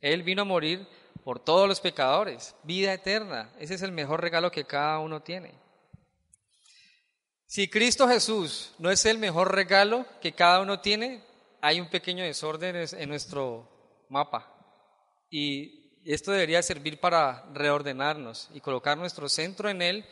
Él 0.00 0.22
vino 0.22 0.42
a 0.42 0.44
morir 0.44 0.86
por 1.24 1.38
todos 1.38 1.68
los 1.68 1.80
pecadores, 1.80 2.54
vida 2.64 2.92
eterna. 2.92 3.50
Ese 3.58 3.74
es 3.74 3.82
el 3.82 3.92
mejor 3.92 4.20
regalo 4.20 4.50
que 4.50 4.64
cada 4.64 4.98
uno 4.98 5.22
tiene. 5.22 5.52
Si 7.48 7.66
Cristo 7.66 8.06
Jesús 8.06 8.72
no 8.78 8.90
es 8.90 9.06
el 9.06 9.16
mejor 9.16 9.54
regalo 9.54 10.04
que 10.20 10.34
cada 10.34 10.60
uno 10.60 10.80
tiene, 10.80 11.24
hay 11.62 11.80
un 11.80 11.88
pequeño 11.88 12.22
desorden 12.22 12.76
en 12.76 13.08
nuestro 13.08 13.66
mapa. 14.10 14.54
Y 15.30 16.02
esto 16.04 16.30
debería 16.30 16.62
servir 16.62 17.00
para 17.00 17.46
reordenarnos 17.54 18.50
y 18.52 18.60
colocar 18.60 18.98
nuestro 18.98 19.30
centro 19.30 19.70
en 19.70 19.80
Él 19.80 20.04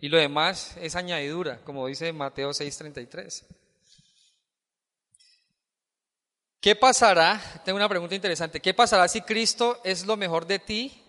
y 0.00 0.08
lo 0.08 0.16
demás 0.16 0.78
es 0.80 0.96
añadidura, 0.96 1.62
como 1.62 1.86
dice 1.86 2.10
Mateo 2.14 2.54
6:33. 2.54 3.44
¿Qué 6.58 6.74
pasará? 6.74 7.62
Tengo 7.66 7.76
una 7.76 7.88
pregunta 7.88 8.14
interesante. 8.14 8.60
¿Qué 8.60 8.72
pasará 8.72 9.08
si 9.08 9.20
Cristo 9.20 9.78
es 9.84 10.06
lo 10.06 10.16
mejor 10.16 10.46
de 10.46 10.58
ti, 10.58 11.02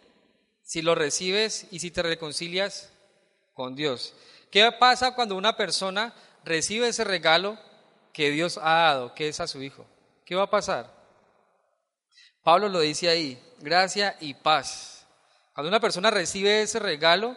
si 0.61 0.81
lo 0.81 0.93
recibes 0.93 1.67
y 1.71 1.79
si 1.79 1.89
te 1.89 2.01
reconcilias 2.03 2.91
con 3.53 3.77
Dios? 3.77 4.13
¿Qué 4.51 4.71
pasa 4.71 5.13
cuando 5.13 5.35
una 5.35 5.55
persona 5.55 6.13
recibe 6.43 6.87
ese 6.87 7.03
regalo 7.03 7.57
que 8.11 8.31
Dios 8.31 8.57
ha 8.57 8.73
dado, 8.73 9.13
que 9.13 9.27
es 9.27 9.39
a 9.39 9.47
su 9.47 9.61
Hijo? 9.61 9.85
¿Qué 10.25 10.35
va 10.35 10.43
a 10.43 10.49
pasar? 10.49 10.91
Pablo 12.43 12.69
lo 12.69 12.79
dice 12.79 13.09
ahí, 13.09 13.41
gracia 13.59 14.15
y 14.19 14.33
paz. 14.33 15.05
Cuando 15.53 15.69
una 15.69 15.79
persona 15.79 16.09
recibe 16.09 16.61
ese 16.61 16.79
regalo, 16.79 17.35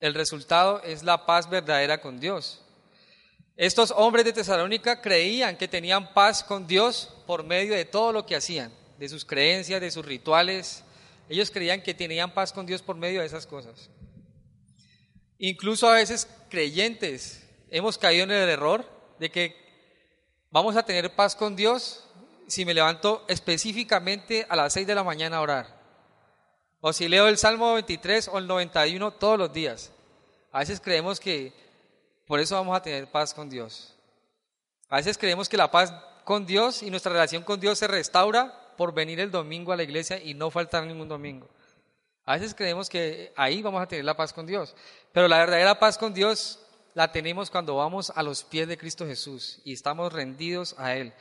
el 0.00 0.14
resultado 0.14 0.82
es 0.82 1.02
la 1.02 1.24
paz 1.24 1.48
verdadera 1.48 2.00
con 2.00 2.20
Dios. 2.20 2.62
Estos 3.56 3.90
hombres 3.96 4.26
de 4.26 4.34
Tesalónica 4.34 5.00
creían 5.00 5.56
que 5.56 5.68
tenían 5.68 6.12
paz 6.12 6.44
con 6.44 6.66
Dios 6.66 7.14
por 7.26 7.44
medio 7.44 7.74
de 7.74 7.86
todo 7.86 8.12
lo 8.12 8.26
que 8.26 8.36
hacían, 8.36 8.70
de 8.98 9.08
sus 9.08 9.24
creencias, 9.24 9.80
de 9.80 9.90
sus 9.90 10.04
rituales. 10.04 10.84
Ellos 11.30 11.50
creían 11.50 11.82
que 11.82 11.94
tenían 11.94 12.34
paz 12.34 12.52
con 12.52 12.66
Dios 12.66 12.82
por 12.82 12.96
medio 12.96 13.20
de 13.20 13.26
esas 13.26 13.46
cosas. 13.46 13.88
Incluso 15.38 15.88
a 15.88 15.94
veces 15.94 16.28
creyentes 16.48 17.46
hemos 17.70 17.98
caído 17.98 18.24
en 18.24 18.30
el 18.30 18.48
error 18.48 18.88
de 19.18 19.30
que 19.30 19.56
vamos 20.50 20.76
a 20.76 20.84
tener 20.84 21.14
paz 21.14 21.36
con 21.36 21.56
Dios 21.56 22.04
si 22.46 22.64
me 22.64 22.74
levanto 22.74 23.24
específicamente 23.28 24.46
a 24.48 24.56
las 24.56 24.72
6 24.72 24.86
de 24.86 24.94
la 24.94 25.04
mañana 25.04 25.38
a 25.38 25.42
orar. 25.42 25.76
O 26.80 26.92
si 26.92 27.08
leo 27.08 27.26
el 27.28 27.38
Salmo 27.38 27.74
23 27.74 28.28
o 28.28 28.38
el 28.38 28.46
91 28.46 29.12
todos 29.12 29.38
los 29.38 29.52
días. 29.52 29.92
A 30.52 30.60
veces 30.60 30.80
creemos 30.80 31.20
que 31.20 31.52
por 32.26 32.40
eso 32.40 32.54
vamos 32.54 32.76
a 32.76 32.82
tener 32.82 33.10
paz 33.10 33.34
con 33.34 33.50
Dios. 33.50 33.94
A 34.88 34.96
veces 34.96 35.18
creemos 35.18 35.48
que 35.48 35.56
la 35.56 35.70
paz 35.70 35.92
con 36.24 36.46
Dios 36.46 36.82
y 36.82 36.90
nuestra 36.90 37.12
relación 37.12 37.42
con 37.42 37.60
Dios 37.60 37.78
se 37.78 37.86
restaura 37.86 38.74
por 38.76 38.94
venir 38.94 39.20
el 39.20 39.30
domingo 39.30 39.72
a 39.72 39.76
la 39.76 39.82
iglesia 39.82 40.22
y 40.22 40.34
no 40.34 40.50
faltar 40.50 40.84
ningún 40.84 41.08
domingo. 41.08 41.48
A 42.24 42.34
veces 42.34 42.54
creemos 42.54 42.88
que 42.88 43.32
ahí 43.36 43.62
vamos 43.62 43.80
a 43.80 43.86
tener 43.86 44.04
la 44.04 44.16
paz 44.16 44.32
con 44.32 44.46
Dios, 44.46 44.74
pero 45.16 45.28
la 45.28 45.38
verdadera 45.38 45.78
paz 45.78 45.96
con 45.96 46.12
Dios 46.12 46.58
la 46.92 47.10
tenemos 47.10 47.48
cuando 47.48 47.76
vamos 47.76 48.12
a 48.14 48.22
los 48.22 48.44
pies 48.44 48.68
de 48.68 48.76
Cristo 48.76 49.06
Jesús 49.06 49.62
y 49.64 49.72
estamos 49.72 50.12
rendidos 50.12 50.74
a 50.76 50.94
Él. 50.94 51.14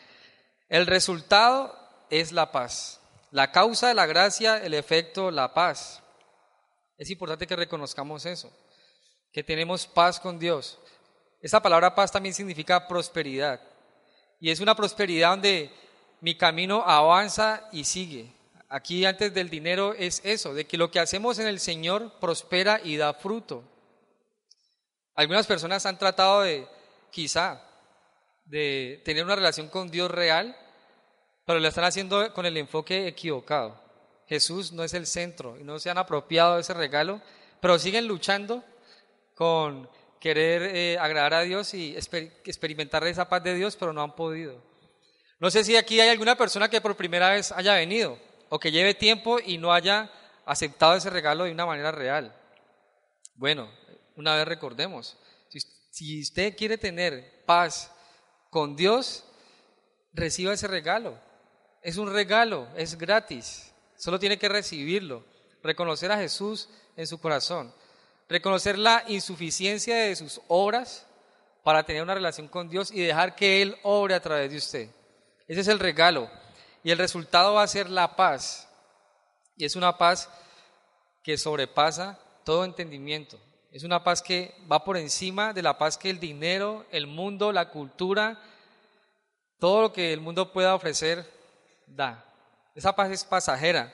El 0.68 0.86
resultado 0.86 1.74
es 2.10 2.34
la 2.34 2.52
paz. 2.52 3.00
La 3.32 3.54
causa 3.54 3.88
de 3.88 3.94
la 3.94 4.06
gracia, 4.06 4.58
el 4.58 4.74
efecto, 4.74 5.32
la 5.32 5.54
paz. 5.54 6.04
Es 6.98 7.10
importante 7.10 7.48
que 7.48 7.56
reconozcamos 7.56 8.26
eso, 8.26 8.52
que 9.32 9.46
tenemos 9.46 9.88
paz 9.88 10.20
con 10.20 10.40
Dios. 10.40 10.78
Esa 11.40 11.62
palabra 11.62 11.96
paz 11.96 12.12
también 12.12 12.36
significa 12.36 12.90
prosperidad. 12.90 13.62
Y 14.42 14.52
es 14.52 14.60
una 14.60 14.76
prosperidad 14.76 15.30
donde 15.30 15.72
mi 16.20 16.36
camino 16.36 16.84
avanza 16.86 17.70
y 17.72 17.86
sigue. 17.86 18.30
Aquí 18.68 19.06
antes 19.06 19.34
del 19.34 19.50
dinero 19.50 19.94
es 19.94 20.20
eso, 20.26 20.54
de 20.54 20.68
que 20.68 20.78
lo 20.78 20.92
que 20.92 21.00
hacemos 21.00 21.40
en 21.40 21.48
el 21.48 21.62
Señor 21.62 22.20
prospera 22.20 22.82
y 22.84 22.98
da 22.98 23.14
fruto. 23.14 23.72
Algunas 25.16 25.48
personas 25.48 25.86
han 25.86 25.98
tratado 25.98 26.42
de, 26.42 26.68
quizá, 27.10 27.62
de 28.46 29.02
tener 29.06 29.24
una 29.24 29.36
relación 29.36 29.70
con 29.70 29.90
Dios 29.90 30.12
real, 30.12 30.56
pero 31.46 31.60
lo 31.60 31.68
están 31.68 31.86
haciendo 31.86 32.34
con 32.34 32.46
el 32.46 32.58
enfoque 32.58 33.08
equivocado. 33.08 33.82
Jesús 34.28 34.72
no 34.74 34.84
es 34.84 34.94
el 34.94 35.06
centro 35.06 35.58
y 35.58 35.64
no 35.64 35.80
se 35.80 35.90
han 35.90 35.98
apropiado 35.98 36.56
de 36.56 36.62
ese 36.62 36.74
regalo, 36.74 37.22
pero 37.62 37.80
siguen 37.80 38.08
luchando 38.08 38.64
con 39.36 39.90
querer 40.20 40.76
eh, 40.76 40.98
agradar 41.00 41.36
a 41.36 41.42
Dios 41.42 41.74
y 41.74 41.96
experimentar 41.96 43.06
esa 43.06 43.30
paz 43.30 43.44
de 43.44 43.54
Dios, 43.54 43.76
pero 43.76 43.94
no 43.94 44.02
han 44.02 44.16
podido. 44.16 44.62
No 45.40 45.52
sé 45.52 45.64
si 45.64 45.76
aquí 45.76 46.00
hay 46.00 46.10
alguna 46.10 46.36
persona 46.36 46.70
que 46.70 46.82
por 46.82 46.96
primera 46.96 47.30
vez 47.30 47.52
haya 47.52 47.76
venido 47.76 48.18
o 48.50 48.60
que 48.60 48.72
lleve 48.72 48.94
tiempo 48.94 49.38
y 49.40 49.58
no 49.58 49.72
haya 49.72 50.10
aceptado 50.46 50.96
ese 50.96 51.10
regalo 51.10 51.44
de 51.44 51.52
una 51.52 51.66
manera 51.66 51.92
real. 51.92 52.36
Bueno, 53.36 53.70
una 54.16 54.36
vez 54.36 54.48
recordemos, 54.48 55.18
si 55.92 56.22
usted 56.22 56.58
quiere 56.58 56.78
tener 56.78 57.44
paz 57.46 57.90
con 58.50 58.76
Dios, 58.76 59.24
reciba 60.14 60.54
ese 60.54 60.68
regalo. 60.68 61.18
Es 61.82 61.98
un 61.98 62.12
regalo, 62.12 62.68
es 62.76 62.98
gratis. 62.98 63.72
Solo 63.96 64.20
tiene 64.20 64.38
que 64.38 64.50
recibirlo, 64.50 65.24
reconocer 65.64 66.12
a 66.12 66.18
Jesús 66.18 66.68
en 66.98 67.08
su 67.08 67.20
corazón, 67.20 67.74
reconocer 68.28 68.78
la 68.78 69.06
insuficiencia 69.08 69.96
de 69.96 70.16
sus 70.16 70.42
obras 70.48 71.06
para 71.64 71.84
tener 71.86 72.04
una 72.04 72.14
relación 72.14 72.48
con 72.48 72.70
Dios 72.70 72.92
y 72.92 73.02
dejar 73.02 73.36
que 73.36 73.62
Él 73.62 73.78
obre 73.84 74.16
a 74.16 74.22
través 74.22 74.52
de 74.52 74.58
usted. 74.58 74.90
Ese 75.48 75.62
es 75.62 75.68
el 75.68 75.80
regalo. 75.80 76.30
Y 76.84 76.92
el 76.92 76.98
resultado 76.98 77.54
va 77.54 77.64
a 77.64 77.68
ser 77.68 77.90
la 77.90 78.16
paz. 78.16 78.68
Y 79.56 79.66
es 79.66 79.76
una 79.76 79.98
paz 79.98 80.30
que 81.24 81.38
sobrepasa 81.38 82.20
todo 82.44 82.66
entendimiento. 82.66 83.40
Es 83.76 83.84
una 83.84 84.06
paz 84.06 84.22
que 84.22 84.56
va 84.72 84.86
por 84.86 84.96
encima 84.96 85.52
de 85.52 85.62
la 85.62 85.78
paz 85.78 85.98
que 85.98 86.10
el 86.10 86.18
dinero, 86.18 86.86
el 86.92 87.08
mundo, 87.08 87.52
la 87.52 87.68
cultura, 87.68 88.42
todo 89.60 89.82
lo 89.82 89.92
que 89.92 90.14
el 90.14 90.22
mundo 90.22 90.54
pueda 90.54 90.74
ofrecer 90.74 91.30
da. 91.86 92.24
Esa 92.74 92.96
paz 92.96 93.12
es 93.12 93.26
pasajera. 93.26 93.94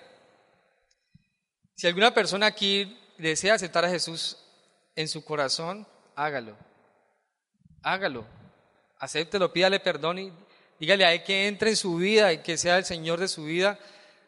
Si 1.74 1.88
alguna 1.88 2.14
persona 2.14 2.46
aquí 2.46 2.96
desea 3.18 3.56
aceptar 3.56 3.84
a 3.84 3.90
Jesús 3.90 4.38
en 4.96 5.08
su 5.08 5.26
corazón, 5.26 5.88
hágalo. 6.16 6.56
Hágalo. 7.82 8.24
Acéptelo, 9.00 9.52
pídale 9.52 9.80
perdón 9.80 10.20
y 10.20 10.32
dígale 10.80 11.06
a 11.06 11.14
Él 11.14 11.24
que 11.24 11.48
entre 11.48 11.72
en 11.72 11.76
su 11.76 11.96
vida 11.96 12.32
y 12.32 12.44
que 12.44 12.56
sea 12.56 12.78
el 12.78 12.86
Señor 12.86 13.20
de 13.20 13.28
su 13.28 13.46
vida. 13.46 13.80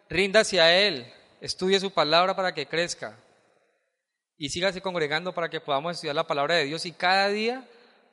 Rinda 0.10 0.40
hacia 0.40 0.76
Él. 0.76 1.14
Estudie 1.42 1.80
su 1.80 1.92
palabra 1.92 2.36
para 2.36 2.56
que 2.56 2.66
crezca. 2.66 3.20
Y 4.44 4.50
sígase 4.50 4.82
congregando 4.82 5.34
para 5.34 5.48
que 5.48 5.62
podamos 5.62 5.94
estudiar 5.94 6.18
la 6.18 6.28
palabra 6.28 6.56
de 6.56 6.66
Dios 6.66 6.86
y 6.86 6.92
cada 6.92 7.30
día 7.30 7.66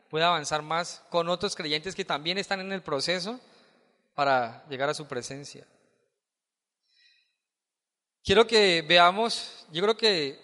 pueda 0.09 0.29
avanzar 0.29 0.63
más 0.63 1.03
con 1.11 1.29
otros 1.29 1.57
creyentes 1.57 1.97
que 1.97 2.05
también 2.05 2.39
están 2.39 2.61
en 2.61 2.71
el 2.71 2.83
proceso 2.83 3.41
para 4.15 4.65
llegar 4.69 4.89
a 4.89 4.95
su 4.95 5.09
presencia. 5.09 5.67
Quiero 8.23 8.47
que 8.47 8.81
veamos, 8.83 9.67
yo 9.73 9.83
creo 9.83 9.97
que 9.97 10.41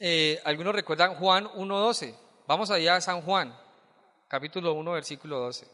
eh, 0.00 0.40
algunos 0.46 0.74
recuerdan 0.74 1.16
Juan 1.16 1.44
1.12. 1.44 2.16
Vamos 2.46 2.70
allá 2.70 2.96
a 2.96 3.00
San 3.02 3.20
Juan, 3.20 3.54
capítulo 4.28 4.72
1, 4.72 4.92
versículo 4.92 5.40
12. 5.40 5.68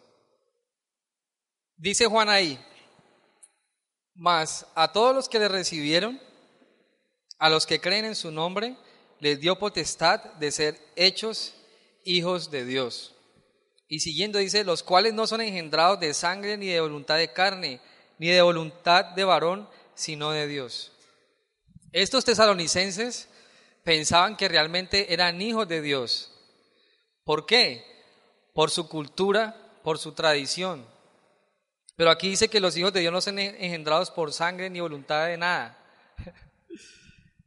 Dice 1.77 2.07
Juan 2.07 2.29
ahí, 2.29 2.59
mas 4.16 4.66
a 4.75 4.91
todos 4.91 5.14
los 5.14 5.29
que 5.29 5.39
le 5.39 5.47
recibieron, 5.47 6.20
a 7.39 7.49
los 7.49 7.66
que 7.66 7.81
creen 7.81 8.07
en 8.07 8.16
su 8.16 8.33
nombre, 8.33 8.77
les 9.23 9.39
dio 9.39 9.57
potestad 9.57 10.20
de 10.35 10.51
ser 10.51 10.77
hechos 10.97 11.55
hijos 12.03 12.51
de 12.51 12.64
Dios. 12.64 13.14
Y 13.87 14.01
siguiendo 14.01 14.41
dice, 14.41 14.64
los 14.64 14.83
cuales 14.83 15.14
no 15.14 15.29
son 15.29 15.41
engendrados 15.41 16.01
de 16.01 16.12
sangre 16.12 16.57
ni 16.57 16.66
de 16.66 16.81
voluntad 16.81 17.18
de 17.18 17.33
carne, 17.33 17.81
ni 18.18 18.31
de 18.31 18.43
voluntad 18.43 19.05
de 19.14 19.23
varón, 19.23 19.68
sino 19.95 20.33
de 20.33 20.49
Dios. 20.49 20.91
Estos 21.93 22.25
tesalonicenses 22.25 23.29
pensaban 23.85 24.37
que 24.37 24.49
realmente 24.49 25.14
eran 25.14 25.41
hijos 25.41 25.68
de 25.68 25.83
Dios. 25.83 26.33
¿Por 27.23 27.47
qué? 27.47 27.85
Por 28.53 28.73
su 28.73 28.89
cultura, 28.89 29.55
por 29.85 30.01
su 30.01 30.14
tradición. 30.14 30.85
Pero 31.95 32.11
aquí 32.11 32.29
dice 32.29 32.49
que 32.49 32.59
los 32.59 32.77
hijos 32.77 32.93
de 32.93 32.99
Dios 32.99 33.12
no 33.12 33.20
son 33.20 33.39
engendrados 33.39 34.11
por 34.11 34.33
sangre 34.33 34.68
ni 34.68 34.81
voluntad 34.81 35.29
de 35.29 35.37
nada. 35.37 35.79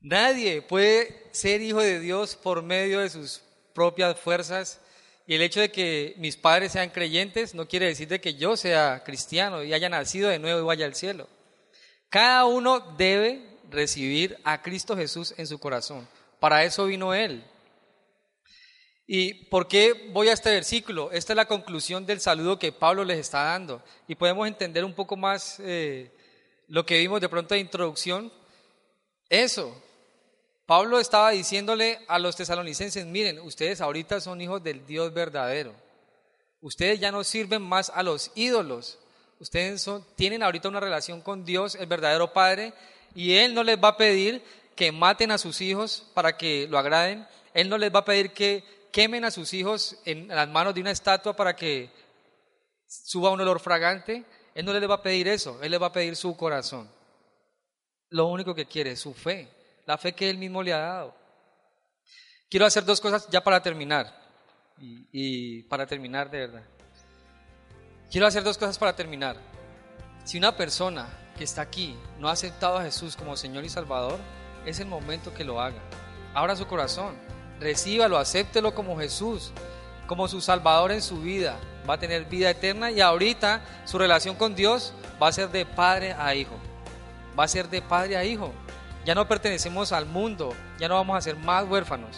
Nadie 0.05 0.61
puede 0.61 1.19
ser 1.31 1.61
hijo 1.61 1.81
de 1.81 1.99
Dios 1.99 2.35
por 2.35 2.61
medio 2.61 2.99
de 2.99 3.09
sus 3.09 3.41
propias 3.73 4.19
fuerzas. 4.19 4.79
Y 5.25 5.33
el 5.33 5.41
hecho 5.41 5.61
de 5.61 5.71
que 5.71 6.13
mis 6.17 6.37
padres 6.37 6.73
sean 6.73 6.91
creyentes 6.91 7.55
no 7.55 7.67
quiere 7.67 7.87
decir 7.87 8.07
de 8.07 8.21
que 8.21 8.35
yo 8.35 8.55
sea 8.55 9.01
cristiano 9.03 9.63
y 9.63 9.73
haya 9.73 9.89
nacido 9.89 10.29
de 10.29 10.37
nuevo 10.37 10.59
y 10.59 10.63
vaya 10.63 10.85
al 10.85 10.93
cielo. 10.93 11.27
Cada 12.07 12.45
uno 12.45 12.81
debe 12.95 13.57
recibir 13.71 14.37
a 14.43 14.61
Cristo 14.61 14.95
Jesús 14.95 15.33
en 15.37 15.47
su 15.47 15.57
corazón. 15.57 16.07
Para 16.39 16.63
eso 16.63 16.85
vino 16.85 17.15
Él. 17.15 17.43
¿Y 19.07 19.45
por 19.45 19.67
qué 19.67 20.11
voy 20.13 20.27
a 20.27 20.33
este 20.33 20.51
versículo? 20.51 21.11
Esta 21.13 21.33
es 21.33 21.37
la 21.37 21.47
conclusión 21.47 22.05
del 22.05 22.21
saludo 22.21 22.59
que 22.59 22.71
Pablo 22.71 23.03
les 23.05 23.17
está 23.17 23.41
dando. 23.45 23.81
Y 24.07 24.13
podemos 24.13 24.47
entender 24.47 24.85
un 24.85 24.93
poco 24.93 25.17
más 25.17 25.59
eh, 25.61 26.11
lo 26.67 26.85
que 26.85 26.99
vimos 26.99 27.21
de 27.21 27.29
pronto 27.29 27.55
de 27.55 27.61
introducción. 27.61 28.31
Eso. 29.29 29.81
Pablo 30.65 30.99
estaba 30.99 31.29
diciéndole 31.29 31.99
a 32.07 32.17
los 32.17 32.35
tesalonicenses, 32.35 33.05
miren, 33.05 33.39
ustedes 33.39 33.81
ahorita 33.81 34.19
son 34.19 34.41
hijos 34.41 34.63
del 34.63 34.85
Dios 34.85 35.13
verdadero. 35.13 35.73
Ustedes 36.59 36.99
ya 36.99 37.11
no 37.11 37.23
sirven 37.23 37.61
más 37.61 37.91
a 37.93 38.01
los 38.01 38.31
ídolos. 38.33 38.97
Ustedes 39.39 39.87
tienen 40.15 40.41
ahorita 40.41 40.69
una 40.69 40.79
relación 40.79 41.21
con 41.21 41.45
Dios, 41.45 41.75
el 41.75 41.85
verdadero 41.85 42.33
Padre, 42.33 42.73
y 43.13 43.35
Él 43.35 43.53
no 43.53 43.63
les 43.63 43.77
va 43.77 43.89
a 43.89 43.97
pedir 43.97 44.41
que 44.75 44.91
maten 44.91 45.29
a 45.29 45.37
sus 45.37 45.61
hijos 45.61 46.09
para 46.15 46.35
que 46.35 46.67
lo 46.67 46.79
agraden. 46.79 47.27
Él 47.53 47.69
no 47.69 47.77
les 47.77 47.93
va 47.93 47.99
a 47.99 48.05
pedir 48.05 48.31
que 48.31 48.63
quemen 48.91 49.23
a 49.23 49.31
sus 49.31 49.53
hijos 49.53 49.97
en 50.05 50.29
las 50.29 50.49
manos 50.49 50.73
de 50.73 50.81
una 50.81 50.91
estatua 50.91 51.35
para 51.35 51.55
que 51.55 51.91
suba 52.87 53.29
un 53.29 53.41
olor 53.41 53.59
fragante. 53.59 54.25
Él 54.55 54.65
no 54.65 54.73
les 54.73 54.89
va 54.89 54.95
a 54.95 55.03
pedir 55.03 55.27
eso, 55.27 55.61
Él 55.61 55.69
les 55.69 55.81
va 55.81 55.87
a 55.87 55.93
pedir 55.93 56.15
su 56.15 56.35
corazón. 56.35 56.89
Lo 58.09 58.27
único 58.27 58.55
que 58.55 58.65
quiere 58.65 58.91
es 58.91 58.99
su 59.01 59.13
fe, 59.13 59.49
la 59.85 59.97
fe 59.97 60.13
que 60.13 60.29
Él 60.29 60.37
mismo 60.37 60.63
le 60.63 60.73
ha 60.73 60.79
dado. 60.79 61.15
Quiero 62.49 62.65
hacer 62.65 62.85
dos 62.85 63.01
cosas 63.01 63.27
ya 63.29 63.43
para 63.43 63.61
terminar. 63.61 64.13
Y, 64.79 65.63
para 65.63 65.85
terminar 65.85 66.29
de 66.29 66.39
verdad. 66.39 66.63
Quiero 68.11 68.27
hacer 68.27 68.43
dos 68.43 68.57
cosas 68.57 68.77
para 68.77 68.95
terminar. 68.95 69.37
Si 70.25 70.37
una 70.37 70.55
persona 70.55 71.07
que 71.37 71.43
está 71.43 71.61
aquí 71.61 71.95
no 72.19 72.27
ha 72.27 72.33
aceptado 72.33 72.77
a 72.77 72.83
Jesús 72.83 73.15
como 73.15 73.37
Señor 73.37 73.63
y 73.63 73.69
Salvador, 73.69 74.19
es 74.65 74.79
el 74.79 74.87
momento 74.87 75.33
que 75.33 75.43
lo 75.43 75.61
haga. 75.61 75.81
Abra 76.33 76.55
su 76.55 76.67
corazón, 76.67 77.15
recíbalo, 77.59 78.17
acéptelo 78.17 78.75
como 78.75 78.97
Jesús, 78.97 79.53
como 80.07 80.27
su 80.27 80.41
Salvador 80.41 80.91
en 80.91 81.01
su 81.01 81.21
vida. 81.21 81.57
Va 81.89 81.95
a 81.95 81.99
tener 81.99 82.25
vida 82.25 82.49
eterna 82.49 82.91
y 82.91 83.01
ahorita 83.01 83.63
su 83.85 83.97
relación 83.97 84.35
con 84.35 84.55
Dios 84.55 84.93
va 85.21 85.29
a 85.29 85.33
ser 85.33 85.49
de 85.49 85.65
padre 85.65 86.13
a 86.13 86.35
hijo. 86.35 86.55
Va 87.37 87.45
a 87.45 87.47
ser 87.47 87.69
de 87.69 87.81
padre 87.81 88.17
a 88.17 88.23
hijo. 88.25 88.53
Ya 89.05 89.15
no 89.15 89.27
pertenecemos 89.27 89.91
al 89.91 90.07
mundo, 90.07 90.53
ya 90.79 90.87
no 90.87 90.95
vamos 90.95 91.15
a 91.15 91.21
ser 91.21 91.37
más 91.37 91.65
huérfanos. 91.69 92.17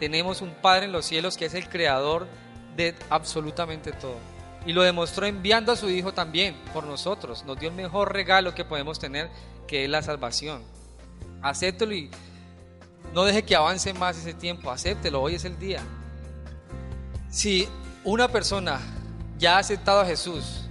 Tenemos 0.00 0.40
un 0.40 0.54
Padre 0.54 0.86
en 0.86 0.92
los 0.92 1.04
cielos 1.04 1.36
que 1.36 1.44
es 1.44 1.54
el 1.54 1.68
creador 1.68 2.26
de 2.76 2.94
absolutamente 3.10 3.92
todo. 3.92 4.16
Y 4.64 4.72
lo 4.72 4.82
demostró 4.82 5.26
enviando 5.26 5.72
a 5.72 5.76
su 5.76 5.90
Hijo 5.90 6.14
también 6.14 6.56
por 6.72 6.84
nosotros. 6.84 7.44
Nos 7.44 7.58
dio 7.58 7.68
el 7.68 7.74
mejor 7.74 8.12
regalo 8.12 8.54
que 8.54 8.64
podemos 8.64 8.98
tener, 8.98 9.28
que 9.66 9.84
es 9.84 9.90
la 9.90 10.02
salvación. 10.02 10.62
Acéptelo 11.42 11.92
y 11.92 12.10
no 13.12 13.24
deje 13.24 13.44
que 13.44 13.56
avance 13.56 13.92
más 13.92 14.16
ese 14.16 14.34
tiempo. 14.34 14.70
Acéptelo, 14.70 15.20
hoy 15.20 15.34
es 15.34 15.44
el 15.44 15.58
día. 15.58 15.82
Si 17.30 17.68
una 18.04 18.28
persona 18.28 18.80
ya 19.38 19.56
ha 19.56 19.58
aceptado 19.58 20.00
a 20.00 20.06
Jesús 20.06 20.68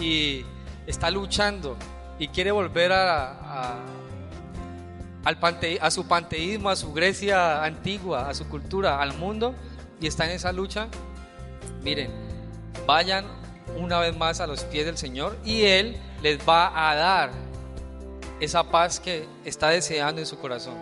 y 0.00 0.44
está 0.86 1.10
luchando 1.10 1.76
y 2.18 2.28
quiere 2.28 2.50
volver 2.50 2.92
a, 2.92 3.76
al 5.24 5.38
a 5.80 5.90
su 5.90 6.06
panteísmo, 6.06 6.68
a 6.68 6.76
su 6.76 6.92
Grecia 6.92 7.64
antigua, 7.64 8.28
a 8.28 8.34
su 8.34 8.48
cultura, 8.48 9.00
al 9.00 9.14
mundo, 9.14 9.54
y 10.00 10.06
está 10.06 10.24
en 10.24 10.32
esa 10.32 10.52
lucha, 10.52 10.88
miren, 11.82 12.10
vayan 12.86 13.24
una 13.76 14.00
vez 14.00 14.16
más 14.16 14.40
a 14.40 14.46
los 14.46 14.64
pies 14.64 14.84
del 14.84 14.98
Señor 14.98 15.36
y 15.44 15.62
Él 15.62 15.96
les 16.22 16.38
va 16.46 16.90
a 16.90 16.94
dar 16.94 17.30
esa 18.40 18.64
paz 18.64 18.98
que 18.98 19.26
está 19.44 19.68
deseando 19.68 20.20
en 20.20 20.26
su 20.26 20.38
corazón. 20.38 20.74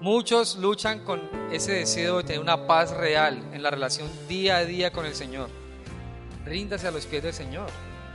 Muchos 0.00 0.56
luchan 0.56 1.00
con 1.00 1.22
ese 1.50 1.72
deseo 1.72 2.18
de 2.18 2.24
tener 2.24 2.40
una 2.40 2.66
paz 2.66 2.92
real 2.92 3.42
en 3.52 3.62
la 3.62 3.70
relación 3.70 4.08
día 4.28 4.58
a 4.58 4.64
día 4.64 4.92
con 4.92 5.06
el 5.06 5.14
Señor. 5.14 5.48
Ríndase 6.44 6.86
a 6.86 6.90
los 6.90 7.06
pies 7.06 7.22
del 7.22 7.32
Señor. 7.32 7.68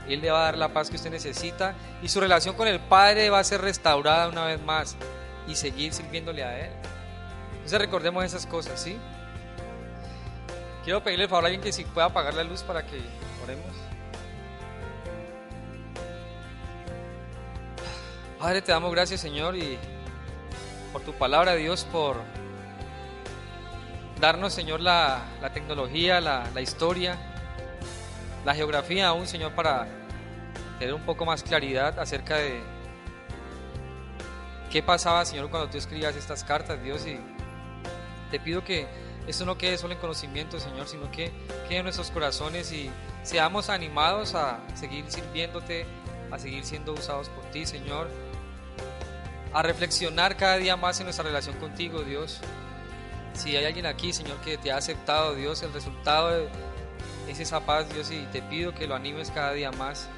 Él 0.08 0.20
le 0.20 0.30
va 0.30 0.40
a 0.40 0.44
dar 0.44 0.58
la 0.58 0.72
paz 0.72 0.88
que 0.88 0.96
usted 0.96 1.10
necesita 1.10 1.74
y 2.02 2.08
su 2.08 2.20
relación 2.20 2.54
con 2.54 2.68
el 2.68 2.80
Padre 2.80 3.28
va 3.28 3.40
a 3.40 3.44
ser 3.44 3.60
restaurada 3.60 4.28
una 4.28 4.46
vez 4.46 4.62
más 4.62 4.96
y 5.46 5.54
seguir 5.54 5.92
sirviéndole 5.92 6.44
a 6.44 6.66
Él. 6.66 6.72
Entonces 7.54 7.78
recordemos 7.78 8.24
esas 8.24 8.46
cosas, 8.46 8.80
¿sí? 8.80 8.98
Quiero 10.84 11.02
pedirle 11.02 11.24
el 11.24 11.30
favor 11.30 11.44
a 11.44 11.46
alguien 11.48 11.62
que 11.62 11.72
si 11.72 11.84
pueda 11.84 12.06
apagar 12.06 12.34
la 12.34 12.44
luz 12.44 12.62
para 12.62 12.84
que 12.86 13.00
oremos. 13.42 13.74
Padre, 18.38 18.62
te 18.62 18.72
damos 18.72 18.90
gracias, 18.90 19.20
Señor, 19.20 19.54
y 19.56 19.78
por 20.92 21.02
tu 21.02 21.12
palabra, 21.12 21.54
Dios, 21.54 21.84
por 21.84 22.16
darnos, 24.18 24.54
Señor, 24.54 24.80
la, 24.80 25.22
tecnología, 25.52 26.20
la, 26.22 26.48
la, 26.54 26.60
historia, 26.62 27.18
la 28.46 28.54
geografía 28.54 29.08
aún, 29.08 29.26
Señor, 29.26 29.52
para 29.52 29.86
tener 30.78 30.94
un 30.94 31.02
poco 31.02 31.26
más 31.26 31.42
claridad 31.42 31.98
acerca 31.98 32.36
de 32.36 32.62
qué 34.70 34.82
pasaba, 34.82 35.24
Señor, 35.24 35.50
cuando 35.50 35.68
tú 35.68 35.78
escribías 35.78 36.16
estas 36.16 36.44
cartas, 36.44 36.82
Dios, 36.82 37.06
y 37.06 37.18
te 38.30 38.38
pido 38.38 38.64
que 38.64 38.86
esto 39.26 39.44
no 39.44 39.58
quede 39.58 39.76
solo 39.76 39.94
en 39.94 40.00
conocimiento, 40.00 40.58
Señor, 40.58 40.88
sino 40.88 41.10
que 41.10 41.32
quede 41.68 41.78
en 41.78 41.84
nuestros 41.84 42.10
corazones 42.10 42.72
y 42.72 42.90
seamos 43.22 43.68
animados 43.68 44.34
a 44.34 44.60
seguir 44.74 45.04
sirviéndote, 45.08 45.86
a 46.30 46.38
seguir 46.38 46.64
siendo 46.64 46.92
usados 46.92 47.28
por 47.28 47.44
ti, 47.46 47.66
Señor. 47.66 48.08
A 49.52 49.62
reflexionar 49.62 50.36
cada 50.36 50.56
día 50.56 50.76
más 50.76 51.00
en 51.00 51.06
nuestra 51.06 51.24
relación 51.24 51.56
contigo, 51.56 52.02
Dios. 52.02 52.40
Si 53.34 53.56
hay 53.56 53.64
alguien 53.64 53.86
aquí, 53.86 54.12
Señor, 54.12 54.40
que 54.40 54.56
te 54.56 54.70
ha 54.70 54.76
aceptado, 54.76 55.34
Dios, 55.34 55.62
el 55.62 55.72
resultado 55.72 56.48
es 57.28 57.40
esa 57.40 57.60
paz, 57.60 57.92
Dios, 57.92 58.10
y 58.10 58.26
te 58.32 58.42
pido 58.42 58.72
que 58.74 58.86
lo 58.86 58.94
animes 58.94 59.30
cada 59.30 59.52
día 59.52 59.72
más 59.72 60.08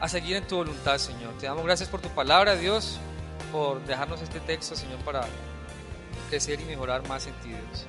a 0.00 0.08
seguir 0.08 0.36
en 0.36 0.46
tu 0.46 0.56
voluntad, 0.56 0.98
Señor. 0.98 1.34
Te 1.38 1.46
damos 1.46 1.64
gracias 1.64 1.88
por 1.88 2.00
tu 2.00 2.08
palabra, 2.08 2.56
Dios, 2.56 2.98
por 3.52 3.84
dejarnos 3.84 4.22
este 4.22 4.40
texto, 4.40 4.74
Señor, 4.74 4.98
para 5.00 5.26
crecer 6.30 6.60
y 6.60 6.64
mejorar 6.64 7.06
más 7.06 7.26
en 7.26 7.34
ti, 7.34 7.48
Dios. 7.48 7.86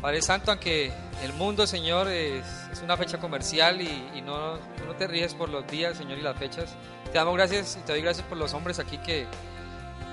Padre 0.00 0.22
Santo, 0.22 0.50
aunque 0.50 0.92
el 1.22 1.32
mundo, 1.32 1.66
Señor, 1.66 2.08
es, 2.08 2.44
una 2.82 2.96
fecha 2.96 3.18
comercial 3.18 3.80
y, 3.80 4.20
no, 4.20 4.58
no 4.58 4.94
te 4.98 5.06
ríes 5.06 5.34
por 5.34 5.48
los 5.48 5.66
días, 5.66 5.96
Señor, 5.96 6.18
y 6.18 6.22
las 6.22 6.36
fechas, 6.36 6.74
te 7.10 7.18
damos 7.18 7.34
gracias 7.34 7.78
y 7.80 7.86
te 7.86 7.92
doy 7.92 8.02
gracias 8.02 8.26
por 8.26 8.36
los 8.36 8.52
hombres 8.52 8.78
aquí 8.78 8.98
que 8.98 9.26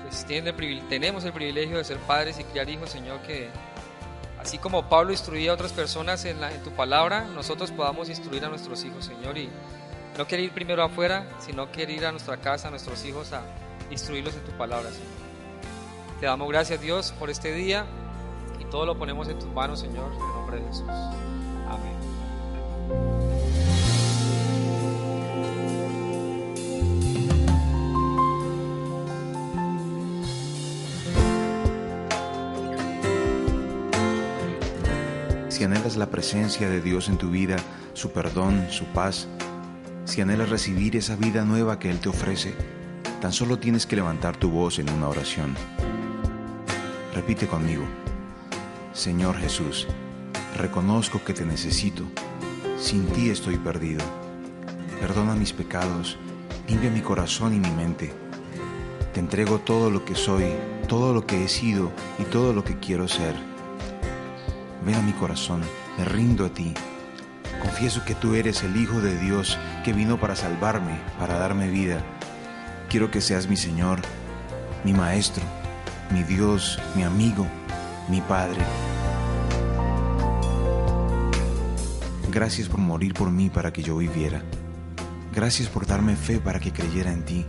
pues, 0.02 0.24
tienen 0.24 0.54
el, 0.58 0.88
tenemos 0.88 1.24
el 1.24 1.32
privilegio 1.32 1.76
de 1.76 1.84
ser 1.84 1.98
padres 1.98 2.38
y 2.38 2.44
criar 2.44 2.70
hijos, 2.70 2.90
Señor, 2.90 3.20
que 3.22 3.50
así 4.40 4.56
como 4.56 4.88
Pablo 4.88 5.12
instruía 5.12 5.50
a 5.50 5.54
otras 5.54 5.72
personas 5.72 6.24
en, 6.24 6.42
en 6.42 6.62
tu 6.62 6.70
palabra, 6.70 7.26
nosotros 7.26 7.70
podamos 7.70 8.08
instruir 8.08 8.44
a 8.46 8.48
nuestros 8.48 8.82
hijos, 8.84 9.04
Señor, 9.04 9.36
y 9.36 9.50
no 10.16 10.26
querer 10.26 10.46
ir 10.46 10.52
primero 10.52 10.82
afuera, 10.82 11.26
sino 11.38 11.70
querer 11.70 11.90
ir 11.90 12.06
a 12.06 12.12
nuestra 12.12 12.36
casa, 12.36 12.68
a 12.68 12.70
nuestros 12.70 13.04
hijos, 13.04 13.32
a 13.32 13.42
instruirlos 13.90 14.34
en 14.34 14.44
tu 14.44 14.52
palabra, 14.52 14.90
Señor. 14.90 15.08
Te 16.20 16.26
damos 16.26 16.48
gracias, 16.48 16.80
Dios, 16.80 17.12
por 17.18 17.30
este 17.30 17.52
día 17.52 17.86
y 18.60 18.64
todo 18.66 18.86
lo 18.86 18.96
ponemos 18.96 19.28
en 19.28 19.38
tus 19.38 19.50
manos, 19.50 19.80
Señor, 19.80 20.12
en 20.12 20.20
el 20.20 20.28
nombre 20.28 20.56
de 20.60 20.66
Jesús. 20.68 20.88
Amén. 21.68 22.02
si 35.48 35.66
anhelas 35.66 35.96
la 35.96 36.06
presencia 36.06 36.68
de 36.68 36.80
Dios 36.80 37.08
en 37.08 37.18
tu 37.18 37.30
vida, 37.30 37.54
su 37.94 38.10
perdón, 38.10 38.66
su 38.68 38.84
paz, 38.86 39.28
si 40.12 40.20
anhelas 40.20 40.50
recibir 40.50 40.94
esa 40.94 41.16
vida 41.16 41.42
nueva 41.46 41.78
que 41.78 41.90
Él 41.90 41.98
te 41.98 42.10
ofrece, 42.10 42.52
tan 43.22 43.32
solo 43.32 43.58
tienes 43.58 43.86
que 43.86 43.96
levantar 43.96 44.36
tu 44.36 44.50
voz 44.50 44.78
en 44.78 44.90
una 44.90 45.08
oración. 45.08 45.54
Repite 47.14 47.46
conmigo, 47.46 47.84
Señor 48.92 49.38
Jesús, 49.38 49.88
reconozco 50.58 51.24
que 51.24 51.32
te 51.32 51.46
necesito, 51.46 52.04
sin 52.78 53.06
ti 53.06 53.30
estoy 53.30 53.56
perdido. 53.56 54.04
Perdona 55.00 55.34
mis 55.34 55.54
pecados, 55.54 56.18
limpia 56.68 56.90
mi 56.90 57.00
corazón 57.00 57.54
y 57.54 57.58
mi 57.58 57.70
mente. 57.70 58.12
Te 59.14 59.20
entrego 59.20 59.60
todo 59.60 59.90
lo 59.90 60.04
que 60.04 60.14
soy, 60.14 60.44
todo 60.88 61.14
lo 61.14 61.26
que 61.26 61.42
he 61.42 61.48
sido 61.48 61.90
y 62.18 62.24
todo 62.24 62.52
lo 62.52 62.62
que 62.64 62.78
quiero 62.78 63.08
ser 63.08 63.34
Ven 64.84 64.96
a 64.96 65.02
mi 65.02 65.12
corazón, 65.12 65.62
me 65.96 66.04
rindo 66.04 66.44
a 66.44 66.48
ti. 66.48 66.74
Confieso 67.72 68.04
que 68.04 68.14
tú 68.14 68.34
eres 68.34 68.62
el 68.64 68.76
Hijo 68.76 69.00
de 69.00 69.16
Dios 69.16 69.58
que 69.82 69.94
vino 69.94 70.20
para 70.20 70.36
salvarme, 70.36 71.00
para 71.18 71.38
darme 71.38 71.70
vida. 71.70 72.02
Quiero 72.90 73.10
que 73.10 73.22
seas 73.22 73.48
mi 73.48 73.56
Señor, 73.56 73.98
mi 74.84 74.92
Maestro, 74.92 75.42
mi 76.10 76.22
Dios, 76.22 76.78
mi 76.94 77.02
amigo, 77.02 77.46
mi 78.10 78.20
Padre. 78.20 78.60
Gracias 82.30 82.68
por 82.68 82.78
morir 82.78 83.14
por 83.14 83.30
mí 83.30 83.48
para 83.48 83.72
que 83.72 83.82
yo 83.82 83.96
viviera. 83.96 84.42
Gracias 85.34 85.70
por 85.70 85.86
darme 85.86 86.14
fe 86.14 86.40
para 86.40 86.60
que 86.60 86.74
creyera 86.74 87.10
en 87.10 87.24
ti. 87.24 87.46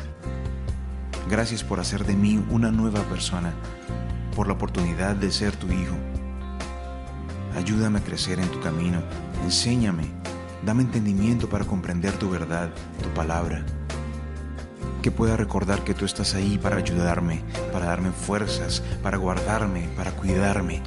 Gracias 1.29 1.65
por 1.65 1.81
hacer 1.81 2.05
de 2.05 2.15
mí 2.15 2.41
una 2.49 2.71
nueva 2.71 3.01
persona, 3.03 3.53
por 4.37 4.47
la 4.47 4.53
oportunidad 4.53 5.17
de 5.17 5.29
ser 5.31 5.53
tu 5.57 5.67
hijo. 5.67 5.97
Ayúdame 7.57 7.99
a 7.99 8.03
crecer 8.03 8.39
en 8.39 8.47
tu 8.47 8.61
camino, 8.61 9.03
enséñame, 9.43 10.05
dame 10.65 10.83
entendimiento 10.83 11.49
para 11.49 11.65
comprender 11.65 12.13
tu 12.13 12.29
verdad, 12.29 12.69
tu 13.01 13.09
palabra. 13.09 13.65
Que 15.01 15.11
pueda 15.11 15.35
recordar 15.35 15.83
que 15.83 15.93
tú 15.93 16.05
estás 16.05 16.33
ahí 16.33 16.57
para 16.57 16.77
ayudarme, 16.77 17.43
para 17.71 17.87
darme 17.87 18.11
fuerzas, 18.11 18.81
para 19.01 19.17
guardarme, 19.17 19.89
para 19.97 20.11
cuidarme. 20.11 20.81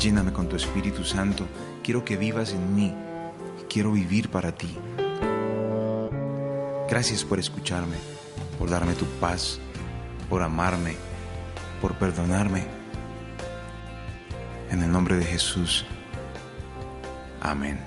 Lléname 0.00 0.32
con 0.32 0.48
tu 0.48 0.56
Espíritu 0.56 1.04
Santo, 1.04 1.46
quiero 1.82 2.04
que 2.04 2.16
vivas 2.16 2.52
en 2.52 2.74
mí, 2.74 2.94
quiero 3.68 3.92
vivir 3.92 4.30
para 4.30 4.52
ti. 4.52 4.76
Gracias 6.88 7.24
por 7.24 7.38
escucharme, 7.38 7.96
por 8.58 8.70
darme 8.70 8.94
tu 8.94 9.04
paz, 9.20 9.58
por 10.28 10.42
amarme, 10.42 10.96
por 11.80 11.94
perdonarme 11.94 12.66
en 14.70 14.82
el 14.82 14.90
nombre 14.90 15.16
de 15.16 15.24
Jesús. 15.24 15.86
Amén. 17.44 17.78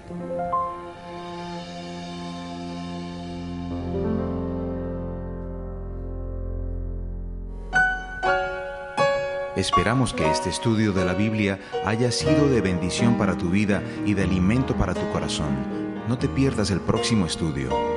Esperamos 9.55 10.14
que 10.14 10.30
este 10.30 10.51
estudio 10.51 10.93
de 10.93 11.03
la 11.03 11.16
Biblia 11.16 11.60
haya 11.84 12.12
sido 12.12 12.47
de 12.47 12.62
bendición 12.62 13.18
para 13.18 13.36
tu 13.36 13.49
vida 13.49 13.82
y 14.05 14.14
de 14.14 14.24
alimento 14.24 14.76
para 14.76 14.93
tu 14.93 15.10
corazón. 15.12 15.49
No 16.08 16.20
te 16.20 16.28
pierdas 16.30 16.70
el 16.70 16.80
próximo 16.80 17.26
estudio. 17.26 17.97